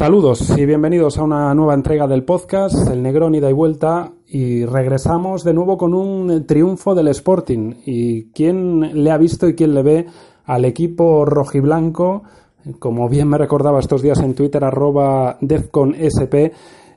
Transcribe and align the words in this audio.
Saludos 0.00 0.56
y 0.56 0.64
bienvenidos 0.64 1.18
a 1.18 1.24
una 1.24 1.52
nueva 1.54 1.74
entrega 1.74 2.06
del 2.06 2.24
podcast 2.24 2.88
El 2.88 3.02
Negrón 3.02 3.34
ida 3.34 3.50
y 3.50 3.52
vuelta 3.52 4.12
y 4.26 4.64
regresamos 4.64 5.44
de 5.44 5.52
nuevo 5.52 5.76
con 5.76 5.92
un 5.92 6.46
triunfo 6.46 6.94
del 6.94 7.08
Sporting. 7.08 7.74
Y 7.84 8.30
quién 8.30 9.04
le 9.04 9.10
ha 9.10 9.18
visto 9.18 9.46
y 9.46 9.54
quién 9.54 9.74
le 9.74 9.82
ve 9.82 10.06
al 10.46 10.64
equipo 10.64 11.26
rojiblanco 11.26 12.22
como 12.78 13.10
bien 13.10 13.28
me 13.28 13.36
recordaba 13.36 13.78
estos 13.78 14.00
días 14.00 14.20
en 14.20 14.34
Twitter 14.34 14.64
arroba 14.64 15.36
defconsp 15.42 16.34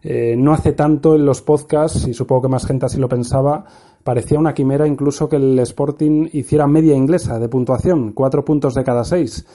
eh, 0.05 0.35
no 0.37 0.53
hace 0.53 0.71
tanto 0.71 1.15
en 1.15 1.25
los 1.25 1.41
podcasts 1.41 2.07
y 2.07 2.13
supongo 2.13 2.43
que 2.43 2.47
más 2.47 2.65
gente 2.65 2.85
así 2.85 2.99
lo 2.99 3.09
pensaba 3.09 3.65
parecía 4.01 4.39
una 4.39 4.53
quimera 4.53 4.87
incluso 4.87 5.27
que 5.27 5.35
el 5.35 5.59
Sporting 5.59 6.29
hiciera 6.31 6.67
media 6.67 6.95
inglesa 6.95 7.37
de 7.37 7.49
puntuación 7.49 8.13
cuatro 8.13 8.45
puntos 8.45 8.75
de 8.75 8.83
cada 8.85 9.03
seis 9.03 9.45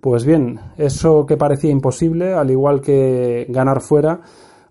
pues 0.00 0.24
bien, 0.24 0.60
eso 0.76 1.26
que 1.26 1.36
parecía 1.36 1.70
imposible, 1.70 2.32
al 2.32 2.50
igual 2.50 2.80
que 2.80 3.46
ganar 3.48 3.80
fuera, 3.80 4.20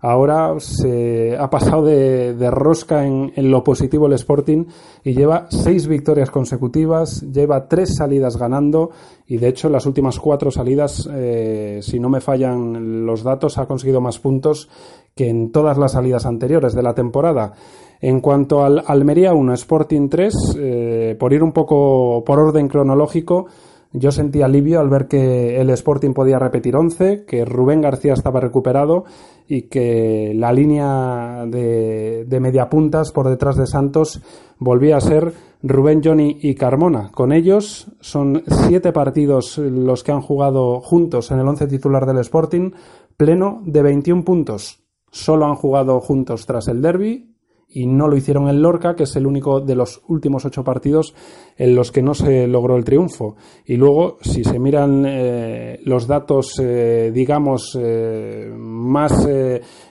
ahora 0.00 0.54
se 0.58 1.36
ha 1.36 1.50
pasado 1.50 1.84
de, 1.84 2.50
rosca 2.50 3.04
en, 3.04 3.32
lo 3.50 3.62
positivo 3.62 4.06
el 4.06 4.14
Sporting 4.14 4.64
y 5.04 5.14
lleva 5.14 5.46
seis 5.50 5.86
victorias 5.86 6.30
consecutivas, 6.30 7.20
lleva 7.32 7.68
tres 7.68 7.96
salidas 7.96 8.36
ganando 8.36 8.90
y 9.26 9.36
de 9.36 9.48
hecho 9.48 9.68
las 9.68 9.86
últimas 9.86 10.18
cuatro 10.18 10.50
salidas, 10.50 11.08
eh, 11.12 11.80
si 11.82 12.00
no 12.00 12.08
me 12.08 12.20
fallan 12.20 13.04
los 13.04 13.22
datos, 13.22 13.58
ha 13.58 13.66
conseguido 13.66 14.00
más 14.00 14.18
puntos 14.18 14.68
que 15.14 15.28
en 15.28 15.50
todas 15.50 15.76
las 15.78 15.92
salidas 15.92 16.26
anteriores 16.26 16.74
de 16.74 16.82
la 16.82 16.94
temporada. 16.94 17.52
En 18.00 18.20
cuanto 18.20 18.64
al 18.64 18.84
Almería 18.86 19.34
1, 19.34 19.54
Sporting 19.54 20.08
3, 20.08 20.34
eh, 20.56 21.16
por 21.18 21.32
ir 21.32 21.42
un 21.42 21.50
poco 21.50 22.22
por 22.24 22.38
orden 22.38 22.68
cronológico, 22.68 23.46
yo 23.92 24.12
sentí 24.12 24.42
alivio 24.42 24.80
al 24.80 24.88
ver 24.88 25.08
que 25.08 25.60
el 25.60 25.70
Sporting 25.70 26.12
podía 26.12 26.38
repetir 26.38 26.76
11, 26.76 27.24
que 27.24 27.44
Rubén 27.44 27.80
García 27.80 28.12
estaba 28.12 28.40
recuperado 28.40 29.04
y 29.46 29.62
que 29.62 30.32
la 30.34 30.52
línea 30.52 31.46
de, 31.46 32.24
de 32.26 32.40
mediapuntas 32.40 33.12
por 33.12 33.28
detrás 33.28 33.56
de 33.56 33.66
Santos 33.66 34.22
volvía 34.58 34.98
a 34.98 35.00
ser 35.00 35.32
Rubén, 35.62 36.02
Johnny 36.04 36.38
y 36.40 36.54
Carmona. 36.54 37.10
Con 37.12 37.32
ellos 37.32 37.90
son 38.00 38.42
siete 38.68 38.92
partidos 38.92 39.58
los 39.58 40.04
que 40.04 40.12
han 40.12 40.20
jugado 40.20 40.80
juntos 40.80 41.30
en 41.30 41.40
el 41.40 41.48
once 41.48 41.66
titular 41.66 42.06
del 42.06 42.18
Sporting, 42.18 42.72
pleno 43.16 43.62
de 43.64 43.82
21 43.82 44.24
puntos. 44.24 44.84
Solo 45.10 45.46
han 45.46 45.54
jugado 45.54 46.00
juntos 46.00 46.46
tras 46.46 46.68
el 46.68 46.82
derby 46.82 47.27
y 47.70 47.86
no 47.86 48.08
lo 48.08 48.16
hicieron 48.16 48.48
en 48.48 48.62
Lorca, 48.62 48.96
que 48.96 49.02
es 49.02 49.14
el 49.16 49.26
único 49.26 49.60
de 49.60 49.74
los 49.74 50.00
últimos 50.08 50.44
ocho 50.46 50.64
partidos 50.64 51.14
en 51.56 51.74
los 51.74 51.92
que 51.92 52.02
no 52.02 52.14
se 52.14 52.46
logró 52.46 52.76
el 52.76 52.84
triunfo. 52.84 53.36
Y 53.66 53.76
luego, 53.76 54.18
si 54.22 54.42
se 54.42 54.58
miran 54.58 55.04
eh, 55.06 55.78
los 55.84 56.06
datos, 56.06 56.58
eh, 56.62 57.10
digamos, 57.12 57.78
eh, 57.78 58.50
más 58.56 59.28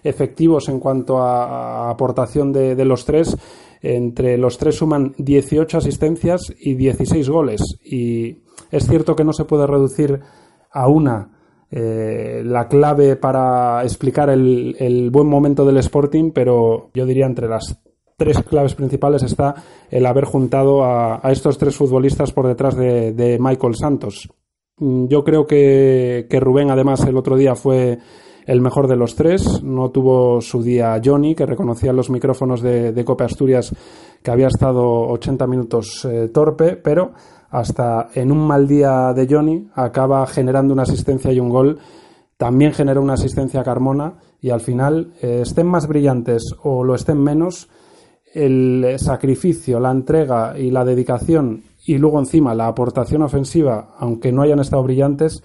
efectivos 0.03 0.69
en 0.69 0.79
cuanto 0.79 1.19
a, 1.19 1.89
aportación 1.89 2.51
de, 2.51 2.75
de, 2.75 2.85
los 2.85 3.05
tres, 3.05 3.37
entre 3.81 4.37
los 4.37 4.57
tres 4.57 4.75
suman 4.75 5.13
18 5.19 5.77
asistencias 5.77 6.41
y 6.59 6.73
16 6.73 7.29
goles. 7.29 7.61
Y 7.83 8.39
es 8.71 8.87
cierto 8.87 9.15
que 9.15 9.23
no 9.23 9.33
se 9.33 9.45
puede 9.45 9.67
reducir 9.67 10.19
a 10.71 10.87
una 10.87 11.36
eh, 11.69 12.41
la 12.45 12.67
clave 12.67 13.15
para 13.17 13.83
explicar 13.83 14.29
el, 14.29 15.09
buen 15.11 15.27
momento 15.27 15.65
del 15.65 15.77
Sporting, 15.77 16.31
pero 16.31 16.89
yo 16.93 17.05
diría 17.05 17.25
entre 17.25 17.47
las 17.47 17.79
tres 18.15 18.41
claves 18.43 18.73
principales 18.73 19.21
está 19.23 19.53
el 19.91 20.05
haber 20.05 20.25
juntado 20.25 20.83
a, 20.83 21.19
estos 21.31 21.57
tres 21.57 21.75
futbolistas 21.75 22.31
por 22.31 22.47
detrás 22.47 22.75
de, 22.75 23.37
Michael 23.39 23.75
Santos. 23.75 24.29
Mm, 24.77 25.07
yo 25.07 25.23
creo 25.23 25.45
que, 25.45 26.27
Rubén, 26.39 26.71
además, 26.71 27.05
el 27.05 27.17
otro 27.17 27.35
día 27.35 27.55
fue 27.55 27.99
el 28.45 28.61
mejor 28.61 28.87
de 28.87 28.95
los 28.95 29.15
tres. 29.15 29.61
No 29.61 29.91
tuvo 29.91 30.41
su 30.41 30.63
día 30.63 30.99
Johnny, 31.03 31.35
que 31.35 31.45
reconocía 31.45 31.91
los 31.91 32.09
micrófonos 32.09 32.61
de, 32.61 32.93
de 32.93 33.05
Copa 33.05 33.25
Asturias 33.25 33.73
que 34.23 34.31
había 34.31 34.47
estado 34.47 35.07
80 35.09 35.47
minutos 35.47 36.05
eh, 36.05 36.29
torpe, 36.33 36.75
pero 36.75 37.13
hasta 37.49 38.09
en 38.13 38.31
un 38.31 38.45
mal 38.45 38.67
día 38.67 39.13
de 39.13 39.27
Johnny 39.29 39.67
acaba 39.75 40.25
generando 40.27 40.73
una 40.73 40.83
asistencia 40.83 41.31
y 41.31 41.39
un 41.39 41.49
gol. 41.49 41.79
También 42.37 42.73
genera 42.73 42.99
una 42.99 43.13
asistencia 43.13 43.61
a 43.61 43.63
Carmona 43.63 44.15
y 44.41 44.49
al 44.49 44.61
final, 44.61 45.13
eh, 45.21 45.39
estén 45.41 45.67
más 45.67 45.87
brillantes 45.87 46.43
o 46.63 46.83
lo 46.83 46.95
estén 46.95 47.21
menos, 47.21 47.69
el 48.33 48.95
sacrificio, 48.97 49.79
la 49.79 49.91
entrega 49.91 50.59
y 50.59 50.69
la 50.69 50.85
dedicación 50.85 51.63
y 51.87 51.97
luego 51.97 52.19
encima 52.19 52.53
la 52.53 52.67
aportación 52.67 53.21
ofensiva, 53.23 53.95
aunque 53.97 54.31
no 54.31 54.41
hayan 54.41 54.59
estado 54.59 54.83
brillantes, 54.83 55.41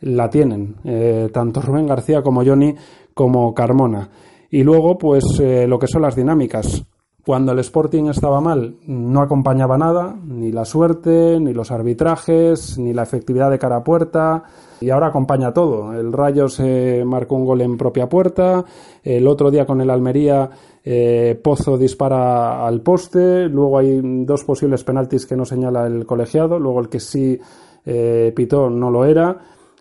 la 0.00 0.28
tienen, 0.28 0.76
eh, 0.84 1.30
tanto 1.32 1.62
Rubén 1.62 1.86
García 1.86 2.22
como 2.22 2.44
Johnny 2.44 2.74
como 3.14 3.54
Carmona. 3.54 4.10
Y 4.50 4.62
luego, 4.62 4.98
pues 4.98 5.24
eh, 5.40 5.66
lo 5.66 5.78
que 5.78 5.86
son 5.86 6.02
las 6.02 6.14
dinámicas. 6.14 6.84
Cuando 7.26 7.50
el 7.50 7.58
Sporting 7.58 8.04
estaba 8.04 8.40
mal, 8.40 8.76
no 8.86 9.20
acompañaba 9.20 9.76
nada, 9.76 10.16
ni 10.28 10.52
la 10.52 10.64
suerte, 10.64 11.40
ni 11.40 11.52
los 11.52 11.72
arbitrajes, 11.72 12.78
ni 12.78 12.92
la 12.92 13.02
efectividad 13.02 13.50
de 13.50 13.58
cara 13.58 13.78
a 13.78 13.82
puerta, 13.82 14.44
y 14.80 14.90
ahora 14.90 15.08
acompaña 15.08 15.52
todo. 15.52 15.92
El 15.92 16.12
Rayo 16.12 16.48
se 16.48 17.02
marcó 17.04 17.34
un 17.34 17.44
gol 17.44 17.62
en 17.62 17.76
propia 17.76 18.08
puerta, 18.08 18.64
el 19.02 19.26
otro 19.26 19.50
día 19.50 19.66
con 19.66 19.80
el 19.80 19.90
Almería 19.90 20.48
eh, 20.84 21.36
Pozo 21.42 21.76
dispara 21.76 22.64
al 22.64 22.80
poste, 22.82 23.48
luego 23.48 23.78
hay 23.78 24.00
dos 24.24 24.44
posibles 24.44 24.84
penaltis 24.84 25.26
que 25.26 25.34
no 25.34 25.44
señala 25.44 25.88
el 25.88 26.06
colegiado, 26.06 26.60
luego 26.60 26.78
el 26.78 26.88
que 26.88 27.00
sí 27.00 27.36
eh, 27.84 28.32
pitó 28.36 28.70
no 28.70 28.88
lo 28.88 29.04
era 29.04 29.36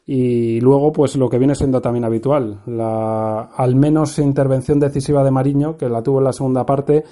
y 0.08 0.60
luego 0.62 0.92
pues 0.92 1.16
lo 1.16 1.30
que 1.30 1.38
viene 1.38 1.54
siendo 1.54 1.80
también 1.80 2.06
habitual, 2.06 2.62
la 2.66 3.52
al 3.56 3.76
menos 3.76 4.18
intervención 4.18 4.80
decisiva 4.80 5.24
de 5.24 5.30
Mariño, 5.30 5.78
que 5.78 5.90
la 5.90 6.02
tuvo 6.02 6.18
en 6.20 6.26
la 6.26 6.34
segunda 6.34 6.66
parte, 6.66 7.04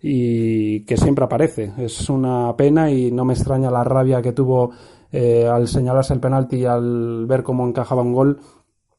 y 0.00 0.84
que 0.84 0.96
siempre 0.96 1.24
aparece. 1.24 1.72
Es 1.78 2.08
una 2.08 2.54
pena 2.56 2.90
y 2.90 3.10
no 3.10 3.24
me 3.24 3.34
extraña 3.34 3.70
la 3.70 3.84
rabia 3.84 4.22
que 4.22 4.32
tuvo 4.32 4.70
eh, 5.10 5.46
al 5.46 5.68
señalarse 5.68 6.14
el 6.14 6.20
penalti 6.20 6.56
y 6.56 6.64
al 6.64 7.26
ver 7.26 7.42
cómo 7.42 7.66
encajaba 7.66 8.02
un 8.02 8.12
gol 8.12 8.40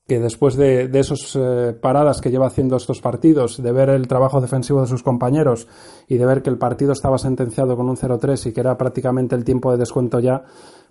que 0.08 0.20
después 0.20 0.56
de, 0.56 0.88
de 0.88 1.00
esas 1.00 1.36
eh, 1.36 1.78
paradas 1.80 2.20
que 2.20 2.32
lleva 2.32 2.48
haciendo 2.48 2.76
estos 2.76 3.00
partidos, 3.00 3.62
de 3.62 3.72
ver 3.72 3.90
el 3.90 4.08
trabajo 4.08 4.42
defensivo 4.42 4.82
de 4.82 4.88
sus 4.88 5.04
compañeros 5.04 5.68
y 6.08 6.18
de 6.18 6.26
ver 6.26 6.42
que 6.42 6.50
el 6.50 6.58
partido 6.58 6.94
estaba 6.94 7.20
sentenciado 7.20 7.78
con 7.78 7.88
un 7.88 7.96
0-3 7.96 8.48
y 8.48 8.52
que 8.52 8.60
era 8.60 8.76
prácticamente 8.76 9.36
el 9.36 9.46
tiempo 9.46 9.72
de 9.72 9.78
descuento 9.78 10.20
ya, 10.20 10.44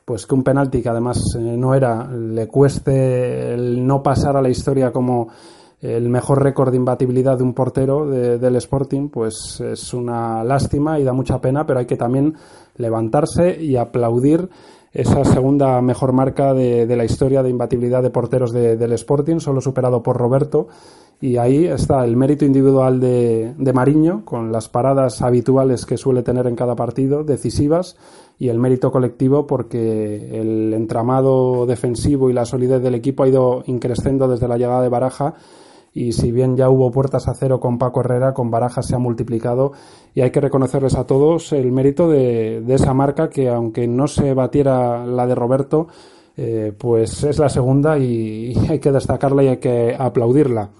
pues 0.04 0.24
que 0.24 0.34
un 0.36 0.44
penalti 0.44 0.80
que 0.80 0.88
además 0.88 1.20
eh, 1.36 1.40
no 1.40 1.74
era, 1.74 2.08
le 2.10 2.46
cueste 2.46 3.54
el 3.54 3.84
no 3.84 4.04
pasar 4.04 4.36
a 4.36 4.42
la 4.42 4.50
historia 4.50 4.92
como 4.92 5.28
el 5.80 6.08
mejor 6.08 6.42
récord 6.42 6.70
de 6.70 6.76
imbatibilidad 6.76 7.38
de 7.38 7.44
un 7.44 7.54
portero 7.54 8.06
del 8.06 8.56
Sporting, 8.56 9.08
pues 9.08 9.60
es 9.60 9.94
una 9.94 10.42
lástima 10.42 10.98
y 10.98 11.04
da 11.04 11.12
mucha 11.12 11.40
pena, 11.40 11.66
pero 11.66 11.78
hay 11.78 11.86
que 11.86 11.96
también 11.96 12.34
levantarse 12.76 13.62
y 13.62 13.76
aplaudir 13.76 14.48
esa 14.92 15.24
segunda 15.24 15.80
mejor 15.80 16.12
marca 16.12 16.54
de, 16.54 16.96
la 16.96 17.04
historia 17.04 17.42
de 17.42 17.50
imbatibilidad 17.50 18.02
de 18.02 18.10
porteros 18.10 18.52
del 18.52 18.92
Sporting, 18.92 19.38
solo 19.38 19.60
superado 19.60 20.02
por 20.02 20.16
Roberto. 20.16 20.66
Y 21.20 21.36
ahí 21.36 21.66
está 21.66 22.04
el 22.04 22.16
mérito 22.16 22.44
individual 22.44 23.00
de, 23.00 23.54
de 23.58 23.72
Mariño, 23.72 24.24
con 24.24 24.52
las 24.52 24.68
paradas 24.68 25.20
habituales 25.20 25.84
que 25.84 25.96
suele 25.96 26.22
tener 26.22 26.46
en 26.46 26.54
cada 26.54 26.76
partido, 26.76 27.24
decisivas, 27.24 27.96
y 28.38 28.48
el 28.48 28.58
mérito 28.58 28.92
colectivo 28.92 29.46
porque 29.46 30.40
el 30.40 30.72
entramado 30.72 31.66
defensivo 31.66 32.30
y 32.30 32.32
la 32.32 32.44
solidez 32.44 32.80
del 32.82 32.94
equipo 32.94 33.24
ha 33.24 33.28
ido 33.28 33.64
increciendo 33.66 34.28
desde 34.28 34.46
la 34.46 34.56
llegada 34.56 34.82
de 34.82 34.88
Baraja 34.88 35.34
y 35.92 36.12
si 36.12 36.32
bien 36.32 36.56
ya 36.56 36.70
hubo 36.70 36.90
puertas 36.90 37.28
a 37.28 37.34
cero 37.34 37.60
con 37.60 37.78
Paco 37.78 38.00
Herrera, 38.00 38.34
con 38.34 38.50
Barajas 38.50 38.86
se 38.86 38.94
ha 38.94 38.98
multiplicado 38.98 39.72
y 40.14 40.20
hay 40.20 40.30
que 40.30 40.40
reconocerles 40.40 40.94
a 40.96 41.06
todos 41.06 41.52
el 41.52 41.72
mérito 41.72 42.08
de, 42.08 42.64
esa 42.68 42.94
marca 42.94 43.30
que 43.30 43.48
aunque 43.48 43.86
no 43.88 44.06
se 44.06 44.34
batiera 44.34 45.06
la 45.06 45.26
de 45.26 45.34
Roberto, 45.34 45.88
eh, 46.36 46.72
pues 46.76 47.24
es 47.24 47.38
la 47.38 47.48
segunda 47.48 47.98
y, 47.98 48.54
hay 48.68 48.78
que 48.78 48.92
destacarla 48.92 49.42
y 49.42 49.48
hay 49.48 49.58
que 49.58 49.96
aplaudirla. 49.98 50.70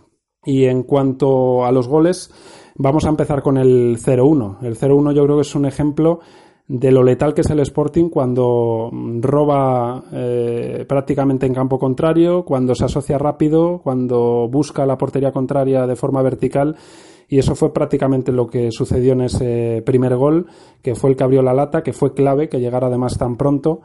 Y 0.44 0.66
en 0.66 0.84
cuanto 0.84 1.64
a 1.64 1.72
los 1.72 1.88
goles, 1.88 2.30
vamos 2.76 3.04
a 3.04 3.08
empezar 3.08 3.42
con 3.42 3.58
el 3.58 3.98
0-1. 3.98 4.58
El 4.62 4.78
0-1 4.78 5.12
yo 5.12 5.24
creo 5.24 5.36
que 5.36 5.42
es 5.42 5.54
un 5.54 5.66
ejemplo 5.66 6.20
de 6.68 6.92
lo 6.92 7.02
letal 7.02 7.32
que 7.32 7.40
es 7.40 7.50
el 7.50 7.60
Sporting 7.60 8.10
cuando 8.10 8.90
roba 9.20 10.04
eh, 10.12 10.84
prácticamente 10.86 11.46
en 11.46 11.54
campo 11.54 11.78
contrario, 11.78 12.44
cuando 12.44 12.74
se 12.74 12.84
asocia 12.84 13.16
rápido, 13.16 13.80
cuando 13.82 14.48
busca 14.48 14.84
la 14.84 14.98
portería 14.98 15.32
contraria 15.32 15.86
de 15.86 15.96
forma 15.96 16.20
vertical. 16.22 16.76
Y 17.30 17.38
eso 17.38 17.54
fue 17.54 17.72
prácticamente 17.72 18.32
lo 18.32 18.46
que 18.46 18.70
sucedió 18.70 19.12
en 19.12 19.22
ese 19.22 19.82
primer 19.84 20.16
gol, 20.16 20.46
que 20.82 20.94
fue 20.94 21.10
el 21.10 21.16
que 21.16 21.24
abrió 21.24 21.42
la 21.42 21.54
lata, 21.54 21.82
que 21.82 21.92
fue 21.92 22.14
clave, 22.14 22.48
que 22.48 22.60
llegara 22.60 22.86
además 22.86 23.18
tan 23.18 23.36
pronto 23.36 23.80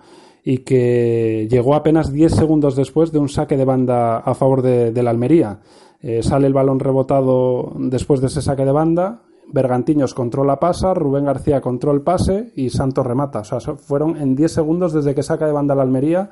y 0.45 0.59
que 0.59 1.47
llegó 1.49 1.75
apenas 1.75 2.11
10 2.11 2.33
segundos 2.33 2.75
después 2.75 3.11
de 3.11 3.19
un 3.19 3.29
saque 3.29 3.55
de 3.55 3.65
banda 3.65 4.17
a 4.17 4.33
favor 4.33 4.61
de, 4.61 5.03
la 5.03 5.09
Almería. 5.09 5.59
Eh, 6.01 6.21
sale 6.21 6.47
el 6.47 6.53
balón 6.53 6.79
rebotado 6.79 7.71
después 7.77 8.19
de 8.19 8.27
ese 8.27 8.41
saque 8.41 8.65
de 8.65 8.71
banda, 8.73 9.21
Bergantiños 9.53 10.15
controla 10.15 10.59
pasa, 10.59 10.95
Rubén 10.95 11.25
García 11.25 11.61
controla 11.61 12.03
pase 12.03 12.51
y 12.55 12.71
Santos 12.71 13.05
remata. 13.05 13.39
O 13.39 13.43
sea, 13.43 13.59
fueron 13.59 14.17
en 14.17 14.35
10 14.35 14.51
segundos 14.51 14.93
desde 14.93 15.13
que 15.13 15.21
saca 15.21 15.45
de 15.45 15.51
banda 15.51 15.75
la 15.75 15.83
Almería 15.83 16.31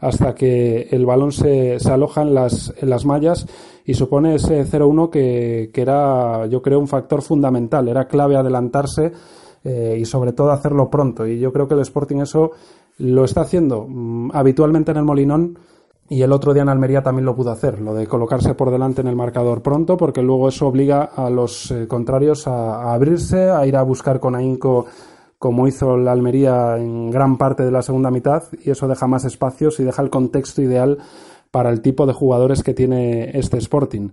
hasta 0.00 0.34
que 0.34 0.88
el 0.90 1.04
balón 1.04 1.32
se, 1.32 1.78
se 1.78 1.92
aloja 1.92 2.22
en 2.22 2.34
las, 2.34 2.72
en 2.80 2.88
las 2.88 3.04
mallas 3.04 3.46
y 3.84 3.92
supone 3.92 4.36
ese 4.36 4.64
0-1 4.64 5.10
que, 5.10 5.70
que, 5.72 5.82
era, 5.82 6.46
yo 6.46 6.62
creo, 6.62 6.80
un 6.80 6.88
factor 6.88 7.20
fundamental. 7.20 7.86
Era 7.88 8.08
clave 8.08 8.36
adelantarse 8.36 9.12
eh, 9.64 9.98
y 10.00 10.06
sobre 10.06 10.32
todo 10.32 10.50
hacerlo 10.50 10.88
pronto. 10.88 11.26
Y 11.26 11.38
yo 11.38 11.52
creo 11.52 11.68
que 11.68 11.74
el 11.74 11.80
Sporting 11.80 12.20
eso 12.20 12.52
lo 12.98 13.24
está 13.24 13.42
haciendo 13.42 13.86
mm, 13.86 14.30
habitualmente 14.32 14.92
en 14.92 14.96
el 14.96 15.04
Molinón 15.04 15.58
y 16.12 16.22
el 16.22 16.32
otro 16.32 16.52
día 16.52 16.62
en 16.62 16.68
Almería 16.68 17.02
también 17.02 17.24
lo 17.24 17.34
pudo 17.34 17.50
hacer, 17.50 17.80
lo 17.80 17.94
de 17.94 18.06
colocarse 18.06 18.54
por 18.54 18.70
delante 18.70 19.00
en 19.00 19.06
el 19.06 19.16
marcador 19.16 19.62
pronto, 19.62 19.96
porque 19.96 20.22
luego 20.22 20.48
eso 20.48 20.66
obliga 20.66 21.04
a 21.04 21.30
los 21.30 21.70
eh, 21.70 21.86
contrarios 21.88 22.46
a, 22.46 22.82
a, 22.82 22.94
abrirse, 22.94 23.50
a 23.50 23.66
ir 23.66 23.76
a 23.76 23.82
buscar 23.82 24.20
con 24.20 24.34
ahínco 24.34 24.86
como 25.38 25.66
hizo 25.66 25.96
la 25.96 26.12
Almería 26.12 26.76
en 26.76 27.10
gran 27.10 27.38
parte 27.38 27.64
de 27.64 27.70
la 27.70 27.82
segunda 27.82 28.10
mitad, 28.10 28.44
y 28.62 28.70
eso 28.70 28.86
deja 28.86 29.06
más 29.06 29.24
espacios 29.24 29.80
y 29.80 29.84
deja 29.84 30.02
el 30.02 30.10
contexto 30.10 30.60
ideal 30.60 30.98
para 31.50 31.70
el 31.70 31.80
tipo 31.80 32.06
de 32.06 32.12
jugadores 32.12 32.62
que 32.62 32.74
tiene 32.74 33.36
este 33.36 33.56
Sporting. 33.56 34.10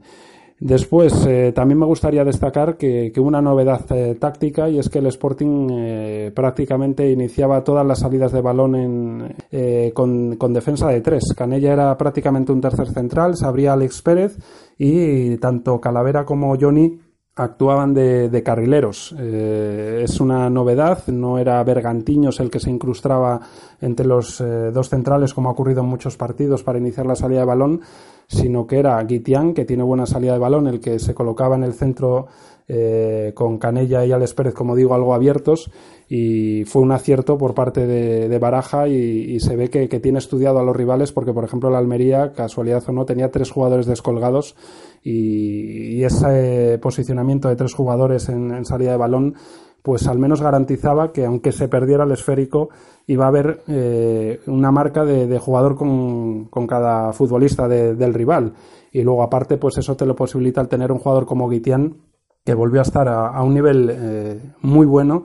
Después, 0.59 1.25
eh, 1.25 1.53
también 1.55 1.79
me 1.79 1.85
gustaría 1.85 2.25
destacar 2.25 2.75
que, 2.75 3.13
que 3.13 3.21
una 3.21 3.41
novedad 3.41 3.85
eh, 3.91 4.15
táctica 4.19 4.67
y 4.67 4.77
es 4.77 4.89
que 4.89 4.99
el 4.99 5.05
Sporting 5.05 5.69
eh, 5.71 6.31
prácticamente 6.35 7.09
iniciaba 7.09 7.63
todas 7.63 7.85
las 7.85 7.99
salidas 7.99 8.33
de 8.33 8.41
balón 8.41 8.75
en, 8.75 9.35
eh, 9.51 9.91
con, 9.93 10.35
con, 10.35 10.51
defensa 10.51 10.89
de 10.89 10.99
tres. 10.99 11.23
Canella 11.33 11.71
era 11.71 11.97
prácticamente 11.97 12.51
un 12.51 12.59
tercer 12.59 12.89
central, 12.89 13.37
se 13.37 13.45
abría 13.45 13.71
Alex 13.71 14.01
Pérez 14.01 14.37
y 14.77 15.37
tanto 15.37 15.79
Calavera 15.79 16.25
como 16.25 16.53
Johnny 16.59 16.99
actuaban 17.39 17.93
de, 17.93 18.43
carrileros. 18.43 19.15
Eh, 19.17 20.01
es 20.03 20.19
una 20.19 20.49
novedad, 20.49 21.07
no 21.07 21.37
era 21.37 21.63
Bergantiños 21.63 22.39
el 22.39 22.49
que 22.49 22.59
se 22.59 22.69
incrustaba 22.69 23.39
entre 23.81 24.05
los 24.05 24.41
eh, 24.41 24.71
dos 24.71 24.89
centrales 24.89 25.33
como 25.33 25.49
ha 25.49 25.53
ocurrido 25.53 25.81
en 25.81 25.87
muchos 25.87 26.17
partidos 26.17 26.63
para 26.63 26.79
iniciar 26.79 27.05
la 27.05 27.15
salida 27.15 27.39
de 27.39 27.45
balón, 27.45 27.81
sino 28.27 28.67
que 28.67 28.79
era 28.79 29.01
Guitián, 29.03 29.53
que 29.53 29.65
tiene 29.65 29.83
buena 29.83 30.05
salida 30.05 30.33
de 30.33 30.39
balón, 30.39 30.67
el 30.67 30.81
que 30.81 30.99
se 30.99 31.13
colocaba 31.13 31.55
en 31.55 31.63
el 31.63 31.73
centro 31.73 32.27
eh, 32.71 33.31
con 33.33 33.57
Canella 33.57 34.05
y 34.05 34.11
Alex 34.11 34.33
Pérez, 34.35 34.53
como 34.53 34.75
digo, 34.75 34.93
algo 34.93 35.13
abiertos 35.13 35.71
y 36.07 36.65
fue 36.65 36.81
un 36.81 36.91
acierto 36.91 37.37
por 37.37 37.53
parte 37.53 37.85
de, 37.85 38.29
de 38.29 38.39
Baraja 38.39 38.87
y, 38.87 39.39
se 39.39 39.55
ve 39.55 39.69
que, 39.69 39.87
tiene 39.99 40.19
estudiado 40.19 40.59
a 40.59 40.63
los 40.63 40.75
rivales 40.75 41.11
porque, 41.11 41.33
por 41.33 41.43
ejemplo, 41.43 41.69
la 41.69 41.79
Almería, 41.79 42.31
casualidad 42.33 42.83
o 42.87 42.91
no, 42.91 43.05
tenía 43.05 43.31
tres 43.31 43.51
jugadores 43.51 43.87
descolgados 43.87 44.55
y, 45.03 46.03
ese 46.03 46.79
posicionamiento 46.81 47.49
de 47.49 47.55
tres 47.55 47.73
jugadores 47.73 48.29
en, 48.29 48.51
en 48.51 48.65
salida 48.65 48.91
de 48.91 48.97
balón 48.97 49.35
pues 49.81 50.07
al 50.07 50.19
menos 50.19 50.41
garantizaba 50.41 51.11
que 51.11 51.25
aunque 51.25 51.51
se 51.51 51.67
perdiera 51.67 52.03
el 52.03 52.11
esférico 52.11 52.69
iba 53.07 53.25
a 53.25 53.29
haber 53.29 53.61
eh, 53.67 54.39
una 54.47 54.71
marca 54.71 55.03
de, 55.03 55.39
jugador 55.39 55.75
con, 55.75 56.67
cada 56.67 57.11
futbolista 57.13 57.67
de, 57.67 57.95
del 57.95 58.13
rival. 58.13 58.53
Y 58.91 59.01
luego 59.01 59.23
aparte 59.23 59.57
pues 59.57 59.77
eso 59.77 59.95
te 59.95 60.05
lo 60.05 60.15
posibilita 60.15 60.61
al 60.61 60.67
tener 60.67 60.91
un 60.91 60.99
jugador 60.99 61.25
como 61.25 61.49
Guitián 61.49 61.95
que 62.43 62.53
volvió 62.53 62.79
a 62.79 62.83
estar 62.83 63.07
a, 63.07 63.41
un 63.43 63.53
nivel 63.53 63.89
eh, 63.91 64.41
muy 64.61 64.85
bueno 64.85 65.23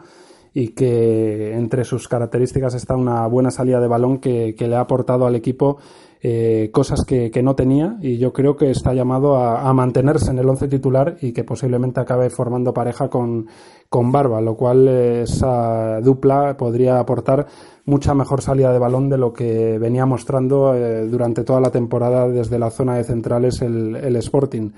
y 0.52 0.69
que 0.69 1.52
entre 1.55 1.84
sus 1.84 2.06
características 2.06 2.75
está 2.75 2.94
una 2.94 3.26
buena 3.26 3.50
salida 3.50 3.81
de 3.81 3.88
balón 3.88 4.19
que, 4.19 4.55
que 4.56 4.69
le 4.69 4.76
ha 4.76 4.81
aportado 4.81 5.26
al 5.26 5.34
equipo 5.34 5.78
eh, 6.26 6.70
cosas 6.72 7.05
que, 7.05 7.31
que, 7.31 7.43
no 7.43 7.55
tenía 7.55 7.99
y 8.00 8.16
yo 8.16 8.32
creo 8.32 8.56
que 8.56 8.70
está 8.70 8.94
llamado 8.94 9.37
a, 9.37 9.70
mantenerse 9.75 10.31
en 10.31 10.38
el 10.38 10.49
once 10.49 10.69
titular 10.69 11.19
y 11.20 11.32
que 11.32 11.44
posiblemente 11.44 12.00
acabe 12.00 12.31
formando 12.31 12.72
pareja 12.72 13.11
con, 13.11 13.46
con 13.90 14.10
Barba, 14.10 14.40
lo 14.40 14.56
cual 14.56 14.88
esa 14.88 16.00
dupla 16.00 16.56
podría 16.56 16.99
aportar 16.99 17.46
mucha 17.84 18.14
mejor 18.14 18.40
salida 18.40 18.72
de 18.72 18.78
balón 18.78 19.10
de 19.10 19.19
lo 19.19 19.34
que 19.34 19.78
venía 19.78 20.06
mostrando 20.06 20.75
eh, 20.75 21.06
durante 21.08 21.44
toda 21.44 21.60
la 21.60 21.70
temporada 21.70 22.26
desde 22.26 22.58
la 22.58 22.70
zona 22.70 22.96
de 22.96 23.05
centrales 23.05 23.60
el, 23.60 23.94
el 23.94 24.17
Sporting. 24.17 24.70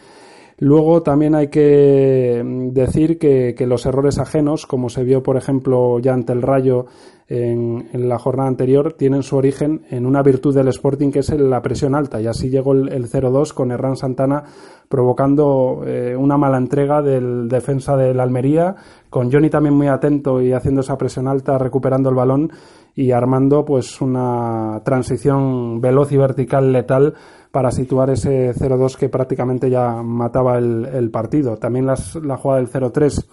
Luego 0.58 1.02
también 1.02 1.34
hay 1.34 1.48
que 1.48 2.42
mm, 2.44 2.72
decir 2.72 3.18
que, 3.18 3.54
los 3.66 3.84
errores 3.84 4.18
ajenos, 4.18 4.66
como 4.66 4.88
se 4.88 5.04
vio 5.04 5.22
por 5.22 5.36
ejemplo 5.36 5.98
ya 5.98 6.14
ante 6.14 6.32
el 6.32 6.42
Rayo 6.42 6.86
en, 7.28 7.88
la 7.92 8.18
jornada 8.18 8.48
anterior, 8.48 8.94
tienen 8.94 9.22
su 9.22 9.36
origen 9.36 9.82
en 9.90 10.06
una 10.06 10.22
virtud 10.22 10.54
del 10.54 10.68
Sporting 10.68 11.10
que 11.10 11.18
es 11.18 11.30
la 11.30 11.60
presión 11.60 11.94
alta. 11.94 12.20
Y 12.20 12.26
así 12.26 12.48
llegó 12.48 12.72
el, 12.72 12.90
el 12.90 13.10
0-2 13.10 13.52
con 13.52 13.70
Herrán 13.70 13.96
Santana 13.96 14.44
provocando 14.88 15.82
eh, 15.84 16.14
una 16.16 16.36
mala 16.36 16.58
entrega 16.58 17.02
del 17.02 17.48
defensa 17.48 17.96
del 17.96 18.20
Almería, 18.20 18.76
con 19.10 19.32
Johnny 19.32 19.50
también 19.50 19.74
muy 19.74 19.88
atento 19.88 20.40
y 20.40 20.52
haciendo 20.52 20.80
esa 20.80 20.96
presión 20.96 21.28
alta, 21.28 21.58
recuperando 21.58 22.08
el 22.08 22.14
balón 22.14 22.52
y 22.94 23.10
armando 23.10 23.64
pues 23.64 24.00
una 24.00 24.80
transición 24.84 25.80
veloz 25.80 26.12
y 26.12 26.16
vertical 26.16 26.72
letal 26.72 27.14
para 27.56 27.70
situar 27.70 28.10
ese 28.10 28.52
0-2 28.52 28.98
que 28.98 29.08
prácticamente 29.08 29.70
ya 29.70 30.02
mataba 30.02 30.58
el, 30.58 31.10
partido. 31.10 31.56
También 31.56 31.86
las, 31.86 32.14
la 32.16 32.36
jugada 32.36 32.60
del 32.60 32.70
0-3 32.70 33.26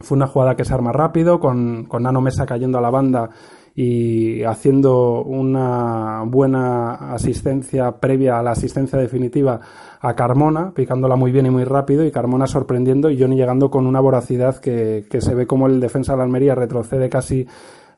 fue 0.00 0.16
una 0.16 0.26
jugada 0.26 0.56
que 0.56 0.64
se 0.64 0.74
arma 0.74 0.90
rápido, 0.90 1.38
con, 1.38 1.84
con 1.84 2.02
Nano 2.02 2.20
Mesa 2.20 2.46
cayendo 2.46 2.78
a 2.78 2.80
la 2.80 2.90
banda 2.90 3.30
y 3.72 4.42
haciendo 4.42 5.22
una 5.22 6.24
buena 6.26 7.14
asistencia 7.14 7.92
previa 8.00 8.40
a 8.40 8.42
la 8.42 8.50
asistencia 8.50 8.98
definitiva 8.98 9.60
a 10.00 10.16
Carmona, 10.16 10.72
picándola 10.74 11.14
muy 11.14 11.30
bien 11.30 11.46
y 11.46 11.50
muy 11.50 11.62
rápido, 11.62 12.04
y 12.04 12.10
Carmona 12.10 12.48
sorprendiendo 12.48 13.08
y 13.08 13.20
Johnny 13.20 13.36
llegando 13.36 13.70
con 13.70 13.86
una 13.86 14.00
voracidad 14.00 14.56
que, 14.56 15.06
que 15.08 15.20
se 15.20 15.36
ve 15.36 15.46
como 15.46 15.68
el 15.68 15.78
defensa 15.78 16.14
de 16.14 16.18
la 16.18 16.24
Almería 16.24 16.56
retrocede 16.56 17.08
casi 17.08 17.46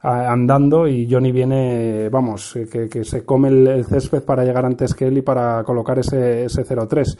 andando 0.03 0.89
y 0.89 1.09
Johnny 1.11 1.31
viene, 1.31 2.09
vamos, 2.09 2.59
que, 2.71 2.89
que 2.89 3.05
se 3.05 3.25
come 3.25 3.49
el, 3.49 3.67
el, 3.69 3.85
césped 3.85 4.23
para 4.23 4.45
llegar 4.45 4.67
antes 4.67 4.95
que 4.95 5.07
él 5.07 5.19
y 5.19 5.23
para 5.23 5.63
colocar 5.65 5.99
ese, 5.99 6.45
ese 6.45 6.65
0-3. 6.65 7.17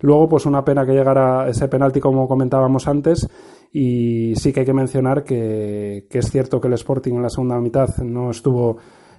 Luego, 0.00 0.28
pues 0.28 0.46
una 0.46 0.64
pena 0.64 0.84
que 0.84 0.92
llegara 0.92 1.48
ese 1.48 1.66
penalti 1.68 1.98
como 1.98 2.28
comentábamos 2.28 2.86
antes 2.86 3.28
y 3.72 4.34
sí 4.36 4.52
que 4.52 4.60
hay 4.60 4.66
que 4.66 4.72
mencionar 4.72 5.24
que, 5.24 6.06
que 6.08 6.18
es 6.18 6.30
cierto 6.30 6.60
que 6.60 6.68
el 6.68 6.74
Sporting 6.74 7.14
en 7.14 7.22
la 7.22 7.30
segunda 7.30 7.58
mitad 7.58 7.88
no 7.98 8.30
estuvo 8.30 8.76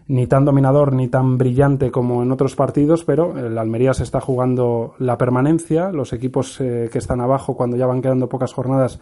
ni 0.08 0.28
tan 0.28 0.46
dominador 0.46 0.94
ni 0.94 1.08
tan 1.08 1.38
brillante 1.38 1.92
como 1.92 2.22
en 2.22 2.32
otros 2.32 2.56
partidos, 2.56 3.04
pero 3.04 3.38
el 3.38 3.58
Almería 3.58 3.94
se 3.94 4.04
está 4.04 4.22
jugando 4.22 4.94
la 5.00 5.18
permanencia, 5.18 5.92
los 5.92 6.14
equipos 6.14 6.62
eh, 6.62 6.90
que 6.92 7.00
están 7.00 7.22
abajo 7.22 7.56
cuando 7.56 7.76
ya 7.76 7.88
van 7.88 8.02
quedando 8.02 8.30
pocas 8.30 8.54
jornadas 8.54 9.00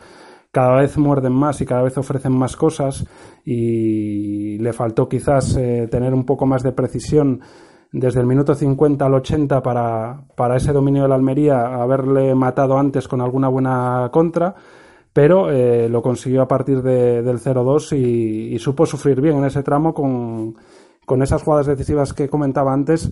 cada 0.53 0.81
vez 0.81 0.99
muerden 0.99 1.33
más 1.33 1.59
y 1.61 1.65
cada 1.65 1.81
vez 1.81 1.97
ofrecen 1.97 2.31
más 2.31 2.55
cosas 2.55 3.03
y 3.43 4.59
le 4.59 4.71
faltó 4.71 5.09
quizás 5.09 5.57
eh, 5.57 5.87
tener 5.89 6.13
un 6.13 6.25
poco 6.25 6.45
más 6.45 6.61
de 6.61 6.71
precisión 6.71 7.41
desde 7.91 8.19
el 8.19 8.27
minuto 8.27 8.53
50 8.53 9.03
al 9.03 9.15
80 9.15 9.63
para, 9.63 10.25
para 10.35 10.55
ese 10.55 10.71
dominio 10.71 11.01
de 11.03 11.09
la 11.09 11.15
Almería, 11.15 11.81
haberle 11.81 12.35
matado 12.35 12.77
antes 12.77 13.07
con 13.07 13.19
alguna 13.21 13.47
buena 13.47 14.09
contra, 14.13 14.53
pero 15.11 15.49
eh, 15.49 15.89
lo 15.89 16.03
consiguió 16.03 16.43
a 16.43 16.47
partir 16.47 16.83
de, 16.83 17.23
del 17.23 17.39
0-2 17.39 17.97
y, 17.97 18.53
y, 18.53 18.59
supo 18.59 18.85
sufrir 18.85 19.21
bien 19.21 19.37
en 19.37 19.45
ese 19.45 19.63
tramo 19.63 19.91
con, 19.91 20.55
con 21.03 21.23
esas 21.23 21.41
jugadas 21.41 21.65
decisivas 21.65 22.13
que 22.13 22.29
comentaba 22.29 22.73
antes, 22.73 23.11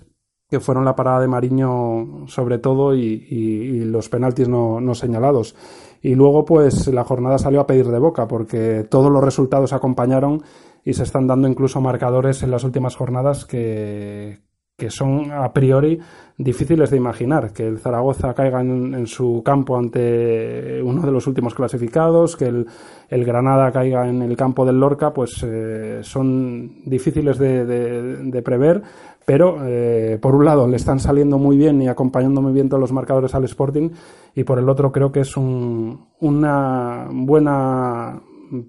que 0.51 0.59
fueron 0.59 0.83
la 0.83 0.97
parada 0.97 1.21
de 1.21 1.29
Mariño 1.29 2.27
sobre 2.27 2.57
todo 2.57 2.93
y, 2.93 3.85
los 3.85 4.09
penaltis 4.09 4.49
no, 4.49 4.93
señalados 4.93 5.55
y 6.01 6.13
luego 6.13 6.43
pues 6.43 6.87
la 6.87 7.05
jornada 7.05 7.37
salió 7.37 7.61
a 7.61 7.67
pedir 7.67 7.87
de 7.87 7.99
boca 7.99 8.27
porque 8.27 8.85
todos 8.89 9.09
los 9.09 9.23
resultados 9.23 9.71
acompañaron 9.71 10.43
y 10.83 10.93
se 10.93 11.03
están 11.03 11.25
dando 11.25 11.47
incluso 11.47 11.79
marcadores 11.79 12.43
en 12.43 12.51
las 12.51 12.65
últimas 12.65 12.97
jornadas 12.97 13.45
que, 13.45 14.41
que 14.77 14.89
son 14.89 15.31
a 15.31 15.53
priori 15.53 15.99
difíciles 16.37 16.89
de 16.89 16.97
imaginar. 16.97 17.53
Que 17.53 17.67
el 17.67 17.77
Zaragoza 17.77 18.33
caiga 18.33 18.61
en, 18.61 19.05
su 19.05 19.43
campo 19.45 19.77
ante 19.77 20.81
uno 20.81 21.03
de 21.03 21.11
los 21.11 21.27
últimos 21.27 21.53
clasificados, 21.53 22.35
que 22.35 22.47
el, 22.47 23.25
Granada 23.25 23.71
caiga 23.71 24.09
en 24.09 24.23
el 24.23 24.35
campo 24.35 24.65
del 24.65 24.79
Lorca, 24.79 25.13
pues 25.13 25.45
eh, 25.45 25.99
son 26.01 26.81
difíciles 26.83 27.37
de 27.37 28.41
prever 28.43 28.81
pero 29.25 29.57
eh, 29.65 30.17
por 30.21 30.35
un 30.35 30.45
lado 30.45 30.67
le 30.67 30.77
están 30.77 30.99
saliendo 30.99 31.37
muy 31.37 31.57
bien 31.57 31.81
y 31.81 31.87
acompañando 31.87 32.41
muy 32.41 32.53
bien 32.53 32.69
todos 32.69 32.81
los 32.81 32.91
marcadores 32.91 33.33
al 33.35 33.43
Sporting 33.45 33.89
y 34.35 34.43
por 34.43 34.59
el 34.59 34.67
otro 34.69 34.91
creo 34.91 35.11
que 35.11 35.21
es 35.21 35.37
un, 35.37 36.07
una 36.19 37.07
buena 37.11 38.19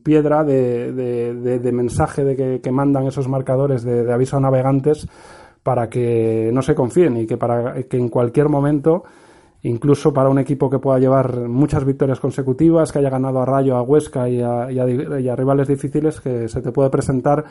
piedra 0.02 0.44
de, 0.44 0.92
de, 0.92 1.34
de, 1.34 1.58
de 1.58 1.72
mensaje 1.72 2.24
de 2.24 2.60
que, 2.60 2.70
mandan 2.70 3.06
esos 3.06 3.28
marcadores 3.28 3.82
de, 3.82 4.12
aviso 4.12 4.36
a 4.36 4.40
navegantes 4.40 5.08
para 5.62 5.88
que 5.88 6.50
no 6.52 6.62
se 6.62 6.74
confíen 6.74 7.16
y 7.16 7.26
que 7.26 7.36
para 7.36 7.82
que 7.84 7.96
en 7.96 8.08
cualquier 8.08 8.48
momento 8.48 9.04
incluso 9.62 10.12
para 10.12 10.28
un 10.28 10.40
equipo 10.40 10.68
que 10.68 10.80
pueda 10.80 10.98
llevar 10.98 11.48
muchas 11.48 11.84
victorias 11.84 12.18
consecutivas, 12.18 12.90
que 12.90 12.98
haya 12.98 13.10
ganado 13.10 13.40
a 13.40 13.46
Rayo, 13.46 13.76
a 13.76 13.82
Huesca 13.82 14.28
y 14.28 14.42
a, 14.42 14.70
y 14.72 15.28
a 15.28 15.36
rivales 15.36 15.68
difíciles, 15.68 16.20
que 16.20 16.48
se 16.48 16.60
te 16.60 16.72
puede 16.72 16.90
presentar 16.90 17.44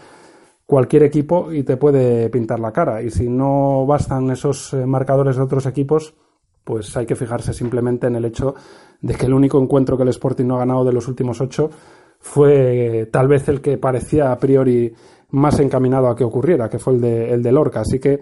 cualquier 0.72 1.04
equipo 1.04 1.52
y 1.52 1.64
te 1.64 1.76
puede 1.76 2.30
pintar 2.30 2.58
la 2.62 2.72
cara. 2.72 3.02
Y 3.02 3.10
si 3.10 3.28
no 3.28 3.86
bastan 3.86 4.32
esos 4.32 4.72
eh, 4.72 4.86
marcadores 4.86 5.36
de 5.36 5.42
otros 5.42 5.66
equipos, 5.66 6.14
pues 6.64 6.96
hay 6.96 7.06
que 7.06 7.18
fijarse 7.18 7.52
simplemente 7.52 8.08
en 8.08 8.16
el 8.16 8.24
hecho 8.24 8.56
de 9.02 9.16
que 9.16 9.26
el 9.26 9.34
único 9.34 9.62
encuentro 9.62 9.98
que 9.98 10.04
el 10.04 10.10
Sporting 10.10 10.46
no 10.46 10.56
ha 10.56 10.60
ganado 10.60 10.86
de 10.86 10.94
los 10.94 11.10
últimos 11.10 11.42
ocho 11.42 11.70
fue 12.22 13.10
tal 13.12 13.28
vez 13.28 13.50
el 13.50 13.60
que 13.60 13.78
parecía 13.78 14.32
a 14.32 14.38
priori 14.38 14.94
más 15.32 15.60
encaminado 15.60 16.08
a 16.08 16.16
que 16.16 16.24
ocurriera, 16.24 16.70
que 16.70 16.80
fue 16.80 16.94
el 16.94 17.02
de, 17.02 17.34
el 17.34 17.44
de 17.44 17.52
Lorca. 17.52 17.82
Así 17.82 18.00
que 18.00 18.22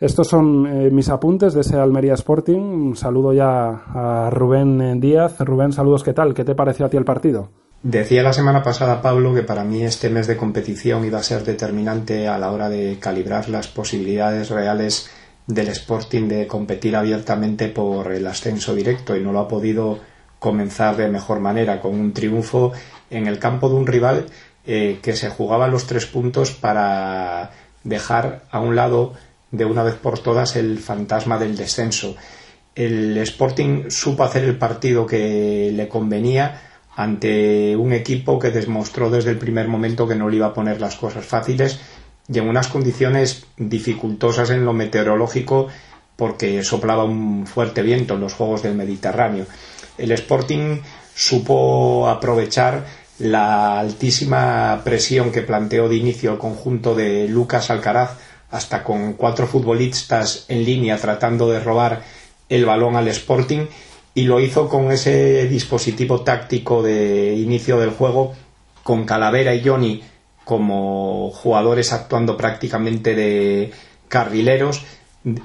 Estos 0.00 0.26
son 0.26 0.66
eh, 0.66 0.90
mis 0.90 1.08
apuntes 1.08 1.54
de 1.54 1.60
ese 1.60 1.76
Almería 1.76 2.14
Sporting. 2.14 2.60
Un 2.60 2.96
saludo 2.96 3.32
ya 3.32 3.84
a 3.94 4.30
Rubén 4.30 5.00
Díaz. 5.00 5.38
Rubén, 5.40 5.72
saludos, 5.72 6.02
¿qué 6.02 6.12
tal? 6.12 6.32
¿Qué 6.32 6.44
te 6.44 6.54
pareció 6.54 6.86
a 6.86 6.88
ti 6.88 6.96
el 6.96 7.04
partido? 7.04 7.63
Decía 7.84 8.22
la 8.22 8.32
semana 8.32 8.62
pasada 8.62 9.02
Pablo 9.02 9.34
que 9.34 9.42
para 9.42 9.62
mí 9.62 9.84
este 9.84 10.08
mes 10.08 10.26
de 10.26 10.38
competición 10.38 11.04
iba 11.04 11.18
a 11.18 11.22
ser 11.22 11.44
determinante 11.44 12.28
a 12.28 12.38
la 12.38 12.50
hora 12.50 12.70
de 12.70 12.96
calibrar 12.98 13.50
las 13.50 13.68
posibilidades 13.68 14.48
reales 14.48 15.10
del 15.46 15.68
Sporting 15.68 16.26
de 16.26 16.46
competir 16.46 16.96
abiertamente 16.96 17.68
por 17.68 18.10
el 18.10 18.26
ascenso 18.26 18.74
directo 18.74 19.14
y 19.14 19.20
no 19.20 19.32
lo 19.32 19.40
ha 19.40 19.48
podido 19.48 19.98
comenzar 20.38 20.96
de 20.96 21.10
mejor 21.10 21.40
manera 21.40 21.82
con 21.82 21.92
un 21.92 22.14
triunfo 22.14 22.72
en 23.10 23.26
el 23.26 23.38
campo 23.38 23.68
de 23.68 23.74
un 23.74 23.86
rival 23.86 24.26
eh, 24.66 24.98
que 25.02 25.14
se 25.14 25.28
jugaba 25.28 25.68
los 25.68 25.86
tres 25.86 26.06
puntos 26.06 26.52
para 26.52 27.50
dejar 27.82 28.44
a 28.50 28.60
un 28.60 28.76
lado 28.76 29.12
de 29.50 29.66
una 29.66 29.82
vez 29.82 29.96
por 29.96 30.18
todas 30.20 30.56
el 30.56 30.78
fantasma 30.78 31.36
del 31.36 31.54
descenso. 31.54 32.16
El 32.74 33.18
Sporting 33.18 33.90
supo 33.90 34.24
hacer 34.24 34.44
el 34.44 34.56
partido 34.56 35.04
que 35.04 35.70
le 35.70 35.86
convenía 35.86 36.62
ante 36.96 37.76
un 37.76 37.92
equipo 37.92 38.38
que 38.38 38.50
demostró 38.50 39.10
desde 39.10 39.30
el 39.30 39.38
primer 39.38 39.68
momento 39.68 40.06
que 40.06 40.14
no 40.14 40.28
le 40.28 40.36
iba 40.36 40.46
a 40.46 40.54
poner 40.54 40.80
las 40.80 40.96
cosas 40.96 41.24
fáciles 41.24 41.80
y 42.32 42.38
en 42.38 42.48
unas 42.48 42.68
condiciones 42.68 43.46
dificultosas 43.56 44.50
en 44.50 44.64
lo 44.64 44.72
meteorológico 44.72 45.68
porque 46.16 46.62
soplaba 46.62 47.04
un 47.04 47.46
fuerte 47.46 47.82
viento 47.82 48.14
en 48.14 48.20
los 48.20 48.34
Juegos 48.34 48.62
del 48.62 48.74
Mediterráneo. 48.74 49.46
El 49.98 50.12
Sporting 50.12 50.78
supo 51.14 52.08
aprovechar 52.08 52.84
la 53.18 53.78
altísima 53.78 54.80
presión 54.84 55.30
que 55.30 55.42
planteó 55.42 55.88
de 55.88 55.96
inicio 55.96 56.32
el 56.32 56.38
conjunto 56.38 56.94
de 56.94 57.28
Lucas 57.28 57.70
Alcaraz, 57.70 58.18
hasta 58.50 58.84
con 58.84 59.14
cuatro 59.14 59.46
futbolistas 59.46 60.44
en 60.48 60.64
línea 60.64 60.96
tratando 60.96 61.50
de 61.50 61.60
robar 61.60 62.02
el 62.48 62.64
balón 62.64 62.96
al 62.96 63.08
Sporting, 63.08 63.66
y 64.14 64.22
lo 64.24 64.40
hizo 64.40 64.68
con 64.68 64.92
ese 64.92 65.48
dispositivo 65.48 66.22
táctico 66.22 66.82
de 66.82 67.34
inicio 67.34 67.78
del 67.78 67.90
juego, 67.90 68.34
con 68.82 69.04
Calavera 69.04 69.54
y 69.54 69.64
Johnny 69.64 70.02
como 70.44 71.30
jugadores 71.30 71.92
actuando 71.92 72.36
prácticamente 72.36 73.14
de 73.14 73.72
carrileros, 74.08 74.84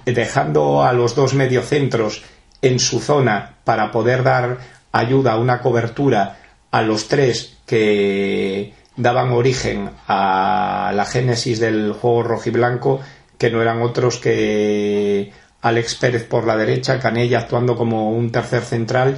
dejando 0.05 0.83
a 0.83 0.93
los 0.93 1.15
dos 1.15 1.33
mediocentros 1.33 2.23
en 2.61 2.79
su 2.79 2.99
zona 2.99 3.55
para 3.63 3.91
poder 3.91 4.23
dar 4.23 4.57
ayuda 4.91 5.37
una 5.37 5.61
cobertura 5.61 6.37
a 6.71 6.81
los 6.81 7.07
tres 7.07 7.57
que 7.65 8.73
daban 8.97 9.31
origen 9.31 9.89
a 10.07 10.91
la 10.93 11.05
génesis 11.05 11.59
del 11.59 11.93
juego 11.93 12.23
rojiblanco, 12.23 12.99
que 13.37 13.49
no 13.49 13.61
eran 13.61 13.81
otros 13.81 14.17
que 14.17 15.31
Alex 15.61 15.95
Pérez 15.95 16.23
por 16.23 16.45
la 16.45 16.55
derecha, 16.55 16.99
Canella 16.99 17.39
actuando 17.39 17.75
como 17.75 18.11
un 18.11 18.31
tercer 18.31 18.63
central 18.63 19.17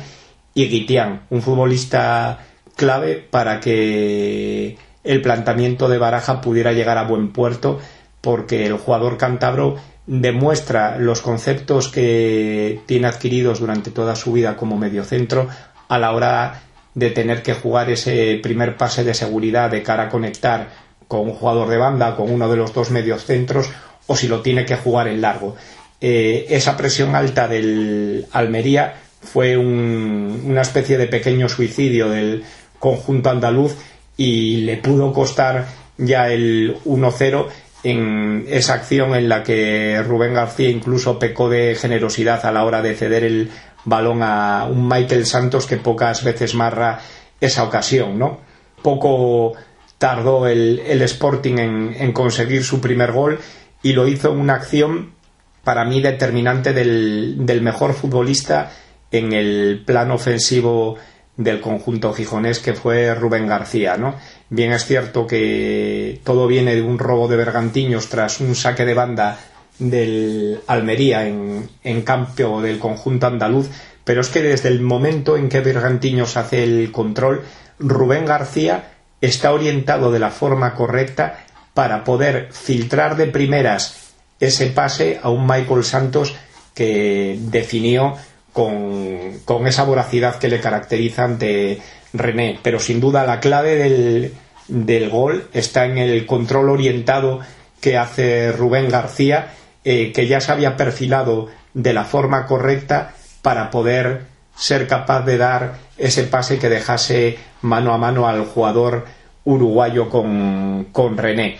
y 0.53 0.67
Guitián, 0.67 1.21
un 1.29 1.41
futbolista 1.41 2.39
clave 2.75 3.15
para 3.15 3.59
que 3.59 4.77
el 5.03 5.21
planteamiento 5.21 5.87
de 5.87 5.97
Baraja 5.97 6.41
pudiera 6.41 6.73
llegar 6.73 6.97
a 6.97 7.03
buen 7.03 7.31
puerto, 7.31 7.79
porque 8.21 8.65
el 8.65 8.77
jugador 8.77 9.17
cántabro 9.17 9.77
demuestra 10.07 10.97
los 10.97 11.21
conceptos 11.21 11.89
que 11.89 12.81
tiene 12.85 13.07
adquiridos 13.07 13.59
durante 13.59 13.91
toda 13.91 14.15
su 14.15 14.33
vida 14.33 14.57
como 14.57 14.77
mediocentro 14.77 15.47
a 15.87 15.99
la 15.99 16.11
hora 16.11 16.63
de 16.93 17.09
tener 17.11 17.43
que 17.43 17.53
jugar 17.53 17.89
ese 17.89 18.39
primer 18.41 18.77
pase 18.77 19.03
de 19.03 19.13
seguridad 19.13 19.69
de 19.69 19.83
cara 19.83 20.03
a 20.03 20.09
conectar 20.09 20.69
con 21.07 21.21
un 21.21 21.33
jugador 21.33 21.69
de 21.69 21.77
banda, 21.77 22.15
con 22.15 22.31
uno 22.31 22.49
de 22.49 22.57
los 22.57 22.73
dos 22.73 22.91
mediocentros, 22.91 23.69
o 24.07 24.15
si 24.15 24.27
lo 24.27 24.41
tiene 24.41 24.65
que 24.65 24.75
jugar 24.75 25.07
en 25.07 25.21
largo. 25.21 25.55
Eh, 26.01 26.47
esa 26.49 26.75
presión 26.75 27.15
alta 27.15 27.47
del 27.47 28.25
Almería 28.31 28.95
fue 29.21 29.55
una 29.55 30.61
especie 30.61 30.97
de 30.97 31.05
pequeño 31.05 31.47
suicidio 31.47 32.09
del 32.09 32.43
conjunto 32.79 33.29
andaluz 33.29 33.75
y 34.17 34.57
le 34.61 34.77
pudo 34.77 35.13
costar 35.13 35.67
ya 35.97 36.29
el 36.29 36.75
1-0 36.85 37.47
en 37.83 38.45
esa 38.49 38.73
acción 38.73 39.15
en 39.15 39.29
la 39.29 39.43
que 39.43 40.01
Rubén 40.03 40.33
García 40.33 40.69
incluso 40.69 41.19
pecó 41.19 41.49
de 41.49 41.75
generosidad 41.75 42.45
a 42.45 42.51
la 42.51 42.65
hora 42.65 42.81
de 42.81 42.95
ceder 42.95 43.23
el 43.23 43.51
balón 43.85 44.21
a 44.23 44.67
un 44.69 44.87
Michael 44.87 45.25
Santos 45.25 45.65
que 45.65 45.77
pocas 45.77 46.23
veces 46.23 46.53
marra 46.53 46.99
esa 47.39 47.63
ocasión, 47.63 48.19
¿no? 48.19 48.39
Poco 48.81 49.53
tardó 49.97 50.47
el, 50.47 50.79
Sporting 51.03 51.57
en, 51.57 52.11
conseguir 52.11 52.63
su 52.63 52.81
primer 52.81 53.11
gol 53.11 53.39
y 53.83 53.93
lo 53.93 54.07
hizo 54.07 54.31
en 54.31 54.39
una 54.39 54.55
acción 54.55 55.13
para 55.63 55.85
mí 55.85 56.01
determinante 56.01 56.73
del, 56.73 57.59
mejor 57.61 57.93
futbolista 57.93 58.71
en 59.11 59.33
el 59.33 59.83
plano 59.85 60.15
ofensivo 60.15 60.97
del 61.37 61.61
conjunto 61.61 62.13
gijonés 62.13 62.59
que 62.59 62.73
fue 62.73 63.13
Rubén 63.15 63.47
García, 63.47 63.97
¿no? 63.97 64.15
Bien 64.49 64.71
es 64.71 64.85
cierto 64.85 65.27
que 65.27 66.19
todo 66.23 66.47
viene 66.47 66.75
de 66.75 66.81
un 66.81 66.99
robo 66.99 67.27
de 67.27 67.37
bergantiños 67.37 68.09
tras 68.09 68.39
un 68.39 68.55
saque 68.55 68.85
de 68.85 68.93
banda 68.93 69.39
del 69.79 70.59
Almería 70.67 71.25
en, 71.25 71.69
en 71.83 72.01
campo 72.03 72.61
del 72.61 72.79
conjunto 72.79 73.27
andaluz, 73.27 73.69
pero 74.03 74.21
es 74.21 74.29
que 74.29 74.41
desde 74.41 74.69
el 74.69 74.81
momento 74.81 75.37
en 75.37 75.49
que 75.49 75.61
Bergantiños 75.61 76.37
hace 76.37 76.63
el 76.63 76.91
control, 76.91 77.43
Rubén 77.79 78.25
García 78.25 78.91
está 79.21 79.53
orientado 79.53 80.11
de 80.11 80.19
la 80.19 80.31
forma 80.31 80.73
correcta 80.73 81.45
para 81.73 82.03
poder 82.03 82.49
filtrar 82.51 83.15
de 83.15 83.27
primeras 83.27 84.10
ese 84.41 84.67
pase 84.67 85.19
a 85.23 85.29
un 85.29 85.47
Michael 85.47 85.85
Santos 85.85 86.35
que 86.73 87.37
definió 87.39 88.15
con, 88.51 89.39
con 89.45 89.67
esa 89.67 89.83
voracidad 89.83 90.37
que 90.37 90.49
le 90.49 90.59
caracteriza 90.59 91.23
ante 91.23 91.79
René. 92.11 92.59
Pero 92.61 92.79
sin 92.79 92.99
duda 92.99 93.25
la 93.25 93.39
clave 93.39 93.75
del, 93.75 94.33
del 94.67 95.09
gol 95.09 95.47
está 95.53 95.85
en 95.85 95.97
el 95.97 96.25
control 96.25 96.69
orientado 96.69 97.39
que 97.79 97.97
hace 97.97 98.51
Rubén 98.51 98.89
García, 98.89 99.53
eh, 99.83 100.11
que 100.11 100.27
ya 100.27 100.41
se 100.41 100.51
había 100.51 100.75
perfilado 100.75 101.47
de 101.73 101.93
la 101.93 102.03
forma 102.03 102.45
correcta 102.45 103.13
para 103.41 103.69
poder 103.69 104.25
ser 104.55 104.87
capaz 104.87 105.21
de 105.23 105.37
dar 105.37 105.75
ese 105.97 106.23
pase 106.23 106.59
que 106.59 106.69
dejase 106.69 107.37
mano 107.61 107.93
a 107.93 107.97
mano 107.97 108.27
al 108.27 108.45
jugador 108.45 109.05
uruguayo 109.43 110.09
con, 110.09 110.87
con 110.91 111.17
René. 111.17 111.57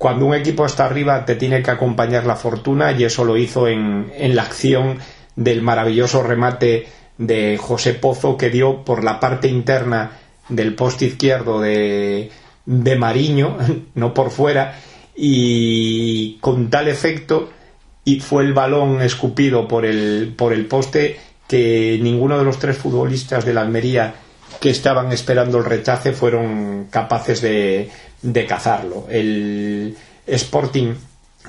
Cuando 0.00 0.24
un 0.24 0.34
equipo 0.34 0.64
está 0.64 0.86
arriba 0.86 1.26
te 1.26 1.34
tiene 1.34 1.62
que 1.62 1.72
acompañar 1.72 2.24
la 2.24 2.34
fortuna 2.34 2.92
y 2.92 3.04
eso 3.04 3.22
lo 3.22 3.36
hizo 3.36 3.68
en, 3.68 4.10
en 4.16 4.34
la 4.34 4.44
acción 4.44 4.98
del 5.36 5.60
maravilloso 5.60 6.22
remate 6.22 6.88
de 7.18 7.58
José 7.58 7.92
Pozo 7.92 8.38
que 8.38 8.48
dio 8.48 8.82
por 8.82 9.04
la 9.04 9.20
parte 9.20 9.48
interna 9.48 10.12
del 10.48 10.74
poste 10.74 11.04
izquierdo 11.04 11.60
de, 11.60 12.30
de 12.64 12.96
Mariño, 12.96 13.58
no 13.94 14.14
por 14.14 14.30
fuera, 14.30 14.80
y 15.14 16.38
con 16.40 16.70
tal 16.70 16.88
efecto 16.88 17.50
y 18.02 18.20
fue 18.20 18.44
el 18.44 18.54
balón 18.54 19.02
escupido 19.02 19.68
por 19.68 19.84
el, 19.84 20.32
por 20.34 20.54
el 20.54 20.64
poste 20.64 21.20
que 21.46 21.98
ninguno 22.00 22.38
de 22.38 22.44
los 22.44 22.58
tres 22.58 22.78
futbolistas 22.78 23.44
de 23.44 23.52
la 23.52 23.60
Almería 23.60 24.14
que 24.58 24.70
estaban 24.70 25.12
esperando 25.12 25.58
el 25.58 25.64
rechace 25.64 26.12
fueron 26.12 26.86
capaces 26.90 27.40
de, 27.40 27.90
de 28.22 28.46
cazarlo. 28.46 29.06
El 29.08 29.96
Sporting 30.26 30.94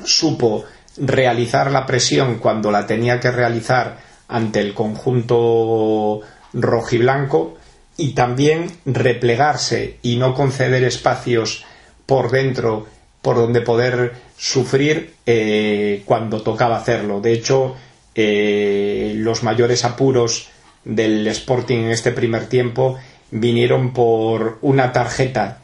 supo 0.03 0.65
realizar 0.97 1.71
la 1.71 1.85
presión 1.85 2.37
cuando 2.39 2.71
la 2.71 2.85
tenía 2.85 3.19
que 3.19 3.31
realizar 3.31 3.97
ante 4.27 4.59
el 4.59 4.73
conjunto 4.73 6.21
rojiblanco 6.53 7.57
y 7.97 8.13
también 8.13 8.71
replegarse 8.85 9.97
y 10.01 10.17
no 10.17 10.33
conceder 10.33 10.83
espacios 10.83 11.65
por 12.05 12.31
dentro 12.31 12.87
por 13.21 13.35
donde 13.35 13.61
poder 13.61 14.13
sufrir 14.37 15.13
eh, 15.25 16.01
cuando 16.05 16.41
tocaba 16.41 16.77
hacerlo. 16.77 17.21
De 17.21 17.33
hecho, 17.33 17.75
eh, 18.15 19.13
los 19.17 19.43
mayores 19.43 19.85
apuros 19.85 20.49
del 20.83 21.27
Sporting 21.27 21.77
en 21.77 21.91
este 21.91 22.11
primer 22.11 22.47
tiempo 22.47 22.97
vinieron 23.31 23.93
por 23.93 24.57
una 24.61 24.91
tarjeta 24.91 25.59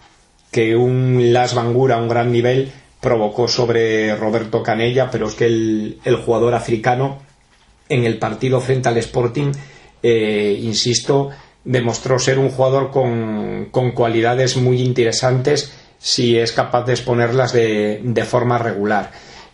que 0.52 0.76
un 0.76 1.34
Las 1.34 1.54
Bangura 1.54 1.96
a 1.96 2.02
un 2.02 2.08
gran 2.08 2.32
nivel 2.32 2.72
provocó 3.02 3.48
sobre 3.48 4.16
Roberto 4.16 4.64
Canella, 4.64 5.12
pero 5.12 5.28
es 5.28 5.36
que 5.36 5.46
el, 5.46 6.22
jugador 6.26 6.54
africano 6.54 7.20
en 7.90 8.06
el 8.06 8.18
partido 8.18 8.60
frente 8.60 8.90
al 8.90 8.98
Sporting, 8.98 9.52
eh, 10.02 10.60
insisto, 10.62 11.30
demostró 11.64 12.18
ser 12.18 12.40
un 12.40 12.50
jugador 12.50 12.92
con, 12.92 13.68
con, 13.72 13.92
cualidades 13.92 14.58
muy 14.58 14.82
interesantes 14.82 15.74
si 16.00 16.38
es 16.38 16.52
capaz 16.52 16.86
de 16.86 16.94
exponerlas 16.94 17.54
de, 17.54 18.02
de 18.04 18.24
forma 18.24 18.58
regular. 18.58 19.12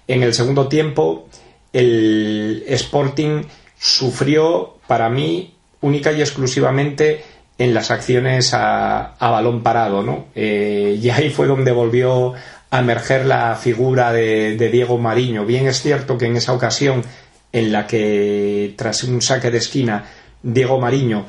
En 0.08 0.24
el 0.24 0.34
segundo 0.34 0.67
tiempo, 0.67 1.27
el 1.74 2.63
Sporting 2.67 3.43
sufrió, 3.79 4.77
para 4.88 5.10
mí, 5.10 5.52
única 5.83 6.11
y 6.11 6.21
exclusivamente 6.21 7.23
en 7.59 7.73
las 7.73 7.91
acciones 7.91 8.53
a, 8.53 9.15
balón 9.19 9.61
parado, 9.61 10.01
¿no? 10.01 10.25
Eh, 10.33 10.99
y 10.99 11.09
ahí 11.09 11.29
fue 11.29 11.45
donde 11.45 11.71
volvió 11.71 12.33
emerger 12.79 13.25
la 13.25 13.55
figura 13.55 14.11
de, 14.11 14.57
Diego 14.71 14.97
Mariño. 14.97 15.45
Bien 15.45 15.67
es 15.67 15.81
cierto 15.81 16.17
que 16.17 16.25
en 16.25 16.37
esa 16.37 16.53
ocasión 16.53 17.03
en 17.51 17.71
la 17.71 17.85
que 17.85 18.73
tras 18.77 19.03
un 19.03 19.21
saque 19.21 19.51
de 19.51 19.59
esquina 19.59 20.05
Diego 20.41 20.79
Mariño 20.79 21.25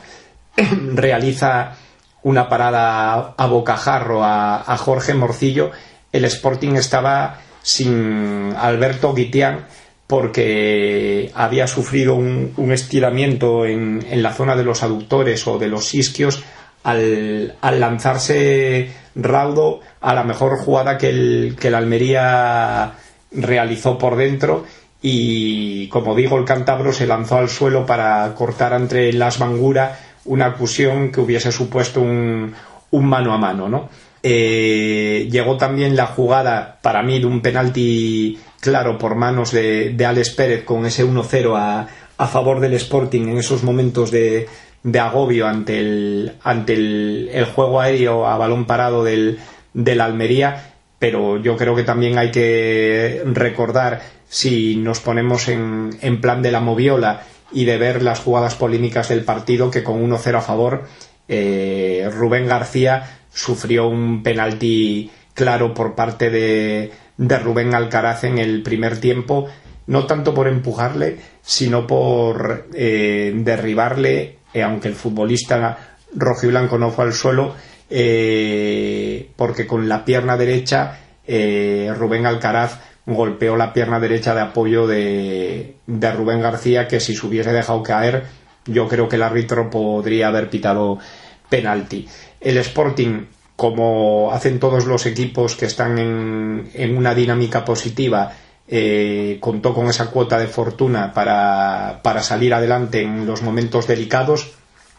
realiza 0.57 1.77
una 2.23 2.49
parada 2.49 3.35
a 3.37 3.47
bocajarro 3.47 4.25
a, 4.25 4.77
Jorge 4.79 5.13
Morcillo, 5.13 5.71
el 6.13 6.25
Sporting 6.25 6.77
estaba 6.77 7.41
sin 7.63 8.55
Alberto 8.57 9.13
Guitián 9.13 9.67
porque 10.07 11.31
había 11.35 11.67
sufrido 11.67 12.15
un, 12.15 12.73
estiramiento 12.73 13.65
en, 13.65 14.05
la 14.23 14.33
zona 14.33 14.57
de 14.57 14.65
los 14.65 14.83
aductores 14.83 15.47
o 15.47 15.59
de 15.59 15.69
los 15.69 15.95
isquios 15.95 16.43
al, 16.83 17.55
lanzarse 17.63 18.91
raudo 19.15 19.81
a 20.01 20.15
la 20.15 20.25
mejor 20.25 20.59
jugada 20.59 20.99
que 20.99 21.09
el, 21.09 21.57
que 21.59 21.69
el 21.69 21.75
Almería 21.75 22.95
realizó 23.33 23.97
por 23.97 24.17
dentro 24.17 24.65
y 25.01 25.89
como 25.89 26.15
digo 26.15 26.39
el 26.39 26.45
cántabro 26.45 26.93
se 26.93 27.07
lanzó 27.07 27.37
al 27.39 27.49
suelo 27.49 27.87
para 27.87 28.35
cortar 28.35 28.75
entre 28.75 29.13
las 29.13 29.41
manguras 29.41 29.99
una 30.27 30.47
acusión 30.47 31.11
que 31.13 31.21
hubiese 31.21 31.53
supuesto 31.53 32.01
un, 32.01 32.55
un 32.91 33.07
mano 33.07 33.33
a 33.33 33.39
mano 33.39 33.69
¿no? 33.69 33.89
Eh, 34.27 35.29
llegó 35.31 35.59
también 35.59 35.97
la 35.97 36.07
jugada 36.07 36.79
para 36.81 37.03
mí 37.03 37.21
de 37.21 37.27
un 37.27 37.43
penalti 37.43 38.39
claro 38.65 38.97
por 38.97 39.15
manos 39.15 39.53
de, 39.53 39.95
Alex 40.07 40.31
Pérez 40.31 40.65
con 40.65 40.87
ese 40.87 41.05
1-0 41.05 41.55
a, 41.55 41.87
a 42.17 42.27
favor 42.27 42.61
del 42.61 42.73
Sporting 42.73 43.29
en 43.29 43.37
esos 43.37 43.63
momentos 43.63 44.11
de, 44.11 44.49
de 44.83 44.99
agobio 44.99 45.47
ante 45.47 45.79
el, 45.79 46.33
ante 46.43 46.73
el, 46.73 47.47
juego 47.55 47.83
aéreo 47.83 48.27
a 48.27 48.39
balón 48.39 48.65
parado 48.65 49.05
del, 49.05 49.39
del 49.75 50.01
Almería, 50.01 50.73
pero 50.99 51.37
yo 51.43 51.59
creo 51.59 51.77
que 51.77 51.83
también 51.83 52.17
hay 52.17 52.31
que 52.31 53.23
recordar 53.27 54.01
si 54.31 54.77
nos 54.77 55.01
ponemos 55.01 55.49
en, 55.49 55.91
en 56.01 56.23
plan 56.23 56.41
de 56.41 56.51
la 56.51 56.61
moviola 56.61 57.23
y 57.53 57.67
de 57.67 57.77
ver 57.77 58.03
las 58.03 58.21
jugadas 58.21 58.55
polémicas 58.55 59.11
del 59.11 59.25
partido 59.25 59.71
que 59.71 59.85
con 59.85 60.03
1-0 60.11 60.39
a 60.39 60.41
favor 60.41 60.85
eh, 61.29 62.09
Rubén 62.11 62.47
García 62.47 63.19
sufrió 63.31 63.89
un 63.89 64.23
penalti 64.23 65.11
claro 65.35 65.75
por 65.75 65.95
parte 65.95 66.31
de, 66.31 66.93
de 67.17 67.39
Rubén 67.39 67.75
Alcaraz 67.75 68.25
en 68.25 68.39
el 68.39 68.63
primer 68.63 69.01
tiempo, 69.01 69.47
no 69.87 70.07
tanto 70.07 70.35
por 70.35 70.49
empujarle, 70.49 71.19
sino 71.43 71.87
por 71.87 72.69
eh, 72.75 73.33
derribarle 73.37 74.39
eh, 74.55 74.63
aunque 74.63 74.87
el 74.87 74.95
futbolista 74.95 75.97
rojiblanco 76.15 76.79
no 76.79 76.93
fue 76.93 77.07
al 77.07 77.13
suelo, 77.13 77.55
eh, 77.91 79.29
porque 79.35 79.67
con 79.67 79.89
la 79.89 80.05
pierna 80.05 80.37
derecha 80.37 81.01
eh, 81.27 81.93
Rubén 81.99 82.25
Alcaraz 82.25 82.79
golpeó 83.05 83.57
la 83.57 83.73
pierna 83.73 83.99
derecha 83.99 84.33
de 84.33 84.41
apoyo 84.43 84.87
de, 84.87 85.75
de, 85.87 86.13
Rubén 86.13 86.41
García, 86.41 86.87
que 86.87 87.01
si 87.01 87.17
se 87.17 87.27
hubiese 87.27 87.53
dejado 87.53 87.83
caer, 87.83 88.25
yo 88.65 88.89
creo 88.89 89.09
que 89.09 89.17
el 89.17 89.25
árbitro 89.25 89.69
podría 89.69 90.29
haber 90.29 90.49
pitado 90.49 91.01
penalti. 91.49 92.09
El 92.41 92.57
Sporting, 92.59 93.27
como 93.57 94.31
hacen 94.33 94.59
todos 94.59 94.87
los 94.87 95.07
equipos 95.07 95.55
que 95.55 95.67
están 95.67 95.99
en, 95.99 96.97
una 96.97 97.15
dinámica 97.15 97.65
positiva, 97.65 98.33
eh, 98.67 99.39
contó 99.41 99.75
con 99.75 99.89
esa 99.89 100.11
cuota 100.11 100.39
de 100.39 100.49
fortuna 100.49 101.13
para, 101.13 102.01
para 102.03 102.23
salir 102.23 102.55
adelante 102.55 103.03
en 103.03 103.27
los 103.27 103.43
momentos 103.43 103.87
delicados, 103.87 104.53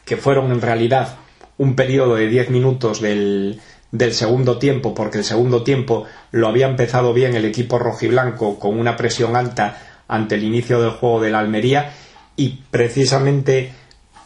que 0.05 0.17
fueron 0.17 0.51
en 0.51 0.61
realidad 0.61 1.17
un 1.57 1.75
periodo 1.75 2.15
de 2.15 2.27
10 2.27 2.49
minutos 2.49 3.01
del, 3.01 3.59
del 3.91 4.13
segundo 4.13 4.57
tiempo, 4.57 4.93
porque 4.93 5.17
el 5.17 5.23
segundo 5.23 5.63
tiempo 5.63 6.05
lo 6.31 6.47
había 6.47 6.67
empezado 6.67 7.13
bien 7.13 7.35
el 7.35 7.45
equipo 7.45 7.79
rojiblanco 7.79 8.59
con 8.59 8.79
una 8.79 8.95
presión 8.95 9.35
alta 9.35 9.81
ante 10.07 10.35
el 10.35 10.43
inicio 10.43 10.81
del 10.81 10.91
juego 10.91 11.21
de 11.21 11.31
la 11.31 11.39
Almería 11.39 11.91
y 12.35 12.61
precisamente 12.69 13.73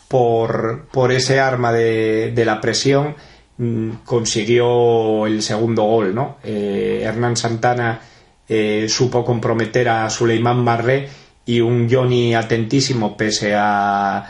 por, 0.07 0.87
por 0.91 1.11
ese 1.11 1.39
arma 1.39 1.71
de, 1.71 2.31
de 2.33 2.45
la 2.45 2.59
presión 2.61 3.15
consiguió 4.05 5.25
el 5.25 5.41
segundo 5.41 5.83
gol, 5.83 6.15
¿no? 6.15 6.37
Eh, 6.43 7.01
Hernán 7.03 7.35
Santana 7.35 7.99
eh, 8.47 8.87
supo 8.87 9.25
comprometer 9.25 9.89
a 9.89 10.09
Suleiman 10.09 10.63
Marré 10.63 11.09
y 11.45 11.59
un 11.59 11.89
Johnny 11.89 12.35
atentísimo 12.35 13.17
pese 13.17 13.53
a 13.55 14.25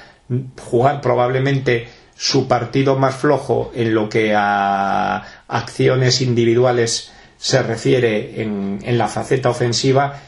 jugar 0.59 1.01
probablemente 1.01 1.87
su 2.15 2.47
partido 2.47 2.97
más 2.97 3.15
flojo 3.15 3.71
en 3.75 3.93
lo 3.93 4.09
que 4.09 4.33
a 4.35 5.23
acciones 5.47 6.21
individuales 6.21 7.11
se 7.37 7.61
refiere 7.61 8.41
en, 8.41 8.79
en 8.83 8.97
la 8.97 9.07
faceta 9.07 9.49
ofensiva, 9.49 10.19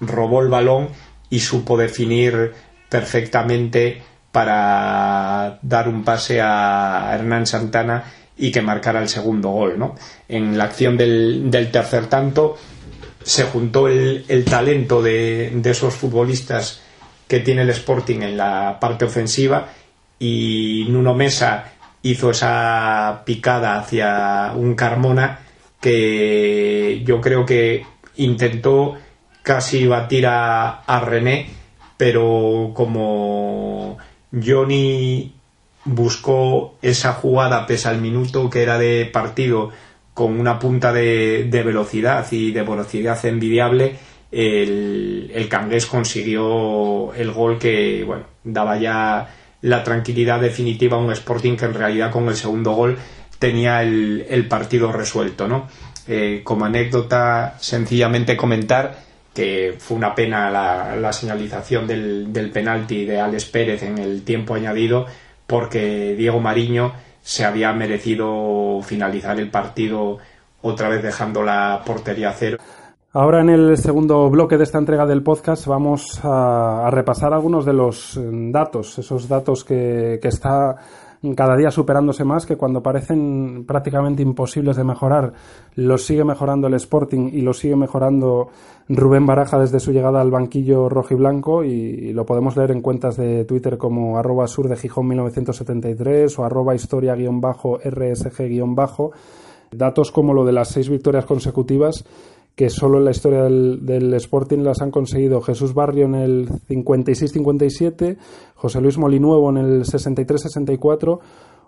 robó 0.00 0.42
el 0.42 0.48
balón 0.48 0.88
y 1.30 1.40
supo 1.40 1.76
definir 1.76 2.52
perfectamente 2.88 4.02
para 4.30 5.58
dar 5.62 5.88
un 5.88 6.04
pase 6.04 6.40
a 6.40 7.12
Hernán 7.14 7.46
Santana 7.46 8.04
y 8.42 8.50
que 8.50 8.60
marcara 8.60 9.00
el 9.00 9.08
segundo 9.08 9.50
gol. 9.50 9.78
¿no? 9.78 9.94
En 10.28 10.58
la 10.58 10.64
acción 10.64 10.96
del, 10.96 11.48
del 11.48 11.70
tercer 11.70 12.06
tanto, 12.08 12.56
se 13.22 13.44
juntó 13.44 13.86
el, 13.86 14.44
talento 14.44 15.00
de, 15.00 15.60
esos 15.64 15.94
futbolistas 15.94 16.82
que 17.28 17.38
tiene 17.38 17.62
el 17.62 17.70
Sporting 17.70 18.22
en 18.22 18.36
la 18.36 18.78
parte 18.80 19.04
ofensiva 19.04 19.68
y 20.18 20.86
Nuno 20.88 21.14
Mesa 21.14 21.72
hizo 22.02 22.32
esa 22.32 23.22
picada 23.24 23.78
hacia 23.78 24.52
un 24.56 24.74
Carmona 24.74 25.38
que 25.80 27.02
yo 27.04 27.20
creo 27.20 27.46
que 27.46 27.86
intentó 28.16 28.96
casi 29.44 29.86
batir 29.86 30.26
a, 30.26 30.80
a 30.80 30.98
René, 30.98 31.46
pero 31.96 32.72
como 32.74 33.98
Johnny 34.32 35.32
buscó 35.84 36.76
esa 36.82 37.12
jugada 37.12 37.66
pese 37.66 37.88
al 37.88 38.00
minuto 38.00 38.48
que 38.48 38.62
era 38.62 38.78
de 38.78 39.06
partido 39.06 39.70
con 40.14 40.38
una 40.38 40.58
punta 40.58 40.92
de, 40.92 41.48
velocidad 41.50 42.26
y 42.30 42.52
de 42.52 42.62
velocidad 42.62 43.24
envidiable, 43.24 43.96
el, 44.30 45.30
el 45.34 45.48
Cangués 45.48 45.86
consiguió 45.86 47.14
el 47.14 47.32
gol 47.32 47.58
que 47.58 48.04
bueno, 48.04 48.24
daba 48.44 48.78
ya 48.78 49.28
la 49.62 49.84
tranquilidad 49.84 50.40
definitiva 50.40 50.96
a 50.96 51.00
un 51.00 51.12
Sporting 51.12 51.56
que 51.56 51.64
en 51.64 51.74
realidad 51.74 52.10
con 52.10 52.28
el 52.28 52.36
segundo 52.36 52.72
gol 52.72 52.98
tenía 53.38 53.82
el, 53.82 54.46
partido 54.48 54.92
resuelto. 54.92 55.48
¿no? 55.48 55.68
Eh, 56.06 56.42
como 56.44 56.64
anécdota, 56.64 57.56
sencillamente 57.58 58.36
comentar 58.36 58.98
que 59.34 59.76
fue 59.78 59.96
una 59.96 60.14
pena 60.14 60.50
la, 60.50 60.94
la 60.96 61.12
señalización 61.12 61.86
del, 61.86 62.32
del 62.32 62.50
penalti 62.50 63.06
de 63.06 63.18
Alex 63.18 63.46
Pérez 63.46 63.82
en 63.82 63.96
el 63.98 64.24
tiempo 64.24 64.54
añadido 64.54 65.06
porque 65.46 66.14
Diego 66.16 66.40
Mariño 66.40 66.92
se 67.22 67.44
había 67.44 67.72
merecido 67.72 68.80
finalizar 68.82 69.38
el 69.38 69.50
partido 69.50 70.18
otra 70.62 70.88
vez 70.88 71.02
dejando 71.02 71.42
la 71.42 71.82
portería 71.84 72.30
a 72.30 72.32
cero. 72.32 72.58
Ahora 73.14 73.40
en 73.42 73.50
el 73.50 73.76
segundo 73.76 74.30
bloque 74.30 74.56
de 74.56 74.64
esta 74.64 74.78
entrega 74.78 75.04
del 75.04 75.22
podcast 75.22 75.66
vamos 75.66 76.18
a, 76.22 76.88
repasar 76.90 77.34
algunos 77.34 77.66
de 77.66 77.74
los 77.74 78.16
eh, 78.16 78.20
datos, 78.50 78.98
esos 78.98 79.28
datos 79.28 79.64
que, 79.64 80.18
que 80.22 80.28
está 80.28 80.76
cada 81.36 81.56
día 81.56 81.70
superándose 81.70 82.24
más, 82.24 82.46
que 82.46 82.56
cuando 82.56 82.82
parecen 82.82 83.64
prácticamente 83.66 84.22
imposibles 84.22 84.76
de 84.76 84.84
mejorar, 84.84 85.32
los 85.76 86.04
sigue 86.04 86.24
mejorando 86.24 86.66
el 86.66 86.74
Sporting 86.74 87.30
y 87.32 87.42
lo 87.42 87.54
sigue 87.54 87.76
mejorando 87.76 88.48
Rubén 88.88 89.24
Baraja 89.24 89.58
desde 89.58 89.78
su 89.78 89.92
llegada 89.92 90.20
al 90.20 90.32
banquillo 90.32 90.88
rojiblanco 90.88 91.62
y, 91.62 91.70
y 91.70 92.12
lo 92.12 92.26
podemos 92.26 92.56
leer 92.56 92.72
en 92.72 92.80
cuentas 92.80 93.16
de 93.16 93.44
Twitter 93.44 93.78
como 93.78 94.18
arroba 94.18 94.48
sur 94.48 94.68
de 94.68 94.76
Gijón 94.76 95.06
1973 95.08 96.38
o 96.38 96.44
arroba 96.44 96.74
historia-rsg- 96.74 99.10
datos 99.74 100.12
como 100.12 100.34
lo 100.34 100.44
de 100.44 100.52
las 100.52 100.68
seis 100.68 100.90
victorias 100.90 101.24
consecutivas 101.24 102.04
que 102.54 102.68
solo 102.68 102.98
en 102.98 103.04
la 103.04 103.10
historia 103.10 103.44
del, 103.44 104.14
Sporting 104.14 104.58
las 104.58 104.82
han 104.82 104.90
conseguido 104.90 105.40
Jesús 105.40 105.74
Barrio 105.74 106.04
en 106.04 106.14
el 106.14 106.48
56-57, 106.48 108.18
José 108.54 108.80
Luis 108.80 108.98
Molinuevo 108.98 109.50
en 109.50 109.56
el 109.56 109.84
63-64 109.84 111.18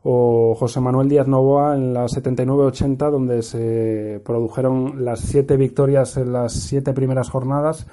o 0.02 0.54
José 0.54 0.80
Manuel 0.80 1.08
Díaz 1.08 1.26
Novoa 1.26 1.74
en 1.74 1.94
la 1.94 2.04
79-80, 2.04 3.10
donde 3.10 3.42
se 3.42 4.20
produjeron 4.24 5.04
las 5.04 5.20
siete 5.20 5.56
victorias 5.56 6.18
en 6.18 6.32
las 6.32 6.52
siete 6.52 6.92
primeras 6.92 7.30
jornadas, 7.30 7.86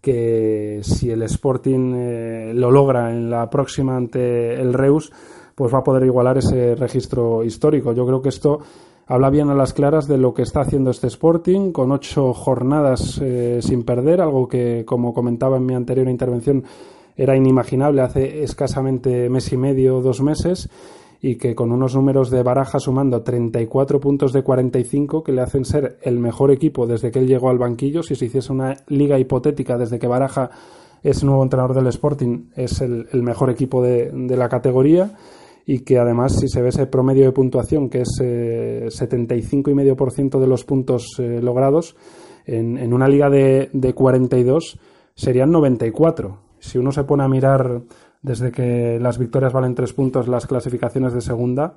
que 0.00 0.80
si 0.82 1.10
el 1.10 1.22
Sporting 1.24 1.92
eh, 1.94 2.52
lo 2.54 2.70
logra 2.70 3.10
en 3.10 3.28
la 3.28 3.50
próxima 3.50 3.96
ante 3.96 4.54
el 4.54 4.72
Reus, 4.72 5.12
pues 5.54 5.74
va 5.74 5.80
a 5.80 5.84
poder 5.84 6.04
igualar 6.04 6.38
ese 6.38 6.74
registro 6.76 7.44
histórico. 7.44 7.92
Yo 7.92 8.06
creo 8.06 8.22
que 8.22 8.30
esto 8.30 8.60
habla 9.08 9.30
bien 9.30 9.48
a 9.48 9.54
las 9.54 9.72
claras 9.72 10.06
de 10.06 10.18
lo 10.18 10.34
que 10.34 10.42
está 10.42 10.60
haciendo 10.60 10.90
este 10.90 11.06
Sporting, 11.06 11.72
con 11.72 11.90
ocho 11.90 12.34
jornadas 12.34 13.18
eh, 13.22 13.60
sin 13.62 13.82
perder, 13.82 14.20
algo 14.20 14.46
que, 14.46 14.84
como 14.86 15.14
comentaba 15.14 15.56
en 15.56 15.66
mi 15.66 15.74
anterior 15.74 16.08
intervención, 16.08 16.62
era 17.16 17.34
inimaginable 17.34 18.02
hace 18.02 18.44
escasamente 18.44 19.28
mes 19.30 19.50
y 19.52 19.56
medio, 19.56 20.00
dos 20.00 20.20
meses. 20.20 20.68
y 21.20 21.34
que 21.34 21.56
con 21.56 21.72
unos 21.72 21.96
números 21.96 22.30
de 22.30 22.44
Baraja 22.44 22.78
sumando 22.78 23.22
34 23.22 23.98
puntos 23.98 24.32
de 24.32 24.44
45 24.44 25.24
que 25.24 25.32
le 25.32 25.40
hacen 25.40 25.64
ser 25.64 25.98
el 26.02 26.20
mejor 26.20 26.52
equipo 26.52 26.86
desde 26.86 27.10
que 27.10 27.18
él 27.18 27.26
llegó 27.26 27.50
al 27.50 27.58
banquillo, 27.58 28.04
si 28.04 28.14
se 28.14 28.26
hiciese 28.26 28.52
una 28.52 28.76
liga 28.86 29.18
hipotética 29.18 29.76
desde 29.76 29.98
que 29.98 30.06
Baraja 30.06 30.50
es 31.02 31.24
nuevo 31.24 31.42
entrenador 31.42 31.74
del 31.74 31.88
Sporting, 31.88 32.50
es 32.54 32.80
el, 32.80 33.08
mejor 33.14 33.50
equipo 33.50 33.82
de, 33.82 34.12
la 34.36 34.48
categoría 34.48 35.10
y 35.68 35.80
que 35.80 35.98
además 35.98 36.34
si 36.40 36.48
se 36.48 36.62
ve 36.62 36.70
ese 36.70 36.86
promedio 36.86 37.26
de 37.26 37.32
puntuación 37.32 37.90
que 37.90 38.00
es 38.00 38.08
eh, 38.22 38.86
75,5% 38.88 40.40
de 40.40 40.46
los 40.46 40.64
puntos 40.64 41.04
eh, 41.18 41.40
logrados 41.42 41.94
en, 42.46 42.94
una 42.94 43.06
liga 43.06 43.28
de, 43.28 43.68
de 43.74 43.92
42 43.92 44.78
serían 45.14 45.50
94. 45.50 46.38
Si 46.58 46.78
uno 46.78 46.90
se 46.90 47.04
pone 47.04 47.22
a 47.22 47.28
mirar 47.28 47.82
desde 48.22 48.50
que 48.50 48.98
las 48.98 49.18
victorias 49.18 49.52
valen 49.52 49.74
tres 49.74 49.92
puntos 49.92 50.26
las 50.26 50.46
clasificaciones 50.46 51.12
de 51.12 51.20
segunda, 51.20 51.74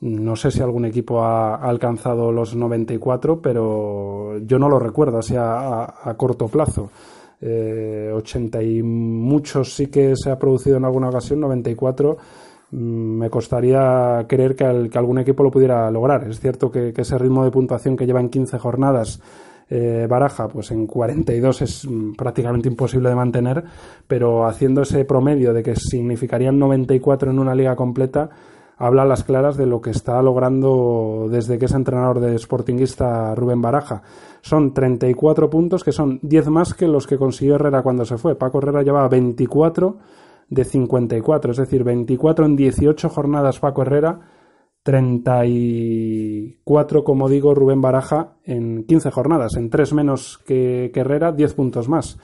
no 0.00 0.34
sé 0.34 0.50
si 0.50 0.62
algún 0.62 0.86
equipo 0.86 1.22
ha, 1.22 1.56
alcanzado 1.56 2.32
los 2.32 2.56
94, 2.56 3.42
pero 3.42 4.38
yo 4.38 4.58
no 4.58 4.70
lo 4.70 4.78
recuerdo 4.78 5.18
así 5.18 5.34
a 5.36 6.14
corto 6.16 6.48
plazo 6.48 6.88
eh, 7.40 8.10
80 8.14 8.62
y 8.62 8.82
muchos 8.82 9.74
sí 9.74 9.88
que 9.88 10.14
se 10.16 10.30
ha 10.30 10.38
producido 10.38 10.78
en 10.78 10.84
alguna 10.84 11.08
ocasión, 11.08 11.40
94 11.40 12.16
mm, 12.16 12.45
me 12.70 13.30
costaría 13.30 14.24
creer 14.28 14.56
que, 14.56 14.64
algún 14.64 15.18
equipo 15.18 15.42
lo 15.42 15.50
pudiera 15.50 15.90
lograr. 15.90 16.28
Es 16.28 16.40
cierto 16.40 16.70
que, 16.70 16.92
ese 16.96 17.18
ritmo 17.18 17.44
de 17.44 17.50
puntuación 17.50 17.96
que 17.96 18.06
lleva 18.06 18.20
en 18.20 18.28
15 18.28 18.58
jornadas 18.58 19.20
eh, 19.68 20.06
Baraja, 20.08 20.48
pues 20.48 20.70
en 20.70 20.86
42 20.86 21.62
es 21.62 21.84
mm, 21.84 22.12
prácticamente 22.14 22.68
imposible 22.68 23.08
de 23.08 23.14
mantener, 23.14 23.64
pero 24.06 24.46
haciendo 24.46 24.82
ese 24.82 25.04
promedio 25.04 25.52
de 25.52 25.62
que 25.62 25.74
significarían 25.74 26.58
94 26.58 27.30
en 27.30 27.38
una 27.38 27.54
liga 27.54 27.74
completa, 27.74 28.30
habla 28.78 29.02
a 29.02 29.06
las 29.06 29.24
claras 29.24 29.56
de 29.56 29.66
lo 29.66 29.80
que 29.80 29.90
está 29.90 30.20
logrando 30.22 31.26
desde 31.30 31.58
que 31.58 31.64
es 31.64 31.72
entrenador 31.72 32.20
de 32.20 32.38
Sportingista 32.38 33.34
Rubén 33.34 33.62
Baraja. 33.62 34.02
Son 34.40 34.72
34 34.72 35.50
puntos, 35.50 35.82
que 35.82 35.92
son 35.92 36.20
10 36.22 36.48
más 36.48 36.74
que 36.74 36.86
los 36.86 37.06
que 37.06 37.16
consiguió 37.16 37.56
Herrera 37.56 37.82
cuando 37.82 38.04
se 38.04 38.18
fue. 38.18 38.36
Paco 38.36 38.58
Herrera 38.58 38.82
llevaba 38.82 39.08
24 39.08 39.96
de 40.48 40.64
54, 40.64 41.52
es 41.52 41.58
decir, 41.58 41.84
24 41.84 42.46
en 42.46 42.56
18 42.56 43.08
jornadas 43.08 43.60
Paco 43.60 43.82
Herrera, 43.82 44.32
34, 44.82 47.04
como 47.04 47.28
digo, 47.28 47.54
Rubén 47.54 47.80
Baraja 47.80 48.34
en 48.44 48.84
15 48.84 49.10
jornadas, 49.10 49.56
en 49.56 49.70
3 49.70 49.92
menos 49.94 50.38
que, 50.46 50.92
Herrera, 50.94 51.32
10 51.32 51.54
puntos 51.54 51.88
más. 51.88 52.18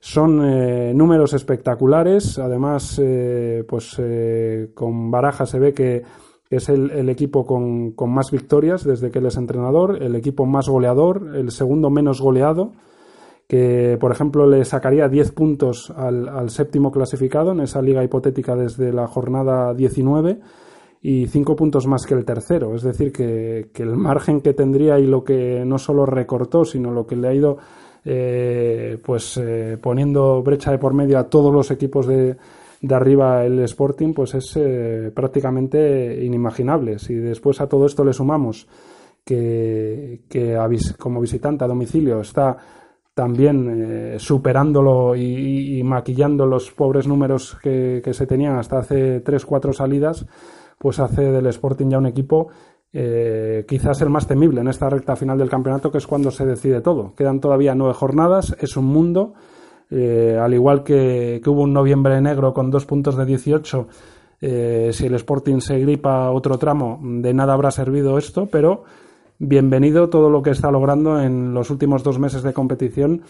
Son 0.00 0.42
eh, 0.42 0.94
números 0.94 1.34
espectaculares, 1.34 2.38
además, 2.38 2.98
eh, 3.02 3.64
pues 3.68 3.96
eh, 3.98 4.70
con 4.74 5.10
Baraja 5.10 5.44
se 5.44 5.58
ve 5.58 5.74
que 5.74 6.04
es 6.50 6.68
el, 6.68 7.08
equipo 7.08 7.46
con, 7.46 7.94
más 8.08 8.32
victorias 8.32 8.82
desde 8.82 9.10
que 9.10 9.20
él 9.20 9.26
es 9.26 9.36
entrenador, 9.36 10.02
el 10.02 10.16
equipo 10.16 10.46
más 10.46 10.68
goleador, 10.68 11.36
el 11.36 11.52
segundo 11.52 11.90
menos 11.90 12.20
goleado, 12.20 12.72
que 13.50 13.98
por 13.98 14.12
ejemplo 14.12 14.46
le 14.46 14.64
sacaría 14.64 15.08
10 15.08 15.32
puntos 15.32 15.90
al, 15.96 16.50
séptimo 16.50 16.92
clasificado 16.92 17.50
en 17.50 17.58
esa 17.58 17.82
liga 17.82 18.04
hipotética 18.04 18.54
desde 18.54 18.92
la 18.92 19.08
jornada 19.08 19.74
19 19.74 20.38
y 21.02 21.26
5 21.26 21.56
puntos 21.56 21.88
más 21.88 22.06
que 22.06 22.14
el 22.14 22.24
tercero. 22.24 22.76
Es 22.76 22.84
decir, 22.84 23.10
que, 23.10 23.70
que, 23.74 23.82
el 23.82 23.96
margen 23.96 24.40
que 24.40 24.54
tendría 24.54 25.00
y 25.00 25.06
lo 25.08 25.24
que 25.24 25.64
no 25.66 25.78
solo 25.78 26.06
recortó, 26.06 26.64
sino 26.64 26.92
lo 26.92 27.08
que 27.08 27.16
le 27.16 27.26
ha 27.26 27.34
ido 27.34 27.58
eh, 28.04 28.98
pues 29.04 29.36
eh, 29.36 29.76
poniendo 29.82 30.44
brecha 30.44 30.70
de 30.70 30.78
por 30.78 30.94
medio 30.94 31.18
a 31.18 31.24
todos 31.28 31.52
los 31.52 31.72
equipos 31.72 32.06
de, 32.06 32.36
de 32.80 32.94
arriba 32.94 33.44
el 33.44 33.58
Sporting, 33.64 34.14
pues 34.14 34.32
es 34.34 34.56
eh, 34.60 35.10
prácticamente 35.12 36.24
inimaginable. 36.24 37.00
Si 37.00 37.16
después 37.16 37.60
a 37.60 37.68
todo 37.68 37.86
esto 37.86 38.04
le 38.04 38.12
sumamos 38.12 38.68
que, 39.24 40.20
que 40.28 40.56
como 41.00 41.20
visitante 41.20 41.64
a 41.64 41.66
domicilio 41.66 42.20
está 42.20 42.79
también 43.20 44.16
superándolo 44.18 45.14
y, 45.14 45.82
maquillando 45.84 46.46
los 46.46 46.70
pobres 46.70 47.06
números 47.06 47.58
que, 47.62 48.00
que 48.02 48.14
se 48.14 48.26
tenían 48.26 48.56
hasta 48.56 48.78
hace 48.78 49.22
3-4 49.22 49.74
salidas, 49.74 50.24
pues 50.78 50.98
hace 51.00 51.30
del 51.30 51.46
Sporting 51.48 51.90
ya 51.90 51.98
un 51.98 52.06
equipo 52.06 52.48
eh, 52.92 53.64
quizás 53.68 54.00
el 54.02 54.10
más 54.10 54.26
temible 54.26 54.60
en 54.60 54.68
esta 54.68 54.90
recta 54.90 55.14
final 55.14 55.38
del 55.38 55.48
campeonato, 55.48 55.92
que 55.92 55.98
es 55.98 56.06
cuando 56.06 56.30
se 56.30 56.44
decide 56.44 56.80
todo. 56.80 57.14
Quedan 57.14 57.40
todavía 57.40 57.74
nueve 57.74 57.94
jornadas, 57.94 58.56
es 58.58 58.76
un 58.76 58.86
mundo. 58.86 59.34
Eh, 59.90 60.38
al 60.40 60.54
igual 60.54 60.82
que, 60.82 61.40
hubo 61.46 61.62
un 61.62 61.72
noviembre 61.72 62.20
negro 62.20 62.52
con 62.52 62.70
dos 62.70 62.86
puntos 62.86 63.16
de 63.16 63.24
18, 63.24 63.88
eh, 64.40 64.90
si 64.92 65.06
el 65.06 65.14
Sporting 65.14 65.60
se 65.60 65.78
gripa 65.78 66.30
otro 66.30 66.58
tramo, 66.58 66.98
de 67.02 67.34
nada 67.34 67.54
habrá 67.54 67.70
servido 67.70 68.16
esto, 68.16 68.46
pero 68.46 68.84
bienvenido 69.42 70.10
todo 70.10 70.28
lo 70.28 70.42
que 70.42 70.50
está 70.50 70.70
logrando 70.70 71.18
en 71.18 71.54
los 71.54 71.70
últimos 71.70 72.02
dos 72.02 72.18
meses 72.18 72.42
de 72.42 72.52
competición 72.52 73.22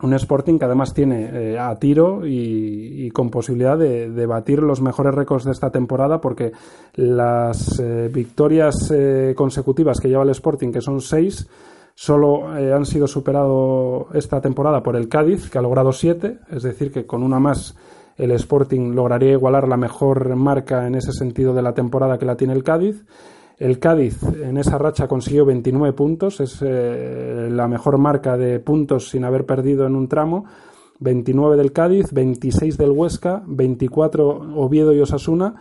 un 0.00 0.14
Sporting 0.14 0.56
que 0.56 0.64
además 0.64 0.94
tiene 0.94 1.30
eh, 1.32 1.58
a 1.58 1.74
tiro 1.74 2.20
y, 2.24 3.10
con 3.10 3.28
posibilidad 3.30 3.76
de, 3.76 4.26
batir 4.26 4.60
los 4.60 4.80
mejores 4.80 5.12
récords 5.12 5.44
de 5.44 5.50
esta 5.50 5.70
temporada 5.70 6.20
porque 6.20 6.52
las 6.94 7.80
eh, 7.80 8.08
victorias 8.12 8.92
eh, 8.94 9.34
consecutivas 9.36 9.98
que 9.98 10.08
lleva 10.08 10.22
el 10.22 10.30
Sporting, 10.30 10.70
que 10.70 10.80
son 10.80 11.00
seis, 11.00 11.48
solo 11.96 12.46
han 12.46 12.86
sido 12.86 13.08
superado 13.08 14.06
esta 14.14 14.40
temporada 14.40 14.84
por 14.84 14.94
el 14.94 15.08
Cádiz, 15.08 15.50
que 15.50 15.58
ha 15.58 15.62
logrado 15.62 15.90
siete, 15.90 16.38
es 16.48 16.62
decir, 16.62 16.92
que 16.92 17.04
con 17.04 17.24
una 17.24 17.40
más 17.40 17.76
el 18.16 18.30
Sporting 18.30 18.94
lograría 18.94 19.32
igualar 19.32 19.66
la 19.66 19.76
mejor 19.76 20.36
marca 20.36 20.86
en 20.86 20.94
ese 20.94 21.10
sentido 21.10 21.52
de 21.54 21.62
la 21.62 21.74
temporada 21.74 22.16
que 22.16 22.26
la 22.26 22.36
tiene 22.36 22.52
el 22.52 22.62
Cádiz. 22.62 23.04
El 23.58 23.80
Cádiz 23.80 24.22
en 24.22 24.56
esa 24.56 24.78
racha 24.78 25.08
consiguió 25.08 25.44
29 25.44 25.92
puntos, 25.92 26.40
es 26.40 26.62
eh, 26.62 27.48
la 27.50 27.66
mejor 27.66 27.98
marca 27.98 28.36
de 28.36 28.60
puntos 28.60 29.08
sin 29.08 29.24
haber 29.24 29.46
perdido 29.46 29.86
en 29.86 29.96
un 29.96 30.08
tramo. 30.08 30.44
29 31.00 31.56
del 31.56 31.72
Cádiz, 31.72 32.12
26 32.12 32.76
del 32.76 32.90
Huesca, 32.90 33.42
24 33.46 34.56
Oviedo 34.56 34.94
y 34.94 35.00
Osasuna 35.00 35.56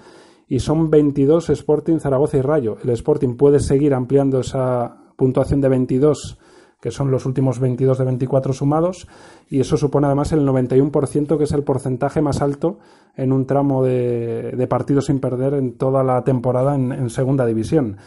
y 0.48 0.60
son 0.60 0.90
22 0.90 1.50
Sporting, 1.50 2.00
Zaragoza 2.00 2.38
y 2.38 2.42
Rayo. 2.42 2.78
El 2.84 2.92
Sporting 2.92 3.36
puede 3.36 3.60
seguir 3.60 3.94
ampliando 3.94 4.40
esa 4.40 4.96
puntuación 5.16 5.62
de 5.62 5.70
22 5.70 6.38
que 6.82 6.92
son 6.92 7.10
los 7.10 7.26
últimos 7.26 7.60
22 7.60 7.98
de 7.98 8.06
24 8.06 8.54
sumados, 8.54 9.08
y 9.50 9.60
eso 9.60 9.78
supone 9.78 10.08
además 10.08 10.32
el 10.32 10.46
91%, 10.48 11.38
que 11.38 11.44
es 11.44 11.52
el 11.52 11.63
porcentaje 11.63 12.22
más 12.22 12.42
alto 12.42 12.80
en 13.16 13.32
un 13.32 13.46
tramo 13.46 13.84
de, 13.84 14.68
partidos 14.70 15.06
sin 15.06 15.20
perder 15.20 15.56
en 15.56 15.78
toda 15.78 16.04
la 16.04 16.24
temporada 16.24 16.76
en, 16.76 17.10
segunda 17.10 17.46
división. 17.46 17.98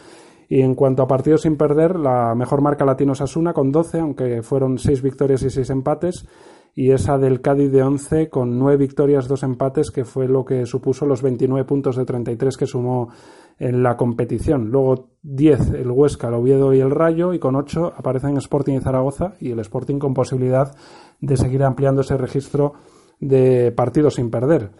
Y 0.47 0.61
en 0.61 0.75
cuanto 0.75 1.03
a 1.03 1.07
partidos 1.07 1.41
sin 1.41 1.57
perder, 1.57 1.97
la 1.97 2.35
mejor 2.35 2.61
marca 2.61 2.85
latino 2.85 3.13
es 3.13 3.21
Asuna 3.21 3.53
con 3.53 3.71
12, 3.71 3.99
aunque 3.99 4.41
fueron 4.41 4.77
6 4.77 5.01
victorias 5.01 5.43
y 5.43 5.49
6 5.49 5.69
empates, 5.69 6.25
y 6.73 6.91
esa 6.91 7.17
del 7.17 7.41
Cádiz 7.41 7.71
de 7.71 7.83
11 7.83 8.29
con 8.29 8.57
9 8.57 8.77
victorias, 8.77 9.27
2 9.27 9.43
empates, 9.43 9.91
que 9.91 10.05
fue 10.05 10.27
lo 10.27 10.45
que 10.45 10.65
supuso 10.65 11.05
los 11.05 11.21
29 11.21 11.65
puntos 11.65 11.97
de 11.97 12.05
33 12.05 12.55
que 12.55 12.65
sumó 12.65 13.09
en 13.59 13.83
la 13.83 13.97
competición. 13.97 14.69
Luego 14.69 15.09
10 15.23 15.71
el 15.71 15.91
Huesca, 15.91 16.27
el 16.29 16.33
Oviedo 16.35 16.73
y 16.73 16.79
el 16.79 16.91
Rayo 16.91 17.33
y 17.33 17.39
con 17.39 17.55
8 17.55 17.93
aparecen 17.95 18.37
Sporting 18.37 18.75
y 18.75 18.81
Zaragoza 18.81 19.33
y 19.39 19.51
el 19.51 19.59
Sporting 19.59 19.99
con 19.99 20.13
posibilidad 20.13 20.75
de 21.19 21.37
seguir 21.37 21.63
ampliando 21.63 22.01
ese 22.01 22.17
registro 22.17 22.73
de 23.19 23.71
partidos 23.71 24.15
sin 24.15 24.31
perder. 24.31 24.71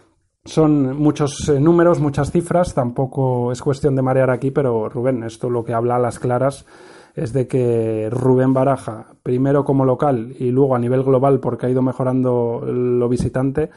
Son 0.44 0.96
muchos 0.96 1.48
eh, 1.48 1.60
números, 1.60 2.00
muchas 2.00 2.32
cifras, 2.32 2.74
tampoco 2.74 3.52
es 3.52 3.62
cuestión 3.62 3.94
de 3.94 4.02
marear 4.02 4.30
aquí, 4.30 4.50
pero 4.50 4.88
Rubén, 4.88 5.22
esto 5.22 5.48
lo 5.48 5.64
que 5.64 5.72
habla 5.72 5.96
a 5.96 6.00
las 6.00 6.18
claras 6.18 6.66
es 7.14 7.32
de 7.32 7.46
que 7.46 8.08
Rubén 8.10 8.52
Baraja, 8.52 9.14
primero 9.22 9.64
como 9.64 9.84
local 9.84 10.34
y 10.38 10.50
luego 10.50 10.74
a 10.74 10.80
nivel 10.80 11.04
global 11.04 11.38
porque 11.38 11.66
ha 11.66 11.70
ido 11.70 11.82
mejorando 11.82 12.60
lo 12.66 13.08
visitante, 13.08 13.70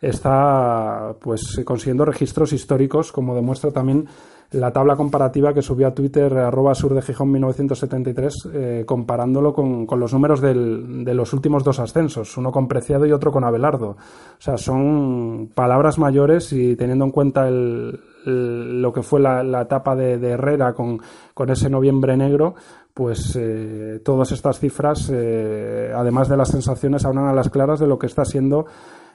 está 0.00 1.14
pues 1.20 1.60
consiguiendo 1.64 2.04
registros 2.04 2.52
históricos, 2.52 3.12
como 3.12 3.34
demuestra 3.34 3.70
también 3.70 4.08
la 4.52 4.72
tabla 4.72 4.96
comparativa 4.96 5.54
que 5.54 5.62
subió 5.62 5.86
a 5.86 5.94
Twitter 5.94 6.36
arroba 6.36 6.74
sur 6.74 6.92
de 6.92 7.02
Gijón 7.02 7.30
1973 7.30 8.34
eh, 8.52 8.84
comparándolo 8.84 9.52
con, 9.52 9.86
los 9.96 10.12
números 10.12 10.40
del, 10.40 11.04
de 11.04 11.14
los 11.14 11.32
últimos 11.32 11.62
dos 11.62 11.78
ascensos, 11.78 12.36
uno 12.36 12.50
con 12.50 12.66
Preciado 12.66 13.06
y 13.06 13.12
otro 13.12 13.30
con 13.30 13.44
Abelardo. 13.44 13.90
O 13.90 14.40
sea, 14.40 14.58
son 14.58 15.50
palabras 15.54 15.98
mayores 15.98 16.52
y 16.52 16.74
teniendo 16.74 17.04
en 17.04 17.10
cuenta 17.12 17.46
el, 17.46 18.00
lo 18.24 18.92
que 18.92 19.02
fue 19.02 19.20
la, 19.20 19.62
etapa 19.62 19.94
de, 19.94 20.14
Herrera 20.28 20.72
con, 20.74 20.98
con, 21.32 21.50
ese 21.50 21.70
noviembre 21.70 22.16
negro, 22.16 22.56
pues 22.92 23.36
eh, 23.40 24.00
todas 24.04 24.32
estas 24.32 24.58
cifras, 24.58 25.10
eh, 25.14 25.92
además 25.94 26.28
de 26.28 26.36
las 26.36 26.48
sensaciones, 26.48 27.04
hablan 27.04 27.26
a 27.26 27.32
las 27.32 27.50
claras 27.50 27.78
de 27.78 27.86
lo 27.86 28.00
que 28.00 28.06
está 28.06 28.24
siendo 28.24 28.66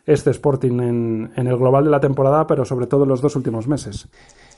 este 0.06 0.32
Sporting 0.32 0.80
en, 0.80 1.34
en 1.36 1.48
el 1.48 1.58
global 1.58 1.86
de 1.86 1.92
la 1.92 2.00
temporada, 2.00 2.46
pero 2.48 2.66
sobre 2.66 2.88
todo 2.88 3.04
en 3.04 3.10
los 3.10 3.22
dos 3.22 3.36
últimos 3.36 3.68
meses. 3.68 4.08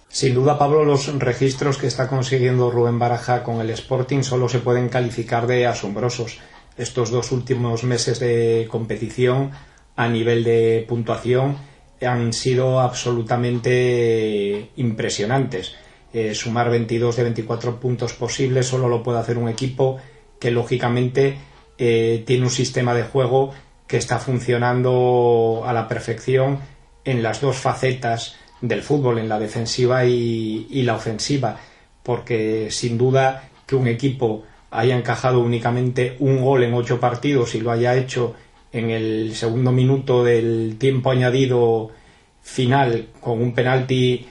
Sin 0.10 0.34
duda, 0.34 0.58
Pablo, 0.58 0.86
los 0.86 1.20
registros 1.20 1.78
que 1.78 1.88
está 1.88 2.08
consiguiendo 2.08 2.72
Rubén 2.72 2.98
Baraja 2.98 3.44
con 3.44 3.60
el 3.60 3.70
Sporting 3.72 4.24
solo 4.24 4.48
se 4.48 4.60
pueden 4.60 4.90
calificar 4.90 5.48
de 5.48 5.68
asombrosos. 5.68 6.40
Estos 6.78 7.12
dos 7.12 7.32
últimos 7.32 7.84
meses 7.84 8.20
de 8.20 8.68
competición 8.70 9.52
a 9.96 10.08
nivel 10.08 10.44
de 10.44 10.86
puntuación 10.88 11.58
han 12.02 12.32
sido 12.32 12.80
absolutamente 12.80 14.72
impresionantes. 14.76 15.76
Eh, 16.14 16.34
sumar 16.36 16.70
22 16.70 17.16
de 17.16 17.24
24 17.24 17.80
puntos 17.80 18.14
posibles 18.14 18.68
solo 18.68 18.88
lo 18.88 19.04
puede 19.04 19.20
hacer 19.20 19.38
un 19.38 19.50
equipo 19.50 19.98
que 20.40 20.52
lógicamente 20.52 21.38
eh, 21.78 22.24
tiene 22.26 22.44
un 22.44 22.50
sistema 22.50 22.94
de 22.94 23.04
juego 23.04 23.52
que 23.88 23.98
está 23.98 24.20
funcionando 24.20 25.64
a 25.66 25.74
la 25.74 25.88
perfección 25.88 26.60
en 27.06 27.24
las 27.24 27.42
dos 27.42 27.58
facetas 27.58 28.36
del 28.62 28.82
fútbol, 28.82 29.20
en 29.20 29.30
la 29.30 29.40
defensiva 29.40 30.06
y, 30.06 30.82
la 30.84 30.96
ofensiva, 30.96 31.58
porque 32.04 32.68
sin 32.70 32.98
duda 32.98 33.50
que 33.66 33.76
un 33.76 33.88
equipo 33.88 34.44
haya 34.72 34.98
encajado 34.98 35.40
únicamente 35.40 36.18
un 36.20 36.42
gol 36.42 36.64
en 36.64 36.74
ocho 36.74 37.00
partidos 37.00 37.56
y 37.56 37.62
lo 37.62 37.72
haya 37.72 37.96
hecho 37.96 38.36
en 38.72 38.90
el 38.90 39.36
segundo 39.36 39.72
minuto 39.72 40.24
del 40.24 40.76
tiempo 40.78 41.12
añadido 41.12 41.92
final 42.42 43.08
con 43.22 43.42
un 43.42 43.54
penalti 43.54 44.28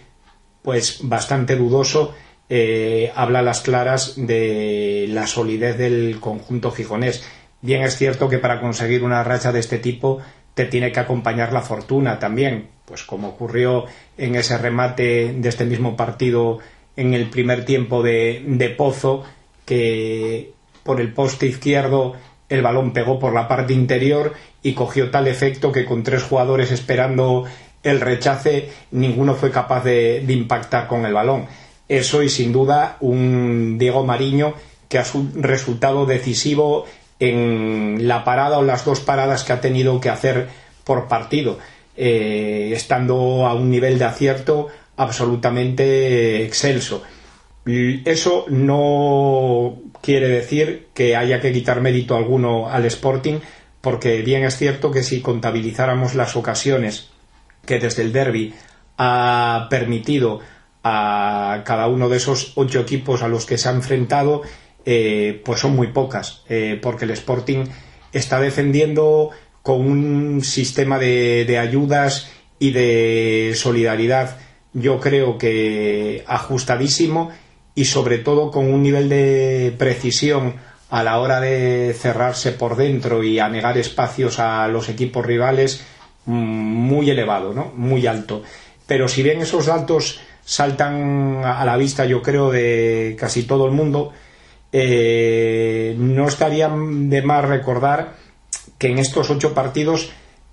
pues 0.62 0.98
bastante 1.02 1.56
dudoso 1.56 2.14
eh, 2.48 3.10
habla 3.14 3.40
a 3.40 3.42
las 3.42 3.60
claras 3.60 4.14
de 4.16 5.06
la 5.08 5.26
solidez 5.26 5.78
del 5.78 6.20
conjunto 6.20 6.70
gijonés. 6.70 7.24
Bien 7.62 7.82
es 7.82 7.96
cierto 7.96 8.28
que 8.28 8.38
para 8.38 8.60
conseguir 8.60 9.02
una 9.02 9.24
racha 9.24 9.52
de 9.52 9.60
este 9.60 9.78
tipo 9.78 10.20
te 10.54 10.66
tiene 10.66 10.92
que 10.92 11.00
acompañar 11.00 11.52
la 11.52 11.62
fortuna 11.62 12.18
también, 12.18 12.68
pues 12.84 13.02
como 13.02 13.28
ocurrió 13.28 13.84
en 14.16 14.36
ese 14.36 14.56
remate 14.56 15.32
de 15.32 15.48
este 15.48 15.64
mismo 15.64 15.96
partido 15.96 16.58
en 16.96 17.12
el 17.12 17.28
primer 17.28 17.64
tiempo 17.64 18.02
de, 18.02 18.42
de 18.46 18.70
Pozo, 18.70 19.24
que 19.64 20.52
por 20.82 21.00
el 21.00 21.12
poste 21.12 21.46
izquierdo 21.46 22.14
el 22.48 22.62
balón 22.62 22.92
pegó 22.92 23.18
por 23.18 23.34
la 23.34 23.48
parte 23.48 23.72
interior 23.72 24.32
y 24.62 24.72
cogió 24.72 25.10
tal 25.10 25.26
efecto 25.26 25.72
que 25.72 25.84
con 25.84 26.02
tres 26.02 26.22
jugadores 26.22 26.70
esperando 26.70 27.44
el 27.82 28.00
rechace 28.00 28.70
ninguno 28.90 29.34
fue 29.34 29.50
capaz 29.50 29.84
de, 29.84 30.24
impactar 30.28 30.88
con 30.88 31.06
el 31.06 31.14
balón. 31.14 31.46
Eso 31.88 32.22
y 32.22 32.28
sin 32.28 32.52
duda 32.52 32.96
un 33.00 33.78
Diego 33.78 34.04
Mariño 34.04 34.54
que 34.88 34.98
ha 34.98 35.04
resultado 35.34 36.06
decisivo 36.06 36.84
en 37.18 38.06
la 38.06 38.24
parada 38.24 38.58
o 38.58 38.62
las 38.62 38.84
dos 38.84 39.00
paradas 39.00 39.44
que 39.44 39.52
ha 39.52 39.60
tenido 39.60 40.00
que 40.00 40.10
hacer 40.10 40.48
por 40.84 41.08
partido, 41.08 41.58
eh, 41.96 42.70
estando 42.74 43.46
a 43.46 43.54
un 43.54 43.70
nivel 43.70 43.98
de 43.98 44.04
acierto 44.04 44.68
absolutamente 44.96 46.44
excelso. 46.44 47.02
Eso 47.66 48.44
no 48.48 49.78
quiere 50.00 50.28
decir 50.28 50.88
que 50.94 51.16
haya 51.16 51.40
que 51.40 51.52
quitar 51.52 51.80
mérito 51.80 52.16
alguno 52.16 52.68
al 52.68 52.84
Sporting, 52.86 53.40
porque 53.80 54.22
bien 54.22 54.44
es 54.44 54.56
cierto 54.56 54.90
que 54.90 55.02
si 55.02 55.20
contabilizáramos 55.20 56.14
las 56.14 56.36
ocasiones 56.36 57.10
que 57.64 57.80
desde 57.80 58.02
el 58.02 58.12
derby 58.12 58.54
ha 58.98 59.66
permitido 59.68 60.40
a 60.84 61.62
cada 61.64 61.88
uno 61.88 62.08
de 62.08 62.18
esos 62.18 62.52
ocho 62.54 62.80
equipos 62.80 63.22
a 63.22 63.28
los 63.28 63.44
que 63.44 63.58
se 63.58 63.68
ha 63.68 63.72
enfrentado, 63.72 64.42
eh, 64.86 65.42
pues 65.44 65.60
son 65.60 65.76
muy 65.76 65.88
pocas, 65.88 66.44
eh, 66.48 66.78
porque 66.80 67.04
el 67.04 67.10
Sporting 67.10 67.64
está 68.12 68.40
defendiendo 68.40 69.30
con 69.62 69.80
un 69.80 70.42
sistema 70.42 70.98
de 70.98 71.58
ayudas 71.60 72.30
y 72.58 72.70
de 72.70 73.52
solidaridad, 73.54 74.38
yo 74.72 75.00
creo 75.00 75.36
que 75.36 76.24
ajustadísimo 76.26 77.30
y 77.74 77.84
sobre 77.84 78.18
todo 78.18 78.50
con 78.50 78.72
un 78.72 78.82
nivel 78.82 79.08
de 79.08 79.74
precisión 79.76 80.54
a 80.88 81.02
la 81.02 81.18
hora 81.18 81.40
de 81.40 81.94
cerrarse 81.98 82.52
por 82.52 82.76
dentro 82.76 83.22
y 83.22 83.38
anegar 83.38 83.76
espacios 83.76 84.38
a 84.38 84.66
los 84.68 84.88
equipos 84.88 85.24
rivales 85.26 85.84
mm, 86.24 86.32
muy 86.32 87.10
elevado, 87.10 87.52
¿no? 87.52 87.72
Muy 87.76 88.06
alto. 88.06 88.42
Pero 88.86 89.08
si 89.08 89.22
bien 89.22 89.40
esos 89.42 89.66
datos 89.66 90.20
saltan 90.44 91.42
a 91.44 91.64
la 91.64 91.76
vista, 91.76 92.04
yo 92.06 92.22
creo, 92.22 92.50
de 92.50 93.16
casi 93.18 93.42
todo 93.42 93.66
el 93.66 93.72
mundo, 93.72 94.12
eh, 94.78 95.94
no 95.96 96.28
estaría 96.28 96.68
de 96.68 97.22
más 97.22 97.42
recordar 97.46 98.12
que 98.76 98.88
en 98.88 98.98
estos 98.98 99.30
ocho 99.30 99.54
partidos 99.54 100.10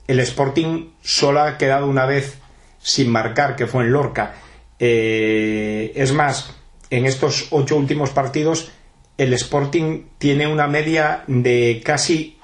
el 0.07 0.21
Sporting 0.21 0.91
solo 1.01 1.41
ha 1.41 1.57
quedado 1.57 1.87
una 1.87 2.05
vez 2.05 2.37
sin 2.81 3.11
marcar, 3.11 3.57
que 3.57 3.67
fue 3.67 3.83
en 3.83 3.91
Lorca. 3.91 4.35
Eh, 4.79 5.91
es 5.95 6.13
más, 6.13 6.55
en 6.89 7.05
estos 7.05 7.47
ocho 7.51 7.75
últimos 7.75 8.11
partidos 8.11 8.71
el 9.17 9.33
Sporting 9.33 10.03
tiene 10.17 10.47
una 10.47 10.67
media 10.67 11.25
de 11.27 11.81
casi 11.83 12.37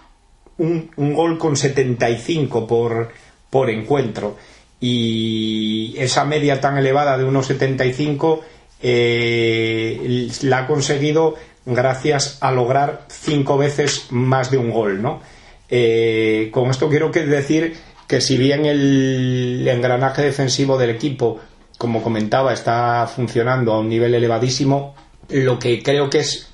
un, 0.58 0.92
gol 0.98 1.38
con 1.38 1.56
75 1.56 2.68
por, 2.68 3.10
por 3.50 3.70
encuentro 3.70 4.36
y 4.82 5.96
esa 5.98 6.26
media 6.26 6.60
tan 6.60 6.78
elevada 6.78 7.18
de 7.18 7.24
unos 7.24 7.48
75 7.48 8.42
eh, 8.82 10.30
la 10.44 10.60
ha 10.60 10.68
conseguido 10.68 11.36
gracias 11.66 12.38
a 12.42 12.52
lograr 12.52 13.06
cinco 13.10 13.58
veces 13.58 14.08
más 14.12 14.52
de 14.52 14.58
un 14.58 14.72
gol, 14.72 15.02
¿no? 15.02 15.22
Eh, 15.70 16.50
con 16.52 16.70
esto 16.70 16.90
quiero 16.90 17.10
decir 17.10 17.78
que 18.08 18.22
si 18.22 18.38
bien 18.38 18.66
el 18.66 19.68
engranaje 19.68 20.24
defensivo 20.24 20.78
del 20.78 20.90
equipo 20.90 21.40
como 21.80 22.04
comentaba, 22.04 22.52
está 22.52 23.08
funcionando 23.08 23.72
a 23.72 23.80
un 23.80 23.88
nivel 23.88 24.14
elevadísimo. 24.14 24.96
Lo 25.30 25.58
que 25.58 25.82
creo 25.82 26.10
que 26.10 26.20
es 26.20 26.50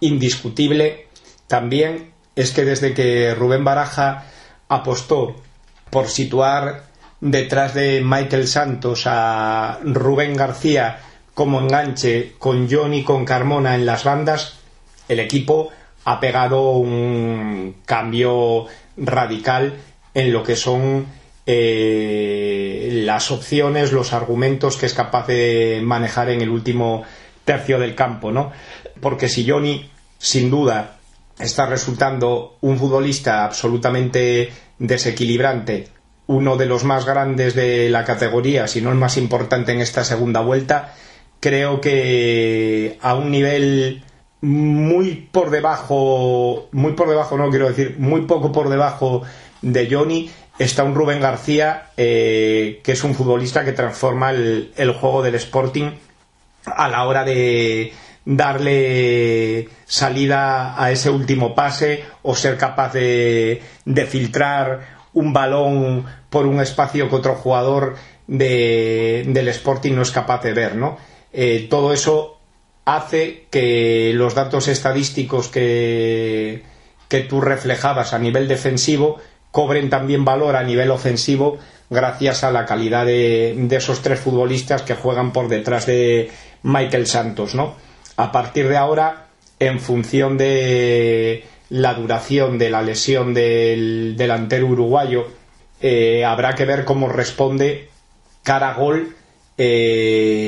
indiscutible 0.00 1.08
también 1.46 2.12
es 2.34 2.52
que 2.52 2.64
desde 2.64 2.94
que 2.94 3.34
Rubén 3.34 3.62
Baraja 3.62 4.24
apostó 4.68 5.36
por 5.90 6.08
situar 6.08 6.84
detrás 7.20 7.74
de 7.74 8.00
Michael 8.02 8.48
Santos 8.48 9.02
a 9.04 9.80
Rubén 9.84 10.34
García 10.34 11.00
como 11.40 11.58
enganche 11.58 12.34
con 12.38 12.70
Johnny 12.70 13.02
con 13.02 13.24
Carmona 13.24 13.74
en 13.74 13.86
las 13.86 14.04
bandas, 14.04 14.58
el 15.08 15.20
equipo 15.20 15.70
ha 16.04 16.20
pegado 16.20 16.72
un 16.72 17.76
cambio 17.86 18.66
radical 18.98 19.72
en 20.12 20.34
lo 20.34 20.42
que 20.42 20.54
son 20.54 21.06
eh, 21.46 22.90
las 23.06 23.30
opciones, 23.30 23.90
los 23.90 24.12
argumentos 24.12 24.76
que 24.76 24.84
es 24.84 24.92
capaz 24.92 25.28
de 25.28 25.80
manejar 25.82 26.28
en 26.28 26.42
el 26.42 26.50
último 26.50 27.04
tercio 27.46 27.78
del 27.78 27.94
campo, 27.94 28.30
¿no? 28.30 28.52
Porque 29.00 29.30
si 29.30 29.48
Johnny, 29.48 29.90
sin 30.18 30.50
duda, 30.50 30.98
está 31.38 31.64
resultando 31.64 32.58
un 32.60 32.76
futbolista 32.76 33.46
absolutamente 33.46 34.52
desequilibrante, 34.78 35.88
uno 36.26 36.58
de 36.58 36.66
los 36.66 36.84
más 36.84 37.06
grandes 37.06 37.54
de 37.54 37.88
la 37.88 38.04
categoría, 38.04 38.68
si 38.68 38.82
no 38.82 38.90
el 38.90 38.98
más 38.98 39.16
importante 39.16 39.72
en 39.72 39.80
esta 39.80 40.04
segunda 40.04 40.42
vuelta, 40.42 40.92
creo 41.40 41.80
que 41.80 42.98
a 43.00 43.14
un 43.14 43.30
nivel 43.30 44.04
muy 44.42 45.28
por 45.32 45.50
debajo, 45.50 46.68
muy 46.72 46.92
por 46.92 47.08
debajo, 47.08 47.36
no 47.36 47.50
quiero 47.50 47.68
decir, 47.68 47.96
muy 47.98 48.22
poco 48.22 48.52
por 48.52 48.68
debajo 48.68 49.22
de 49.62 49.88
Johnny, 49.90 50.30
está 50.58 50.84
un 50.84 50.94
Rubén 50.94 51.20
García, 51.20 51.88
eh, 51.96 52.80
que 52.82 52.92
es 52.92 53.04
un 53.04 53.14
futbolista 53.14 53.64
que 53.64 53.72
transforma 53.72 54.30
el, 54.30 54.96
juego 54.98 55.22
del 55.22 55.34
Sporting 55.34 55.90
a 56.64 56.88
la 56.88 57.04
hora 57.06 57.24
de 57.24 57.92
darle 58.24 59.68
salida 59.86 60.82
a 60.82 60.90
ese 60.90 61.10
último 61.10 61.54
pase 61.54 62.04
o 62.22 62.34
ser 62.36 62.58
capaz 62.58 62.92
de, 62.92 63.62
filtrar 64.08 65.00
un 65.14 65.32
balón 65.32 66.04
por 66.28 66.46
un 66.46 66.60
espacio 66.60 67.08
que 67.08 67.16
otro 67.16 67.34
jugador 67.34 67.96
del 68.26 69.48
Sporting 69.48 69.94
no 69.94 70.02
es 70.02 70.10
capaz 70.10 70.42
de 70.42 70.52
ver, 70.52 70.76
¿no? 70.76 70.98
Eh, 71.32 71.66
todo 71.70 71.92
eso 71.92 72.38
hace 72.84 73.46
que 73.50 74.12
los 74.14 74.34
datos 74.34 74.68
estadísticos 74.68 75.48
que, 75.48 76.62
que 77.08 77.20
tú 77.20 77.40
reflejabas 77.40 78.14
a 78.14 78.18
nivel 78.18 78.48
defensivo 78.48 79.18
cobren 79.50 79.90
también 79.90 80.24
valor 80.24 80.56
a 80.56 80.62
nivel 80.62 80.90
ofensivo 80.90 81.58
gracias 81.90 82.44
a 82.44 82.52
la 82.52 82.64
calidad 82.64 83.04
de, 83.04 83.66
esos 83.70 84.00
tres 84.00 84.20
futbolistas 84.20 84.82
que 84.82 84.94
juegan 84.94 85.32
por 85.32 85.48
detrás 85.48 85.86
de 85.86 86.30
Michael 86.62 87.06
Santos, 87.06 87.54
¿no? 87.54 87.74
A 88.16 88.30
partir 88.30 88.68
de 88.68 88.76
ahora, 88.76 89.26
en 89.58 89.80
función 89.80 90.38
de 90.38 91.44
la 91.68 91.94
duración 91.94 92.58
de 92.58 92.70
la 92.70 92.82
lesión 92.82 93.34
del 93.34 94.14
delantero 94.16 94.68
uruguayo, 94.68 95.26
eh, 95.80 96.24
habrá 96.24 96.54
que 96.54 96.64
ver 96.64 96.84
cómo 96.84 97.08
responde 97.08 97.88
cada 98.44 98.74
gol 98.74 99.16
eh, 99.58 100.39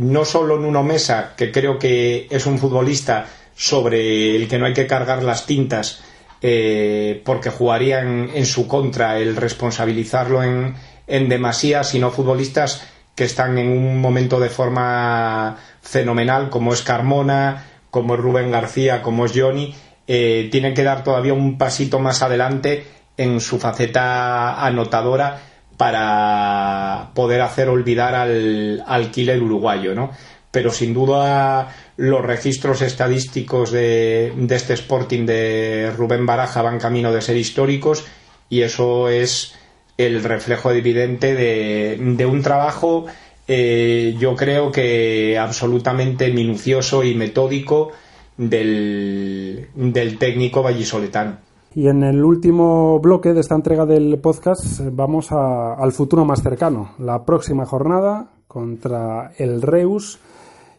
no 0.00 0.24
solo 0.24 0.58
Nuno 0.58 0.82
Mesa, 0.82 1.34
que 1.36 1.52
creo 1.52 1.78
que 1.78 2.26
es 2.30 2.46
un 2.46 2.58
futbolista 2.58 3.26
sobre 3.54 4.34
el 4.34 4.48
que 4.48 4.58
no 4.58 4.64
hay 4.64 4.72
que 4.72 4.86
cargar 4.86 5.22
las 5.22 5.44
tintas, 5.44 6.02
eh, 6.40 7.20
porque 7.22 7.50
jugaría 7.50 8.00
en, 8.00 8.46
su 8.46 8.66
contra 8.66 9.18
el 9.18 9.36
responsabilizarlo 9.36 10.42
en, 10.42 10.74
en 11.06 11.28
demasía, 11.28 11.84
sino 11.84 12.10
futbolistas 12.10 12.82
que 13.14 13.24
están 13.24 13.58
en 13.58 13.68
un 13.68 14.00
momento 14.00 14.40
de 14.40 14.48
forma 14.48 15.58
fenomenal, 15.82 16.48
como 16.48 16.72
es 16.72 16.80
Carmona, 16.80 17.66
como 17.90 18.14
es 18.14 18.20
Rubén 18.20 18.50
García, 18.50 19.02
como 19.02 19.26
es 19.26 19.32
Johnny, 19.34 19.74
eh, 20.06 20.48
tienen 20.50 20.72
que 20.72 20.82
dar 20.82 21.04
todavía 21.04 21.34
un 21.34 21.58
pasito 21.58 21.98
más 21.98 22.22
adelante 22.22 22.86
en 23.18 23.38
su 23.42 23.58
faceta 23.58 24.64
anotadora 24.64 25.49
para 25.80 27.08
poder 27.14 27.40
hacer 27.40 27.70
olvidar 27.70 28.14
al, 28.14 28.84
al 28.86 29.10
killer 29.10 29.42
uruguayo, 29.42 29.94
¿no? 29.94 30.10
Pero 30.50 30.72
sin 30.72 30.92
duda 30.92 31.74
los 31.96 32.22
registros 32.22 32.82
estadísticos 32.82 33.70
de, 33.70 34.30
de 34.36 34.56
este 34.56 34.74
Sporting 34.74 35.24
de 35.24 35.90
Rubén 35.96 36.26
Baraja 36.26 36.60
van 36.60 36.78
camino 36.78 37.14
de 37.14 37.22
ser 37.22 37.38
históricos 37.38 38.04
y 38.50 38.60
eso 38.60 39.08
es 39.08 39.54
el 39.96 40.22
reflejo 40.22 40.70
evidente 40.70 41.34
de, 41.34 41.96
de 41.98 42.26
un 42.26 42.42
trabajo 42.42 43.06
eh, 43.48 44.14
yo 44.18 44.36
creo 44.36 44.70
que 44.70 45.38
absolutamente 45.38 46.30
minucioso 46.30 47.04
y 47.04 47.14
metódico 47.14 47.92
del, 48.36 49.68
del 49.74 50.18
técnico 50.18 50.62
vallisoletano. 50.62 51.38
Y 51.72 51.86
en 51.86 52.02
el 52.02 52.24
último 52.24 52.98
bloque 52.98 53.32
de 53.32 53.40
esta 53.40 53.54
entrega 53.54 53.86
del 53.86 54.18
podcast 54.18 54.80
vamos 54.90 55.30
al 55.30 55.92
futuro 55.92 56.24
más 56.24 56.42
cercano, 56.42 56.94
la 56.98 57.24
próxima 57.24 57.64
jornada 57.64 58.32
contra 58.48 59.30
el 59.38 59.62
Reus 59.62 60.18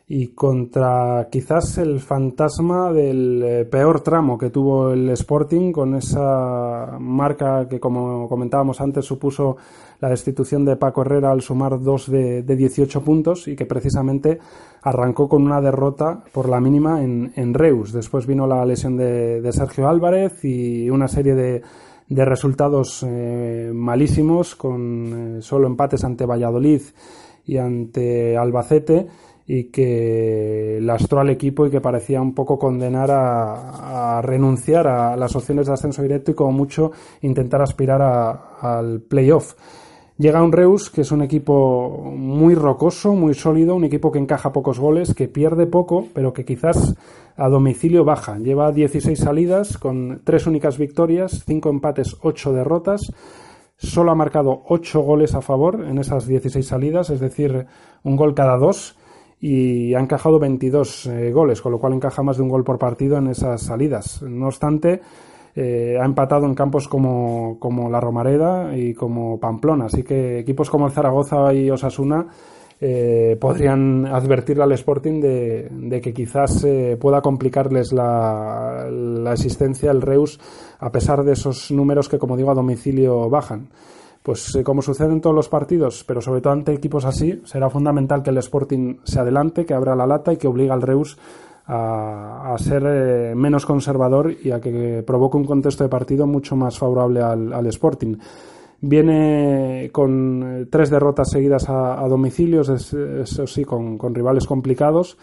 y 0.09 0.33
contra 0.33 1.29
quizás 1.31 1.77
el 1.77 2.01
fantasma 2.01 2.91
del 2.91 3.41
eh, 3.41 3.63
peor 3.63 4.01
tramo 4.01 4.37
que 4.37 4.49
tuvo 4.49 4.91
el 4.91 5.09
Sporting 5.11 5.71
con 5.71 5.95
esa 5.95 6.97
marca 6.99 7.69
que 7.69 7.79
como 7.79 8.27
comentábamos 8.27 8.81
antes 8.81 9.05
supuso 9.05 9.55
la 10.01 10.09
destitución 10.09 10.65
de 10.65 10.75
Paco 10.75 11.01
Herrera 11.01 11.31
al 11.31 11.41
sumar 11.41 11.79
dos 11.79 12.09
de, 12.09 12.43
de 12.43 12.55
18 12.55 13.01
puntos 13.01 13.47
y 13.47 13.55
que 13.55 13.65
precisamente 13.65 14.39
arrancó 14.81 15.29
con 15.29 15.43
una 15.43 15.61
derrota 15.61 16.23
por 16.31 16.49
la 16.49 16.59
mínima 16.59 17.03
en, 17.03 17.31
en 17.35 17.53
Reus. 17.53 17.93
Después 17.93 18.25
vino 18.25 18.47
la 18.47 18.65
lesión 18.65 18.97
de, 18.97 19.47
Sergio 19.51 19.87
Álvarez 19.87 20.43
y 20.43 20.89
una 20.89 21.07
serie 21.07 21.35
de, 21.35 21.61
de 22.09 22.25
resultados 22.25 23.05
eh, 23.07 23.71
malísimos 23.73 24.55
con 24.55 25.37
eh, 25.37 25.41
solo 25.41 25.67
empates 25.67 26.03
ante 26.03 26.25
Valladolid 26.25 26.81
y 27.45 27.57
ante 27.57 28.35
Albacete 28.35 29.07
y 29.45 29.65
que 29.65 30.79
lastró 30.81 31.19
al 31.19 31.29
equipo 31.29 31.65
y 31.65 31.69
que 31.69 31.81
parecía 31.81 32.21
un 32.21 32.33
poco 32.33 32.57
condenar 32.57 33.09
a, 33.11 34.21
renunciar 34.23 34.87
a 34.87 35.17
las 35.17 35.35
opciones 35.35 35.67
de 35.67 35.73
ascenso 35.73 36.01
directo 36.01 36.31
y 36.31 36.35
como 36.35 36.53
mucho 36.53 36.91
intentar 37.21 37.61
aspirar 37.61 38.01
al 38.61 39.01
playoff. 39.01 39.55
Llega 40.21 40.43
un 40.43 40.51
Reus 40.51 40.91
que 40.91 41.01
es 41.01 41.11
un 41.11 41.23
equipo 41.23 42.13
muy 42.15 42.53
rocoso, 42.53 43.15
muy 43.15 43.33
sólido, 43.33 43.73
un 43.73 43.85
equipo 43.85 44.11
que 44.11 44.19
encaja 44.19 44.53
pocos 44.53 44.79
goles, 44.79 45.15
que 45.15 45.27
pierde 45.27 45.65
poco, 45.65 46.09
pero 46.13 46.31
que 46.31 46.45
quizás 46.45 46.95
a 47.35 47.49
domicilio 47.49 48.05
baja. 48.05 48.37
Lleva 48.37 48.71
16 48.71 49.17
salidas 49.17 49.79
con 49.79 50.21
tres 50.23 50.45
únicas 50.45 50.77
victorias, 50.77 51.43
cinco 51.47 51.71
empates, 51.71 52.17
ocho 52.21 52.53
derrotas. 52.53 53.11
Solo 53.77 54.11
ha 54.11 54.15
marcado 54.15 54.61
ocho 54.67 55.01
goles 55.01 55.33
a 55.33 55.41
favor 55.41 55.83
en 55.89 55.97
esas 55.97 56.27
16 56.27 56.67
salidas, 56.67 57.09
es 57.09 57.19
decir, 57.19 57.65
un 58.03 58.15
gol 58.15 58.35
cada 58.35 58.57
dos 58.57 58.99
y 59.39 59.95
ha 59.95 59.99
encajado 59.99 60.37
22 60.37 61.07
eh, 61.07 61.31
goles, 61.31 61.63
con 61.63 61.71
lo 61.71 61.79
cual 61.79 61.93
encaja 61.93 62.21
más 62.21 62.37
de 62.37 62.43
un 62.43 62.49
gol 62.49 62.63
por 62.63 62.77
partido 62.77 63.17
en 63.17 63.25
esas 63.25 63.63
salidas. 63.63 64.21
No 64.21 64.45
obstante, 64.45 65.01
eh, 65.55 65.97
ha 66.01 66.05
empatado 66.05 66.45
en 66.45 66.55
campos 66.55 66.87
como, 66.87 67.57
como, 67.59 67.89
la 67.89 67.99
Romareda 67.99 68.75
y 68.75 68.93
como 68.93 69.39
Pamplona, 69.39 69.85
así 69.85 70.03
que 70.03 70.39
equipos 70.39 70.69
como 70.69 70.85
el 70.85 70.91
Zaragoza 70.91 71.53
y 71.53 71.69
Osasuna 71.69 72.27
eh, 72.79 73.37
podrían 73.39 74.05
advertirle 74.07 74.63
al 74.63 74.71
Sporting 74.71 75.21
de, 75.21 76.01
que 76.01 76.13
quizás 76.13 76.65
pueda 76.99 77.21
complicarles 77.21 77.93
la, 77.93 78.87
la 78.89 79.33
existencia 79.33 79.91
el 79.91 80.01
Reus 80.01 80.39
a 80.79 80.91
pesar 80.91 81.23
de 81.23 81.33
esos 81.33 81.71
números 81.71 82.09
que, 82.09 82.17
como 82.17 82.35
digo, 82.35 82.51
a 82.51 82.55
domicilio 82.55 83.29
bajan. 83.29 83.69
Pues 84.23 84.55
eh, 84.55 84.63
como 84.63 84.81
sucede 84.81 85.13
en 85.13 85.21
todos 85.21 85.35
los 85.35 85.49
partidos, 85.49 86.03
pero 86.03 86.21
sobre 86.21 86.41
todo 86.41 86.53
ante 86.53 86.73
equipos 86.73 87.05
así, 87.05 87.41
será 87.45 87.69
fundamental 87.69 88.21
que 88.21 88.29
el 88.29 88.37
Sporting 88.37 88.97
se 89.03 89.19
adelante, 89.19 89.65
que 89.65 89.73
abra 89.73 89.95
la 89.95 90.05
lata 90.05 90.31
y 90.31 90.37
que 90.37 90.47
obligue 90.47 90.71
al 90.71 90.83
Reus 90.83 91.17
a, 91.73 92.55
ser 92.57 92.83
eh, 92.85 93.35
menos 93.35 93.65
conservador 93.65 94.33
y 94.43 94.51
a 94.51 94.59
que 94.59 95.03
provoque 95.05 95.37
un 95.37 95.45
contexto 95.45 95.83
de 95.83 95.89
partido 95.89 96.27
mucho 96.27 96.55
más 96.55 96.77
favorable 96.77 97.21
al, 97.21 97.65
Sporting. 97.67 98.17
Viene 98.81 99.89
con 99.91 100.43
eh, 100.43 100.65
tres 100.69 100.89
derrotas 100.89 101.29
seguidas 101.31 101.69
a, 101.69 102.05
domicilios, 102.09 102.67
eso 102.69 103.47
sí, 103.47 103.63
con, 103.63 103.97
rivales 104.13 104.45
complicados. 104.45 105.17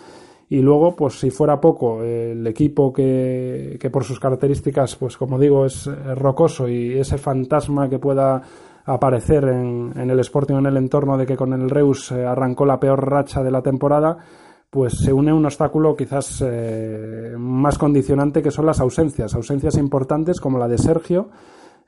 Y 0.51 0.61
luego, 0.63 0.97
pues 0.97 1.21
si 1.21 1.31
fuera 1.31 1.61
poco, 1.61 2.03
el 2.03 2.47
equipo 2.47 2.91
que, 2.91 3.77
que 3.79 3.91
por 3.91 4.05
sus 4.05 4.19
características, 4.19 4.97
pues 4.97 5.19
como 5.19 5.39
digo, 5.39 5.67
es 5.67 5.91
rocoso 6.17 6.67
y 6.67 6.99
ese 6.99 7.19
fantasma 7.19 7.91
que 7.91 7.99
pueda 7.99 8.43
aparecer 8.89 9.45
en, 9.45 9.93
en 9.95 10.09
el 10.09 10.19
Sporting 10.21 10.57
en 10.57 10.67
el 10.67 10.79
entorno 10.79 11.19
de 11.19 11.27
que 11.27 11.37
con 11.37 11.53
el 11.53 11.69
Reus 11.69 12.11
eh, 12.11 12.25
arrancó 12.25 12.65
la 12.65 12.81
peor 12.81 13.07
racha 13.07 13.43
de 13.43 13.51
la 13.51 13.61
temporada, 13.61 14.17
pues 14.70 14.98
se 14.98 15.12
une 15.12 15.33
un 15.33 15.46
obstáculo 15.46 15.96
quizás 15.96 16.42
eh, 16.46 17.35
más 17.38 17.78
condicionante 17.78 18.42
que 18.42 18.50
son 18.50 18.66
las 18.66 18.81
ausencias, 18.81 19.35
ausencias 19.35 19.76
importantes 19.76 20.40
como 20.40 20.59
la 20.59 20.68
de 20.68 20.78
Sergio. 20.78 21.31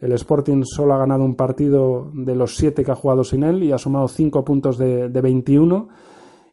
El 0.00 0.12
Sporting 0.12 0.62
solo 0.64 0.94
ha 0.94 0.98
ganado 0.98 1.24
un 1.24 1.34
partido 1.34 2.10
de 2.14 2.34
los 2.34 2.56
siete 2.56 2.82
que 2.82 2.90
ha 2.90 2.94
jugado 2.94 3.22
sin 3.22 3.42
él 3.42 3.62
y 3.62 3.72
ha 3.72 3.78
sumado 3.78 4.08
cinco 4.08 4.44
puntos 4.44 4.78
de, 4.78 5.10
de 5.10 5.20
21. 5.20 5.88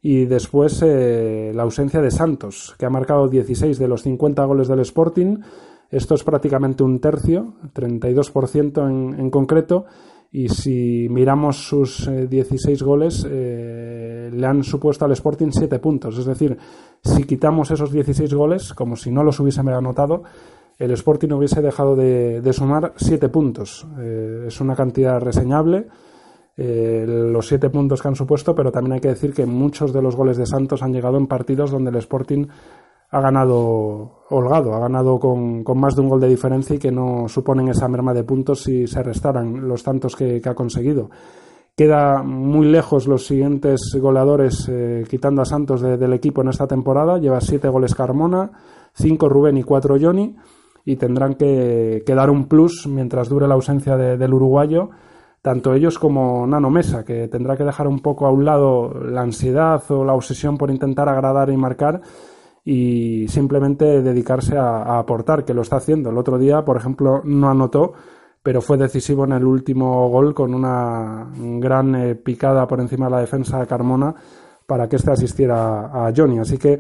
Y 0.02 0.26
después 0.26 0.82
eh, 0.86 1.52
la 1.56 1.64
ausencia 1.64 2.02
de 2.02 2.12
Santos, 2.12 2.76
que 2.78 2.86
ha 2.86 2.90
marcado 2.90 3.30
16 3.30 3.80
de 3.80 3.88
los 3.88 4.04
50 4.04 4.44
goles 4.44 4.68
del 4.68 4.82
Sporting. 4.82 5.38
Esto 5.90 6.16
es 6.16 6.24
prácticamente 6.26 6.84
un 6.84 7.00
tercio, 7.00 7.54
32% 7.74 8.90
en, 8.90 9.18
en 9.18 9.30
concreto 9.30 9.86
y 10.32 10.50
si 10.50 11.08
miramos 11.10 11.68
sus 11.68 12.10
16 12.30 12.82
eh, 12.82 12.84
goles, 12.84 13.26
eh, 13.30 14.30
le 14.34 14.46
han 14.46 14.64
supuesto 14.64 15.06
al 15.06 15.12
Sporting 15.14 15.50
7 15.52 15.80
puntos. 15.80 16.18
Es 16.18 16.26
decir, 16.26 16.58
si 17.04 17.24
quitamos 17.24 17.72
esos 17.72 17.92
16 17.92 18.34
goles, 18.34 18.74
como 18.74 18.96
si 18.96 19.12
no 19.12 19.24
los 19.24 19.40
hubiese 19.40 19.62
anotado, 19.62 20.24
el 20.78 20.92
Sporting 20.92 21.32
hubiese 21.32 21.62
dejado 21.62 21.96
de, 21.96 22.42
sumar 22.54 22.94
7 22.98 23.30
puntos. 23.30 23.88
Eh, 24.00 24.46
es 24.48 24.60
una 24.62 24.76
cantidad 24.76 25.20
reseñable. 25.20 25.88
los 26.58 27.48
7 27.48 27.70
puntos 27.70 28.02
que 28.02 28.08
han 28.08 28.16
supuesto, 28.16 28.54
pero 28.54 28.72
también 28.72 28.94
hay 28.94 29.00
que 29.00 29.10
decir 29.10 29.34
que 29.34 29.46
muchos 29.46 29.94
de 29.94 30.02
los 30.02 30.16
goles 30.16 30.38
de 30.38 30.46
Santos 30.46 30.84
han 30.84 30.92
llegado 30.92 31.18
en 31.18 31.28
partidos 31.28 31.72
donde 31.72 31.92
el 31.92 31.98
Sporting 31.98 32.48
ha 33.10 33.22
ganado 33.22 34.18
holgado, 34.30 34.74
ha 34.74 34.80
ganado 34.80 35.20
con, 35.20 35.64
con, 35.64 35.80
más 35.80 35.96
de 35.96 36.02
un 36.02 36.10
gol 36.10 36.20
de 36.20 36.28
diferencia 36.28 36.76
y 36.76 36.80
que 36.80 36.92
no 36.92 37.28
suponen 37.28 37.70
esa 37.70 37.88
merma 37.88 38.14
de 38.14 38.24
puntos 38.24 38.64
si 38.64 38.88
se 38.88 39.02
restaran 39.02 39.68
los 39.68 39.84
tantos 39.84 40.16
que, 40.16 40.42
ha 40.44 40.54
conseguido. 40.54 41.10
Queda 41.76 42.24
muy 42.24 42.66
lejos 42.68 43.08
los 43.08 43.26
siguientes 43.26 43.96
goleadores, 44.02 44.68
eh, 44.70 45.06
quitando 45.08 45.44
a 45.44 45.46
Santos 45.46 45.82
del 45.82 46.12
equipo 46.14 46.42
en 46.42 46.50
esta 46.50 46.66
temporada. 46.66 47.20
Lleva 47.20 47.40
siete 47.40 47.70
goles 47.70 47.94
Carmona, 47.94 48.50
cinco 48.94 49.30
Rubén 49.30 49.58
y 49.58 49.64
cuatro 49.64 49.96
Johnny. 50.02 50.36
Y 50.86 50.96
tendrán 50.96 51.36
que, 51.36 52.02
que 52.06 52.16
dar 52.16 52.32
un 52.32 52.48
plus 52.48 52.88
mientras 52.88 53.30
dure 53.30 53.48
la 53.48 53.54
ausencia 53.54 53.96
del 53.96 54.34
uruguayo, 54.34 54.90
tanto 55.42 55.74
ellos 55.74 56.00
como 56.00 56.48
Nano 56.48 56.70
Mesa, 56.70 57.04
que 57.04 57.28
tendrá 57.28 57.58
que 57.58 57.66
dejar 57.66 57.88
un 57.88 58.00
poco 58.00 58.26
a 58.26 58.32
un 58.32 58.46
lado 58.46 58.94
la 58.94 59.22
ansiedad 59.22 59.84
o 59.90 60.04
la 60.06 60.14
obsesión 60.14 60.58
por 60.58 60.72
intentar 60.72 61.10
agradar 61.10 61.50
y 61.50 61.58
marcar 61.58 62.02
y 62.70 63.30
simplemente 63.30 64.02
dedicarse 64.02 64.58
a, 64.58 65.00
aportar, 65.00 65.46
que 65.46 65.54
lo 65.54 65.62
está 65.62 65.78
haciendo. 65.78 66.10
El 66.10 66.18
otro 66.18 66.38
día, 66.38 66.66
por 66.66 66.76
ejemplo, 66.76 67.22
no 67.24 67.50
anotó, 67.50 67.94
pero 68.44 68.62
fue 68.62 68.76
decisivo 68.76 69.24
en 69.24 69.32
el 69.32 69.46
último 69.46 70.10
gol 70.10 70.34
con 70.34 70.54
una 70.54 71.32
gran 71.34 71.96
eh, 71.96 72.16
picada 72.16 72.68
por 72.68 72.82
encima 72.82 73.06
de 73.06 73.12
la 73.14 73.22
defensa 73.22 73.58
de 73.60 73.68
Carmona 73.68 74.14
para 74.66 74.90
que 74.90 74.98
éste 74.98 75.12
asistiera 75.12 75.86
a 75.86 76.12
Johnny. 76.14 76.40
Así 76.40 76.58
que 76.58 76.78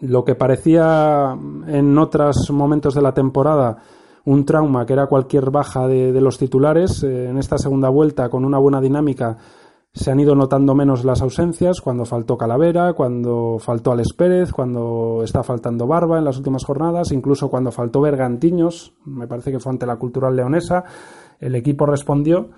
lo 0.00 0.24
que 0.24 0.34
parecía 0.34 1.38
en 1.68 1.96
otros 1.96 2.50
momentos 2.50 2.92
de 2.96 3.02
la 3.02 3.14
temporada 3.14 3.76
un 4.24 4.44
trauma, 4.44 4.84
que 4.84 4.94
era 4.94 5.06
cualquier 5.06 5.50
baja 5.52 5.86
de, 5.86 6.20
los 6.20 6.38
titulares, 6.38 7.04
eh, 7.04 7.28
en 7.28 7.38
esta 7.38 7.56
segunda 7.56 7.88
vuelta 7.88 8.28
con 8.28 8.44
una 8.44 8.58
buena 8.58 8.80
dinámica 8.80 9.36
se 9.94 10.10
han 10.10 10.18
ido 10.18 10.34
notando 10.34 10.74
menos 10.74 11.04
las 11.04 11.22
ausencias 11.22 11.80
cuando 11.80 12.04
faltó 12.04 12.36
Calavera, 12.36 12.94
cuando 12.94 13.58
faltó 13.60 13.92
Alex 13.92 14.12
Pérez, 14.12 14.52
cuando 14.52 15.20
está 15.22 15.44
faltando 15.44 15.86
Barba 15.86 16.18
en 16.18 16.24
las 16.24 16.36
últimas 16.36 16.64
jornadas, 16.64 17.12
incluso 17.12 17.48
cuando 17.48 17.70
faltó 17.70 18.00
Bergantiños, 18.00 18.92
me 19.04 19.28
parece 19.28 19.52
que 19.52 19.60
fue 19.60 19.70
ante 19.70 19.86
la 19.86 19.96
Cultural 19.96 20.34
Leonesa, 20.34 20.82
el 21.38 21.54
equipo 21.54 21.86
respondió 21.86 22.50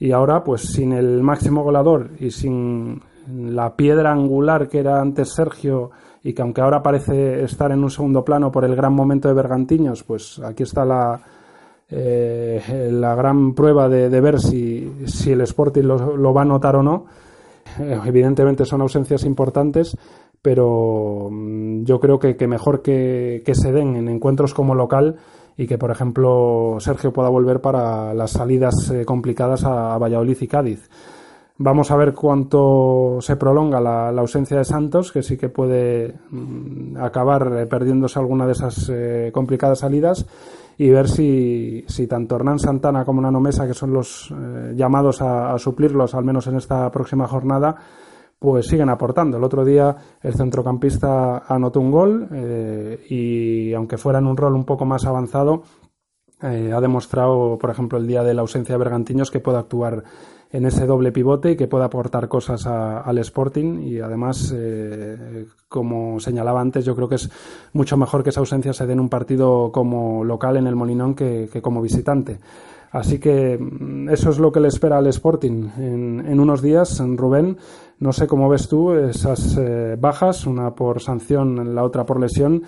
y 0.00 0.10
ahora 0.10 0.42
pues 0.42 0.62
sin 0.62 0.92
el 0.92 1.22
máximo 1.22 1.62
goleador 1.62 2.10
y 2.18 2.32
sin 2.32 3.00
la 3.28 3.76
piedra 3.76 4.10
angular 4.10 4.68
que 4.68 4.80
era 4.80 5.00
antes 5.00 5.32
Sergio 5.32 5.92
y 6.24 6.32
que 6.32 6.42
aunque 6.42 6.60
ahora 6.60 6.82
parece 6.82 7.44
estar 7.44 7.70
en 7.70 7.84
un 7.84 7.90
segundo 7.90 8.24
plano 8.24 8.50
por 8.50 8.64
el 8.64 8.74
gran 8.74 8.94
momento 8.94 9.28
de 9.28 9.34
Bergantiños, 9.34 10.02
pues 10.02 10.40
aquí 10.40 10.64
está 10.64 10.84
la, 10.84 11.20
eh, 11.92 12.88
la 12.92 13.14
gran 13.14 13.52
prueba 13.54 13.88
de, 13.88 14.20
ver 14.20 14.40
si, 14.40 14.90
el 15.26 15.40
Sporting 15.40 15.82
lo, 15.82 16.32
va 16.32 16.42
a 16.42 16.46
notar 16.46 16.76
o 16.76 16.82
no. 16.82 17.06
Eh, 17.78 17.98
evidentemente 18.06 18.64
son 18.64 18.82
ausencias 18.82 19.24
importantes, 19.24 19.96
pero 20.40 21.28
mm, 21.30 21.84
yo 21.84 21.98
creo 21.98 22.18
que, 22.18 22.46
mejor 22.46 22.82
que, 22.82 23.42
se 23.52 23.72
den 23.72 23.96
en 23.96 24.08
encuentros 24.08 24.54
como 24.54 24.74
local 24.74 25.16
y 25.56 25.66
que, 25.66 25.78
por 25.78 25.90
ejemplo, 25.90 26.76
Sergio 26.78 27.12
pueda 27.12 27.28
volver 27.28 27.60
para 27.60 28.14
las 28.14 28.30
salidas 28.30 28.90
eh, 28.90 29.04
complicadas 29.04 29.64
a, 29.64 29.98
Valladolid 29.98 30.38
y 30.40 30.46
Cádiz. 30.46 30.88
Vamos 31.62 31.90
a 31.90 31.96
ver 31.96 32.14
cuánto 32.14 33.18
se 33.20 33.36
prolonga 33.36 33.80
la, 33.80 34.08
ausencia 34.10 34.56
de 34.56 34.64
Santos, 34.64 35.12
que 35.12 35.22
sí 35.22 35.36
que 35.36 35.50
puede 35.50 36.14
mm, 36.30 36.96
acabar 36.98 37.66
perdiéndose 37.68 38.18
alguna 38.18 38.46
de 38.46 38.52
esas 38.52 38.90
complicadas 39.32 39.80
salidas, 39.80 40.24
y 40.80 40.88
ver 40.88 41.08
si, 41.08 41.84
si, 41.86 42.06
tanto 42.06 42.36
Hernán 42.36 42.58
Santana 42.58 43.04
como 43.04 43.20
Nano 43.20 43.38
Mesa, 43.38 43.66
que 43.66 43.74
son 43.74 43.92
los 43.92 44.32
llamados 44.74 45.20
a, 45.20 45.58
suplirlos, 45.58 46.14
al 46.14 46.24
menos 46.24 46.46
en 46.46 46.56
esta 46.56 46.90
próxima 46.90 47.28
jornada, 47.28 47.76
pues 48.38 48.66
siguen 48.66 48.88
aportando. 48.88 49.36
El 49.36 49.44
otro 49.44 49.62
día 49.62 49.94
el 50.22 50.32
centrocampista 50.32 51.44
anotó 51.46 51.80
un 51.80 51.90
gol 51.90 52.28
eh, 52.32 52.98
y 53.10 53.74
aunque 53.74 53.98
fuera 53.98 54.20
en 54.20 54.26
un 54.26 54.38
rol 54.38 54.54
un 54.54 54.64
poco 54.64 54.86
más 54.86 55.04
avanzado, 55.04 55.64
eh, 56.40 56.72
ha 56.74 56.80
demostrado, 56.80 57.58
por 57.58 57.68
ejemplo, 57.68 57.98
el 57.98 58.06
día 58.06 58.22
de 58.22 58.32
la 58.32 58.40
ausencia 58.40 58.74
de 58.74 58.78
Bergantiños 58.78 59.30
que 59.30 59.40
puede 59.40 59.58
actuar 59.58 60.02
en 60.52 60.66
ese 60.66 60.86
doble 60.86 61.12
pivote 61.12 61.52
y 61.52 61.56
que 61.56 61.68
puede 61.68 61.84
aportar 61.84 62.28
cosas 62.28 62.66
al 62.66 63.18
Sporting 63.18 63.82
y 63.82 64.00
además, 64.00 64.52
eh, 64.56 65.46
como 65.68 66.18
señalaba 66.18 66.60
antes, 66.60 66.84
yo 66.84 66.96
creo 66.96 67.08
que 67.08 67.14
es 67.16 67.30
mucho 67.72 67.96
mejor 67.96 68.22
que 68.22 68.30
esa 68.30 68.40
ausencia 68.40 68.72
se 68.72 68.86
dé 68.86 68.92
en 68.92 69.00
un 69.00 69.08
partido 69.08 69.70
como 69.72 70.24
local 70.24 70.56
en 70.56 70.66
el 70.66 70.76
Molinón 70.76 71.14
que 71.14 71.48
como 71.62 71.80
visitante. 71.80 72.38
Así 72.90 73.18
que 73.18 73.56
mm, 73.58 74.08
eso 74.08 74.30
es 74.30 74.38
lo 74.38 74.50
que 74.52 74.60
le 74.60 74.68
espera 74.68 74.98
al 74.98 75.06
Sporting 75.06 75.68
en, 75.78 76.40
unos 76.40 76.62
días. 76.62 77.00
Rubén, 77.00 77.56
no 77.98 78.12
sé 78.12 78.26
cómo 78.26 78.48
ves 78.48 78.68
tú 78.68 78.92
esas 78.94 79.56
eh, 79.58 79.96
bajas, 79.98 80.46
una 80.46 80.74
por 80.74 81.00
sanción, 81.00 81.74
la 81.74 81.84
otra 81.84 82.04
por 82.04 82.20
lesión, 82.20 82.62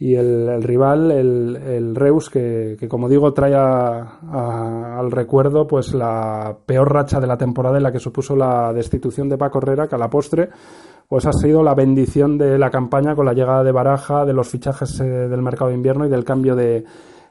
y 0.00 0.14
el, 0.14 0.62
rival, 0.62 1.10
el, 1.10 1.94
Reus, 1.94 2.30
que, 2.30 2.76
como 2.88 3.08
digo 3.08 3.32
trae 3.32 3.54
al 3.54 5.10
recuerdo 5.10 5.66
pues 5.66 5.92
la 5.92 6.56
peor 6.66 6.92
racha 6.92 7.18
de 7.18 7.26
la 7.26 7.36
temporada 7.36 7.78
en 7.78 7.82
la 7.82 7.92
que 7.92 7.98
supuso 7.98 8.36
la 8.36 8.72
destitución 8.72 9.28
de 9.28 9.38
Paco 9.38 9.58
Herrera, 9.58 9.88
que 9.88 9.96
a 9.96 9.98
la 9.98 10.10
postre 10.10 10.50
pues 11.08 11.26
ha 11.26 11.32
sido 11.32 11.62
la 11.62 11.74
bendición 11.74 12.38
de 12.38 12.58
la 12.58 12.70
campaña 12.70 13.14
con 13.14 13.26
la 13.26 13.32
llegada 13.32 13.64
de 13.64 13.72
Baraja, 13.72 14.24
de 14.24 14.34
los 14.34 14.48
fichajes 14.48 15.00
eh, 15.00 15.04
del 15.04 15.42
mercado 15.42 15.70
de 15.70 15.76
invierno 15.76 16.04
y 16.04 16.10
del 16.10 16.24
cambio 16.24 16.54
de 16.54 16.84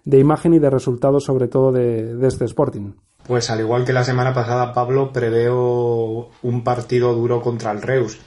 de 0.07 0.20
imagen 0.20 0.53
y 0.53 0.59
de 0.59 0.70
resultados, 0.70 1.26
sobre 1.26 1.49
todo 1.49 1.74
de, 1.74 2.15
este 2.26 2.45
Sporting. 2.45 2.93
Pues 3.28 3.49
al 3.49 3.59
igual 3.59 3.84
que 3.84 3.91
la 3.91 4.05
semana 4.05 4.34
pasada, 4.34 4.74
Pablo, 4.74 5.11
preveo 5.11 6.30
un 6.43 6.63
partido 6.63 7.13
duro 7.13 7.41
contra 7.41 7.72
el 7.72 7.82
Reus. 7.82 8.18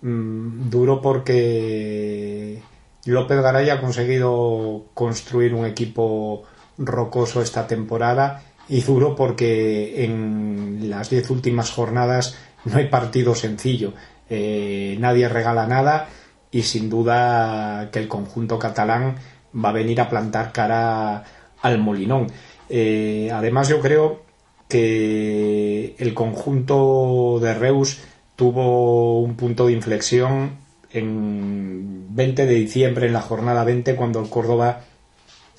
Mm, 0.00 0.70
duro 0.70 1.02
porque 1.02 2.62
López 3.10 3.40
Garay 3.40 3.70
ha 3.70 3.80
conseguido 3.80 4.86
construir 4.94 5.54
un 5.54 5.66
equipo 5.66 6.44
rocoso 6.78 7.40
esta 7.40 7.66
temporada 7.66 8.42
y 8.68 8.82
duro 8.82 9.14
porque 9.14 10.04
en 10.04 10.90
las 10.90 11.10
diez 11.10 11.30
últimas 11.30 11.70
jornadas 11.70 12.36
no 12.64 12.78
hay 12.78 12.88
partido 12.88 13.34
sencillo. 13.34 13.92
Eh, 14.28 14.96
nadie 14.98 15.28
regala 15.28 15.66
nada 15.66 16.08
y 16.50 16.62
sin 16.62 16.90
duda 16.90 17.90
que 17.92 17.98
el 17.98 18.08
conjunto 18.08 18.58
catalán 18.58 19.16
va 19.54 19.70
a 19.70 19.72
venir 19.72 20.00
a 20.00 20.08
plantar 20.08 20.52
cara 20.52 21.24
al 21.62 21.78
Molinón. 21.78 22.26
Eh, 22.68 23.30
además, 23.32 23.68
yo 23.68 23.80
creo 23.80 24.22
que 24.68 25.94
el 25.98 26.14
conjunto 26.14 27.38
de 27.40 27.54
Reus 27.54 28.00
tuvo 28.34 29.20
un 29.20 29.36
punto 29.36 29.66
de 29.66 29.72
inflexión 29.72 30.65
en 30.92 32.14
20 32.14 32.46
de 32.46 32.54
diciembre, 32.54 33.06
en 33.06 33.12
la 33.12 33.22
jornada 33.22 33.64
20, 33.64 33.94
cuando 33.96 34.20
el 34.20 34.28
Córdoba 34.28 34.82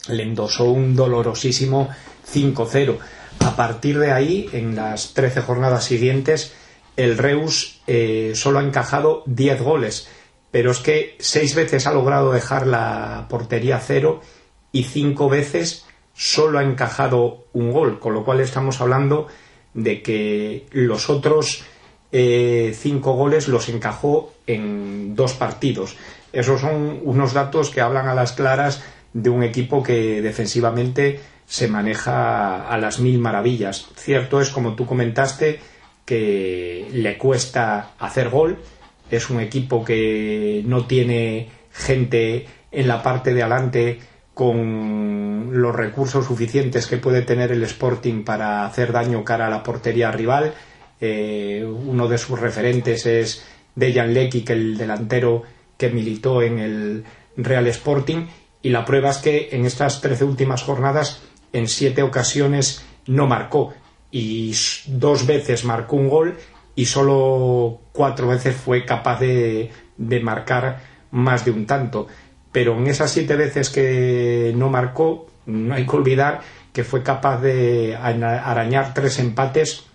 le 0.09 0.23
endosó 0.23 0.65
un 0.65 0.95
dolorosísimo 0.95 1.89
5-0. 2.34 2.97
A 3.39 3.55
partir 3.55 3.99
de 3.99 4.11
ahí, 4.11 4.49
en 4.53 4.75
las 4.75 5.13
13 5.13 5.41
jornadas 5.41 5.84
siguientes, 5.84 6.53
el 6.95 7.17
Reus 7.17 7.82
eh, 7.88 8.32
solo 8.36 8.59
ha 8.59 8.63
encajado 8.63 9.23
10 9.25 9.61
goles 9.61 10.07
pero 10.51 10.71
es 10.71 10.80
que 10.80 11.15
seis 11.19 11.55
veces 11.55 11.88
ha 11.88 11.93
logrado 11.93 12.32
dejar 12.32 12.67
la 12.67 13.28
portería 13.30 13.80
cero 13.80 14.21
y 14.71 14.84
cinco 14.84 15.30
veces 15.30 15.86
solo 16.13 16.59
ha 16.59 16.63
encajado 16.63 17.45
un 17.53 17.71
gol, 17.71 17.99
con 17.99 18.13
lo 18.13 18.25
cual 18.25 18.39
estamos 18.39 18.82
hablando 18.82 19.28
de 19.73 20.01
que 20.01 20.65
los 20.71 21.09
otros 21.09 21.63
eh, 22.11 22.75
cinco 22.75 23.13
goles 23.13 23.47
los 23.47 23.69
encajó 23.69 24.34
en 24.47 25.15
dos 25.15 25.33
partidos. 25.33 25.95
Esos 26.33 26.61
son 26.61 26.99
unos 27.03 27.33
datos 27.33 27.69
que 27.69 27.81
hablan 27.81 28.07
a 28.07 28.15
las 28.15 28.31
claras 28.31 28.83
de 29.13 29.29
un 29.29 29.43
equipo 29.43 29.83
que 29.83 30.21
defensivamente 30.21 31.19
se 31.45 31.67
maneja 31.67 32.67
a 32.67 32.77
las 32.77 32.99
mil 32.99 33.19
maravillas. 33.19 33.87
Cierto 33.95 34.41
es, 34.41 34.49
como 34.49 34.75
tú 34.75 34.85
comentaste, 34.85 35.59
que 36.05 36.87
le 36.91 37.17
cuesta 37.17 37.91
hacer 37.99 38.29
gol, 38.29 38.57
es 39.09 39.29
un 39.29 39.39
equipo 39.39 39.83
que 39.83 40.63
no 40.65 40.85
tiene 40.85 41.49
gente 41.71 42.47
en 42.71 42.87
la 42.87 43.01
parte 43.01 43.33
de 43.33 43.43
adelante 43.43 43.99
con 44.33 45.49
los 45.53 45.75
recursos 45.75 46.25
suficientes 46.25 46.87
que 46.87 46.97
puede 46.97 47.23
tener 47.23 47.51
el 47.51 47.63
Sporting 47.63 48.23
para 48.23 48.65
hacer 48.65 48.91
daño 48.91 49.23
cara 49.23 49.47
a 49.47 49.49
la 49.49 49.63
portería 49.63 50.11
rival. 50.11 50.53
Eh, 50.99 51.65
uno 51.65 52.07
de 52.07 52.17
sus 52.17 52.39
referentes 52.39 53.05
es 53.05 53.43
Dejan 53.78 54.13
Lecky, 54.13 54.41
que 54.41 54.53
el 54.53 54.75
delantero 54.75 55.43
que 55.78 55.89
militó 55.89 56.41
en 56.41 56.59
el 56.59 57.03
Real 57.38 57.67
Sporting. 57.67 58.25
Y 58.63 58.69
la 58.69 58.84
prueba 58.84 59.11
es 59.11 59.19
que 59.19 59.49
en 59.51 59.65
estas 59.65 60.01
trece 60.01 60.25
últimas 60.25 60.63
jornadas, 60.63 61.21
en 61.53 61.67
siete 61.67 62.01
ocasiones 62.01 62.84
no 63.05 63.28
marcó 63.28 63.73
y 64.11 64.53
dos 64.88 65.28
veces 65.28 65.63
marcó 65.63 65.95
un 65.95 66.09
gol 66.09 66.38
y 66.75 66.86
solo 66.86 67.80
cuatro 67.91 68.28
veces 68.28 68.55
fue 68.55 68.84
capaz 68.84 69.19
de, 69.19 69.71
marcar 70.23 70.82
más 71.11 71.45
de 71.45 71.51
un 71.51 71.67
tanto. 71.67 72.07
Pero 72.51 72.75
en 72.78 72.88
esas 72.88 73.11
siete 73.11 73.36
veces 73.36 73.69
que 73.69 74.53
no 74.55 74.69
marcó, 74.69 75.28
no 75.45 75.75
hay 75.75 75.86
que 75.86 75.95
olvidar 75.95 76.41
que 76.73 76.84
fue 76.84 77.03
capaz 77.03 77.41
de 77.41 77.95
arañar 77.95 78.93
tres 78.95 79.19
empates 79.19 79.86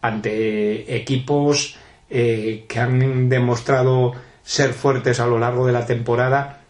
ante 0.00 0.96
equipos 0.96 1.76
eh, 2.08 2.64
que 2.68 2.80
han 2.80 3.28
demostrado 3.28 4.12
ser 4.42 4.72
fuertes 4.72 5.20
a 5.20 5.26
lo 5.26 5.38
largo 5.38 5.66
de 5.66 5.72
la 5.72 5.86
temporada, 5.86 6.60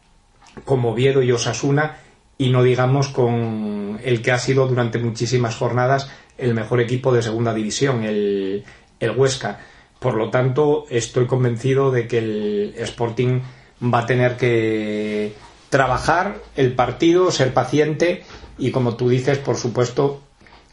como 0.64 0.94
Viedo 0.94 1.22
y 1.22 1.32
Osasuna, 1.32 1.98
y 2.38 2.50
no 2.50 2.62
digamos 2.62 3.08
con 3.08 3.98
el 4.02 4.22
que 4.22 4.32
ha 4.32 4.38
sido 4.38 4.66
durante 4.66 4.98
muchísimas 4.98 5.56
jornadas 5.56 6.10
el 6.38 6.54
mejor 6.54 6.80
equipo 6.80 7.12
de 7.12 7.22
segunda 7.22 7.54
división, 7.54 8.04
el, 8.04 8.64
el 9.00 9.10
Huesca. 9.10 9.60
Por 9.98 10.14
lo 10.14 10.30
tanto, 10.30 10.86
estoy 10.90 11.26
convencido 11.26 11.90
de 11.90 12.06
que 12.06 12.18
el 12.18 12.74
Sporting 12.78 13.40
va 13.82 14.00
a 14.00 14.06
tener 14.06 14.36
que 14.36 15.34
trabajar 15.68 16.36
el 16.56 16.74
partido, 16.74 17.30
ser 17.30 17.52
paciente 17.52 18.24
y, 18.58 18.70
como 18.70 18.96
tú 18.96 19.08
dices, 19.08 19.38
por 19.38 19.56
supuesto, 19.56 20.22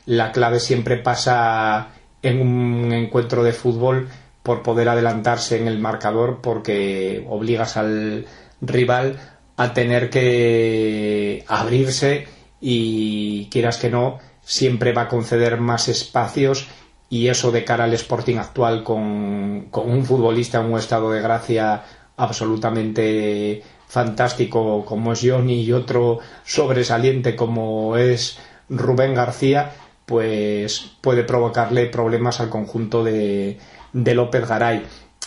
la 0.06 0.32
clave 0.32 0.60
siempre 0.60 0.98
pasa 0.98 1.90
en 2.22 2.42
un 2.42 2.92
encuentro 2.94 3.44
de 3.44 3.54
fútbol 3.54 4.10
por 4.44 4.62
poder 4.62 4.90
adelantarse 4.90 5.58
en 5.58 5.68
el 5.68 5.80
marcador 5.80 6.40
porque 6.42 7.26
obligas 7.30 7.78
al 7.78 8.26
rival 8.62 9.20
a 9.56 9.74
tener 9.74 10.10
que 10.10 11.46
abrirse 11.48 12.28
y 12.60 13.48
quieras 13.50 13.78
que 13.78 13.90
no, 13.90 14.20
siempre 14.44 14.94
va 14.94 15.04
a 15.04 15.08
conceder 15.08 15.60
más 15.60 15.88
espacios 15.88 16.68
y 17.10 17.28
eso 17.28 17.52
de 17.52 17.64
cara 17.64 17.86
al 17.86 17.94
Sporting 17.94 18.38
actual 18.38 18.84
con, 18.84 19.70
un 19.72 20.06
futbolista 20.06 20.60
en 20.60 20.72
un 20.72 20.80
estado 20.80 21.12
de 21.12 21.22
gracia 21.22 21.84
absolutamente 22.18 23.64
fantástico 23.88 24.84
como 24.86 25.14
es 25.14 25.22
Johnny 25.22 25.62
y 25.62 25.72
otro 25.72 26.20
sobresaliente 26.44 27.36
como 27.36 27.98
es 27.98 28.40
Rubén 28.70 29.14
García, 29.14 29.72
pues 30.06 30.92
puede 31.02 31.24
provocarle 31.24 31.86
problemas 31.88 32.40
al 32.40 32.50
conjunto 32.50 33.04
de, 33.04 33.60
de 33.94 34.16
López 34.16 34.48
Garay. 34.48 34.84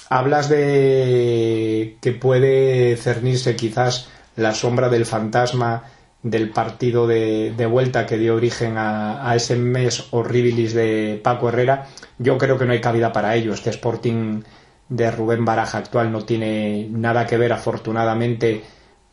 Hablas 0.09 0.49
de 0.49 1.97
que 2.01 2.13
puede 2.13 2.97
cernirse 2.97 3.57
quizás 3.57 4.09
la 4.37 4.55
sombra 4.55 4.89
del 4.89 5.07
fantasma 5.07 5.85
del 6.23 6.51
partido 6.51 7.07
de, 7.07 7.69
vuelta 7.71 8.07
que 8.07 8.19
dio 8.19 8.35
origen 8.35 8.75
a, 8.77 9.33
ese 9.37 9.57
mes 9.57 10.09
horribilis 10.11 10.75
de 10.75 11.21
Paco 11.23 11.49
Herrera, 11.49 11.87
yo 12.19 12.37
creo 12.37 12.59
que 12.59 12.65
no 12.65 12.73
hay 12.73 12.81
cabida 12.81 13.13
para 13.13 13.37
ello. 13.37 13.53
Este 13.55 13.71
Sporting 13.71 14.43
de 14.89 15.11
Rubén 15.11 15.45
Baraja 15.45 15.79
actual 15.79 16.11
no 16.11 16.25
tiene 16.25 16.89
nada 16.91 17.27
que 17.27 17.39
ver, 17.39 17.53
afortunadamente, 17.53 18.63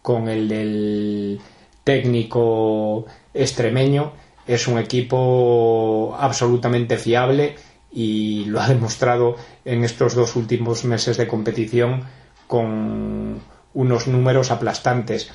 con 0.02 0.28
el 0.28 0.48
del 0.48 1.40
técnico 1.84 3.06
extremeño. 3.34 4.14
Es 4.48 4.68
un 4.68 4.78
equipo 4.78 6.16
absolutamente 6.20 6.98
fiable 6.98 7.56
y 7.94 8.46
lo 8.46 8.60
ha 8.60 8.68
demostrado 8.68 9.36
en 9.64 9.84
estos 9.84 10.16
dos 10.16 10.36
últimos 10.36 10.84
meses 10.84 11.18
de 11.18 11.28
competición 11.28 12.04
con 12.48 13.40
unos 13.74 14.08
números 14.08 14.52
aplastantes. 14.52 15.30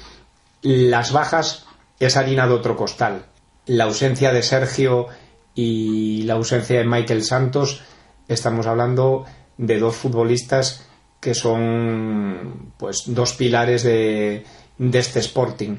Las 0.63 1.13
bajas 1.13 1.67
es 2.01 2.17
harina 2.17 2.47
de 2.47 2.55
otro 2.55 2.77
costal. 2.77 3.27
La 3.67 3.85
ausencia 3.85 4.33
de 4.33 4.43
Sergio 4.43 5.07
y 5.55 6.23
la 6.23 6.35
ausencia 6.35 6.79
de 6.79 6.85
Michael 6.85 7.25
Santos, 7.25 7.83
estamos 8.27 8.67
hablando 8.67 9.25
de 9.57 9.79
dos 9.79 9.97
futbolistas 9.97 10.87
que 11.21 11.35
son 11.35 12.73
pues 12.77 13.03
dos 13.07 13.33
pilares 13.35 13.83
de, 13.83 14.45
de 14.79 14.99
este 14.99 15.21
Sporting. 15.21 15.77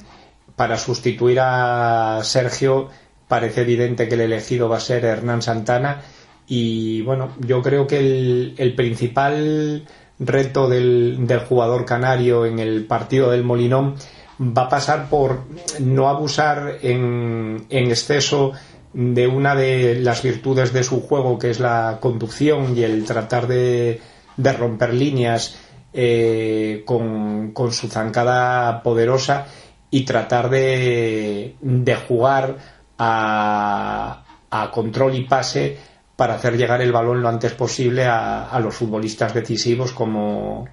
Para 0.56 0.78
sustituir 0.78 1.40
a 1.42 2.20
Sergio 2.24 2.90
parece 3.28 3.62
evidente 3.62 4.08
que 4.08 4.16
el 4.16 4.22
elegido 4.22 4.68
va 4.68 4.78
a 4.78 4.82
ser 4.82 5.06
Hernán 5.06 5.42
Santana 5.42 6.02
y 6.50 7.02
bueno, 7.04 7.30
yo 7.39 7.62
creo 7.62 7.86
que 7.86 8.00
el, 8.00 8.56
el 8.58 8.76
principal 8.76 9.86
reto 10.20 10.68
del, 10.68 11.28
del, 11.28 11.39
jugador 11.41 11.86
canario 11.86 12.45
en 12.45 12.60
el 12.60 12.86
partido 12.86 13.30
del 13.30 13.43
Molinón 13.43 13.95
va 14.41 14.64
a 14.64 14.70
pasar 14.70 15.10
por 15.10 15.43
no 15.80 16.10
abusar 16.10 16.80
en, 16.82 17.66
en 17.70 17.91
exceso 17.91 18.54
de 18.93 19.28
una 19.28 19.56
de 19.56 19.95
las 19.95 20.24
virtudes 20.24 20.74
de 20.74 20.84
su 20.84 21.02
juego, 21.02 21.38
que 21.38 21.52
es 21.52 21.60
la 21.60 22.00
conducción 22.02 22.76
y 22.76 22.84
el 22.84 23.06
tratar 23.06 23.47
de, 23.47 24.02
de 24.36 24.54
romper 24.54 24.93
líneas 24.93 25.56
eh, 25.93 26.84
con, 26.86 27.52
con, 27.52 27.72
su 27.72 27.88
zancada 27.89 28.82
poderosa 28.82 29.45
y 29.91 30.04
tratar 30.04 30.50
de, 30.50 31.56
de 31.62 31.95
jugar 31.95 32.58
a, 32.97 34.24
a, 34.50 34.72
control 34.72 35.16
y 35.16 35.26
pase 35.26 35.78
para 36.20 36.36
hacer 36.36 36.57
llegar 36.57 36.82
el 36.82 36.91
balón 36.91 37.22
lo 37.22 37.30
antes 37.30 37.53
posible 37.53 38.03
a, 38.03 38.59
los 38.61 38.76
futbolistas 38.76 39.34
decisivos 39.34 39.93
como, 39.93 40.67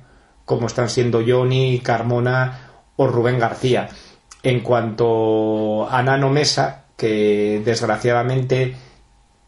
como 0.44 0.66
están 0.66 0.90
siendo 0.90 1.22
Johnny, 1.24 1.78
Carmona 1.78 2.72
o 2.97 3.07
Rubén 3.07 3.38
García. 3.38 3.88
En 4.42 4.59
cuanto 4.59 5.88
a 5.88 6.03
Nano 6.03 6.30
Mesa, 6.30 6.86
que 6.97 7.62
desgraciadamente 7.64 8.74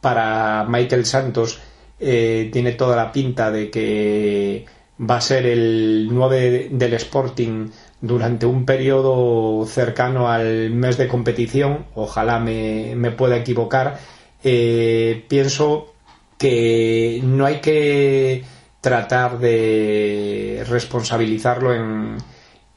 para 0.01 0.65
Michael 0.69 1.05
Santos 1.05 1.59
eh, 1.99 2.49
tiene 2.53 2.75
toda 2.75 2.95
la 2.95 3.11
pinta 3.11 3.51
de 3.51 3.69
que 3.69 4.67
va 5.01 5.17
a 5.17 5.21
ser 5.21 5.47
el 5.47 6.11
9 6.13 6.69
del 6.71 6.95
Sporting 6.95 7.71
durante 8.01 8.47
un 8.47 8.65
periodo 8.65 9.67
cercano 9.67 10.29
al 10.29 10.71
mes 10.71 10.97
de 10.97 11.09
competición, 11.09 11.87
ojalá 11.97 12.39
me, 12.39 12.95
me 12.95 13.11
pueda 13.11 13.35
equivocar, 13.35 13.99
eh, 14.43 15.25
pienso 15.29 15.95
que 16.39 17.21
no 17.25 17.47
hay 17.47 17.61
que 17.61 18.45
tratar 18.81 19.39
de 19.39 20.65
responsabilizarlo 20.69 21.75
en, 21.75 22.17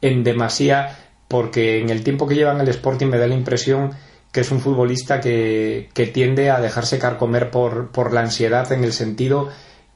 en 0.01 0.24
demasía 0.24 0.97
porque 1.28 1.80
en 1.80 1.89
el 1.89 2.03
tiempo 2.03 2.28
que 2.28 2.36
lleva 2.36 2.51
en 2.51 2.62
el 2.62 2.68
Sporting 2.70 3.07
me 3.07 3.18
da 3.18 3.28
la 3.28 3.36
impresión 3.36 3.91
que 4.32 4.41
es 4.41 4.51
un 4.51 4.62
futbolista 4.62 5.20
que, 5.20 5.89
que 5.93 6.07
tiende 6.07 6.49
a 6.49 6.59
dejarse 6.59 6.99
carcomer 6.99 7.51
por, 7.51 7.91
por 7.91 8.14
la 8.14 8.22
ansiedad 8.22 8.72
en 8.72 8.84
el 8.84 8.93
sentido 8.93 9.49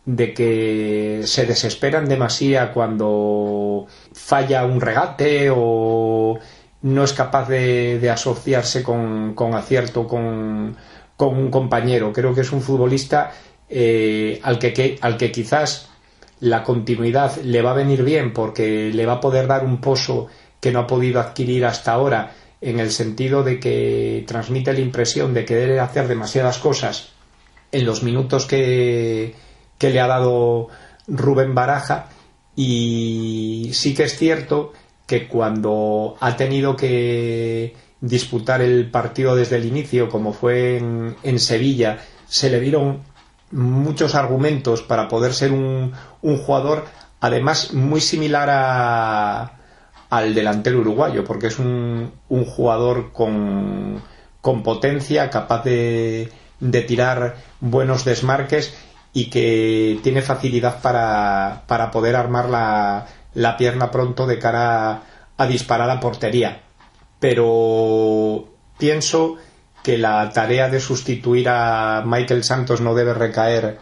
de 0.06 0.34
que 0.34 1.22
se 1.26 1.46
desesperan 1.46 2.08
demasiado 2.08 2.74
cuando 2.74 3.88
falla 4.14 4.66
un 4.66 4.80
regate 4.80 5.50
o 5.52 6.38
no 6.84 7.04
es 7.04 7.14
capaz 7.14 7.50
de, 7.50 8.00
de 8.00 8.10
asociarse 8.12 8.84
con, 8.84 9.34
con 9.34 9.56
acierto 9.56 10.08
con, 10.08 10.78
con, 11.18 11.38
un 11.38 11.50
compañero. 11.50 12.12
Creo 12.14 12.34
que 12.34 12.42
es 12.42 12.52
un 12.52 12.62
futbolista 12.62 13.32
eh, 13.70 14.40
al, 14.44 14.60
que, 14.60 14.98
al 15.02 15.18
que 15.18 15.32
quizás 15.32 15.90
la 16.40 16.64
continuidad 16.64 17.38
le 17.44 17.62
va 17.62 17.72
a 17.72 17.76
venir 17.76 18.04
bien 18.04 18.34
porque 18.34 18.92
le 18.94 19.06
va 19.06 19.14
a 19.14 19.20
poder 19.20 19.48
dar 19.48 19.64
un 19.64 19.80
pozo 19.82 20.28
que 20.60 20.72
no 20.72 20.80
ha 20.80 20.88
podido 20.88 21.20
adquirir 21.20 21.66
hasta 21.66 21.94
ahora 21.94 22.34
en 22.62 22.80
el 22.80 22.92
sentido 22.92 23.44
de 23.44 23.60
que 23.60 24.24
transmite 24.28 24.74
la 24.74 24.80
impresión 24.80 25.34
de 25.34 25.46
que 25.46 25.56
debe 25.56 25.80
hacer 25.80 26.08
demasiadas 26.08 26.58
cosas 26.58 27.10
en 27.72 27.86
los 27.86 28.04
minutos 28.04 28.46
que, 28.46 29.36
que 29.78 29.90
le 29.90 30.00
ha 30.00 30.08
dado 30.08 30.68
Rubén 31.08 31.54
Baraja 31.54 32.10
y 32.56 33.70
sí 33.74 33.94
que 33.94 34.04
es 34.04 34.18
cierto 34.18 34.74
que 35.06 35.28
cuando 35.28 36.16
ha 36.20 36.36
tenido 36.36 36.76
que 36.76 37.76
disputar 38.08 38.62
el 38.62 38.90
partido 38.92 39.36
desde 39.36 39.58
el 39.58 39.66
inicio, 39.66 40.10
como 40.10 40.34
fue 40.34 40.78
en, 40.78 41.16
en 41.24 41.40
Sevilla, 41.40 42.00
se 42.28 42.50
le 42.50 42.60
dieron 42.60 43.02
muchos 43.52 44.16
argumentos 44.16 44.82
para 44.82 45.08
poder 45.08 45.34
ser 45.34 45.52
un, 45.52 45.94
un 46.22 46.38
jugador, 46.38 46.86
además 47.20 47.74
muy 47.74 48.02
similar 48.02 48.50
a, 48.52 49.54
al 50.10 50.34
delantero 50.34 50.80
uruguayo, 50.80 51.24
porque 51.24 51.48
es 51.48 51.60
un, 51.60 52.12
un 52.30 52.46
jugador 52.46 53.12
con, 53.12 54.02
con, 54.42 54.64
potencia, 54.64 55.30
capaz 55.30 55.64
de, 55.64 56.32
de, 56.60 56.82
tirar 56.82 57.36
buenos 57.60 58.06
desmarques 58.06 58.76
y 59.14 59.30
que 59.30 60.00
tiene 60.04 60.22
facilidad 60.22 60.82
para, 60.82 61.64
para 61.68 61.92
poder 61.92 62.16
armar 62.16 62.50
la, 62.50 63.08
la, 63.34 63.58
pierna 63.58 63.92
pronto 63.92 64.28
de 64.28 64.40
cara 64.40 65.02
a, 65.38 65.48
disparar 65.48 65.90
a 65.90 66.00
portería. 66.00 66.62
Pero 67.20 68.50
pienso 68.78 69.38
que 69.84 69.98
la 69.98 70.30
tarea 70.32 70.70
de 70.70 70.80
sustituir 70.80 71.48
a 71.50 72.04
Michael 72.06 72.44
Santos 72.44 72.82
no 72.82 72.96
debe 72.96 73.14
recaer 73.14 73.78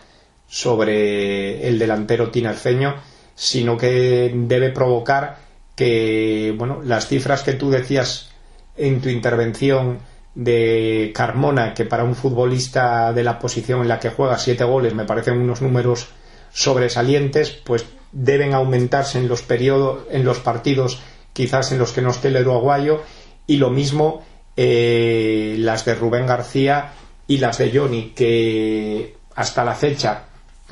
sobre 0.48 1.68
el 1.68 1.80
delantero 1.80 2.30
tinerfeño, 2.30 2.96
sino 3.36 3.78
que 3.78 4.32
debe 4.36 4.70
provocar 4.70 5.38
que 5.76 6.54
bueno, 6.58 6.82
las 6.84 7.08
cifras 7.08 7.44
que 7.44 7.54
tú 7.54 7.72
decías 7.72 8.30
en 8.76 9.02
tu 9.02 9.10
intervención 9.10 10.00
de 10.36 11.12
Carmona, 11.16 11.74
que 11.74 11.86
para 11.86 12.04
un 12.04 12.16
futbolista 12.16 13.14
de 13.14 13.24
la 13.24 13.40
posición 13.40 13.82
en 13.82 13.88
la 13.88 14.00
que 14.00 14.10
juega 14.10 14.38
siete 14.38 14.64
goles 14.64 14.94
me 14.94 15.06
parecen 15.06 15.40
unos 15.40 15.62
números 15.62 16.08
sobresalientes, 16.52 17.52
pues 17.52 17.86
deben 18.12 18.54
aumentarse 18.54 19.20
en 19.20 19.28
los 19.28 19.42
periodos, 19.42 20.06
en 20.12 20.26
los 20.26 20.40
partidos 20.40 21.02
quizás 21.34 21.72
en 21.72 21.80
los 21.80 21.92
que 21.94 22.02
no 22.02 22.12
esté 22.12 22.28
el 22.28 22.46
uruguayo 22.46 23.02
y 23.48 23.58
lo 23.58 23.70
mismo 23.70 24.24
eh, 24.56 25.56
las 25.60 25.86
de 25.86 25.96
Rubén 25.96 26.28
García 26.28 26.94
y 27.28 27.38
las 27.38 27.58
de 27.58 27.72
Johnny 27.78 28.14
que 28.16 29.18
hasta 29.36 29.64
la 29.64 29.74
fecha 29.74 30.26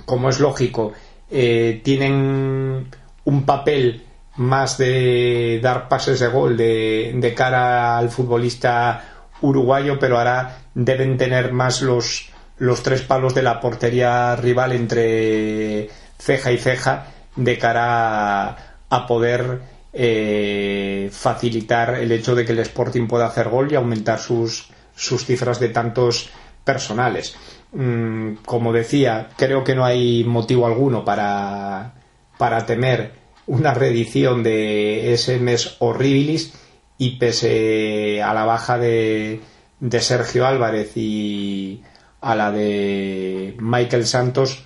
como 0.05 0.29
es 0.29 0.39
lógico 0.39 0.93
eh, 1.29 1.81
tienen 1.83 2.87
un 3.23 3.45
papel 3.45 4.03
más 4.35 4.77
de 4.77 5.59
dar 5.61 5.87
pases 5.87 6.19
de 6.19 6.27
gol 6.27 6.57
de, 6.57 7.33
cara 7.35 7.97
al 7.97 8.09
futbolista 8.09 9.03
uruguayo, 9.41 9.99
pero 9.99 10.17
ahora 10.17 10.59
deben 10.73 11.17
tener 11.17 11.51
más 11.51 11.81
los, 11.81 12.29
los 12.57 12.83
tres 12.83 13.01
palos 13.01 13.33
de 13.33 13.43
la 13.43 13.59
portería 13.59 14.35
rival 14.35 14.73
entre 14.73 15.89
ceja 16.17 16.51
y 16.51 16.57
ceja 16.57 17.07
de 17.35 17.57
cara 17.57 18.81
a 18.89 19.07
poder 19.07 19.61
eh, 19.93 21.09
facilitar 21.11 21.95
el 21.95 22.11
hecho 22.11 22.35
de 22.35 22.45
que 22.45 22.53
el 22.53 22.59
Sporting 22.59 23.07
pueda 23.07 23.27
hacer 23.27 23.49
gol 23.49 23.71
y 23.71 23.75
aumentar 23.75 24.19
sus, 24.19 24.69
sus 24.95 25.25
cifras 25.25 25.59
de 25.59 25.69
tantos 25.69 26.29
personales. 26.63 27.35
Mm, 27.73 28.35
como 28.45 28.73
decía, 28.73 29.29
creo 29.37 29.63
que 29.63 29.75
no 29.75 29.85
hay 29.85 30.23
motivo 30.23 30.65
alguno 30.65 31.03
para, 31.03 31.93
para 32.37 32.65
temer 32.65 33.13
una 33.47 33.73
reedición 33.73 34.43
de 34.43 35.13
ese 35.13 35.39
mes 35.39 35.75
horribilis 35.79 36.53
y 36.97 37.17
pese 37.17 38.21
a 38.21 38.33
la 38.33 38.45
baja 38.45 38.77
de, 38.77 39.41
de 39.79 40.01
Sergio 40.01 40.45
Álvarez 40.45 40.95
y 40.95 41.81
a 42.21 42.35
la 42.35 42.51
de 42.51 43.57
Michael 43.59 44.05
Santos, 44.05 44.63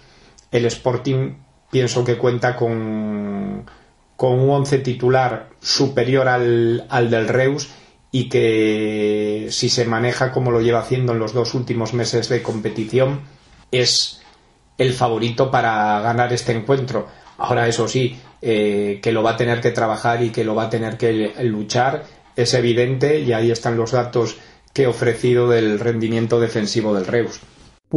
el 0.52 0.66
Sporting 0.66 1.38
pienso 1.72 2.04
que 2.04 2.18
cuenta 2.18 2.56
con, 2.56 3.66
con 4.16 4.40
un 4.40 4.50
once 4.50 4.80
titular 4.80 5.50
superior 5.62 6.28
al, 6.28 6.86
al, 6.90 7.10
del 7.10 7.28
Reus 7.28 7.70
y 8.12 8.30
que 8.30 9.48
si 9.50 9.70
se 9.70 9.86
maneja 9.86 10.32
como 10.32 10.52
lo 10.52 10.62
lleva 10.62 10.80
haciendo 10.80 11.14
en 11.14 11.20
los 11.20 11.34
dos 11.34 11.54
últimos 11.54 11.94
meses 11.94 12.30
de 12.30 12.42
competición 12.42 13.22
es 13.72 14.22
el 14.78 14.94
favorito 14.94 15.52
para 15.52 16.00
ganar 16.02 16.32
este 16.34 16.54
encuentro. 16.54 17.08
Ahora, 17.38 17.68
eso 17.68 17.88
sí, 17.88 18.18
eh, 18.42 19.00
que 19.02 19.12
lo 19.12 19.24
va 19.24 19.32
a 19.32 19.38
tener 19.38 19.62
que 19.62 19.72
trabajar 19.72 20.24
y 20.24 20.30
que 20.30 20.44
lo 20.44 20.56
va 20.56 20.64
a 20.64 20.70
tener 20.70 20.98
que 20.98 21.34
luchar 21.44 22.06
es 22.36 22.54
evidente 22.54 23.20
y 23.20 23.34
ahí 23.34 23.52
están 23.52 23.78
los 23.78 23.92
datos 23.92 24.38
que 24.74 24.84
he 24.84 24.88
ofrecido 24.88 25.50
del 25.50 25.80
rendimiento 25.80 26.40
defensivo 26.40 26.94
del 26.94 27.08
Reus. 27.08 27.40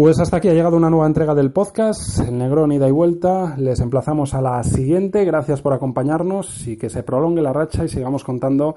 Pues 0.01 0.20
hasta 0.20 0.36
aquí 0.36 0.49
ha 0.49 0.55
llegado 0.55 0.76
una 0.76 0.90
nueva 0.90 1.09
entrega 1.09 1.34
del 1.34 1.51
podcast, 1.51 2.20
el 2.20 2.38
Negrón 2.38 2.70
ida 2.70 2.86
y 2.86 2.92
vuelta. 2.92 3.57
Les 3.59 3.80
emplazamos 3.80 4.32
a 4.32 4.40
la 4.40 4.62
siguiente. 4.62 5.24
Gracias 5.24 5.61
por 5.61 5.72
acompañarnos 5.72 6.68
y 6.68 6.76
que 6.76 6.88
se 6.88 7.03
prolongue 7.03 7.42
la 7.42 7.53
racha 7.53 7.84
y 7.84 7.88
sigamos 7.88 8.22
contando 8.22 8.76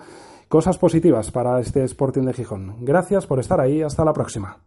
cosas 0.50 0.80
positivas 0.80 1.30
para 1.30 1.60
este 1.60 1.84
Sporting 1.84 2.24
de 2.24 2.34
Gijón. 2.34 2.78
Gracias 2.80 3.28
por 3.28 3.40
estar 3.40 3.62
ahí. 3.62 3.84
Hasta 3.84 4.04
la 4.04 4.14
próxima. 4.14 4.58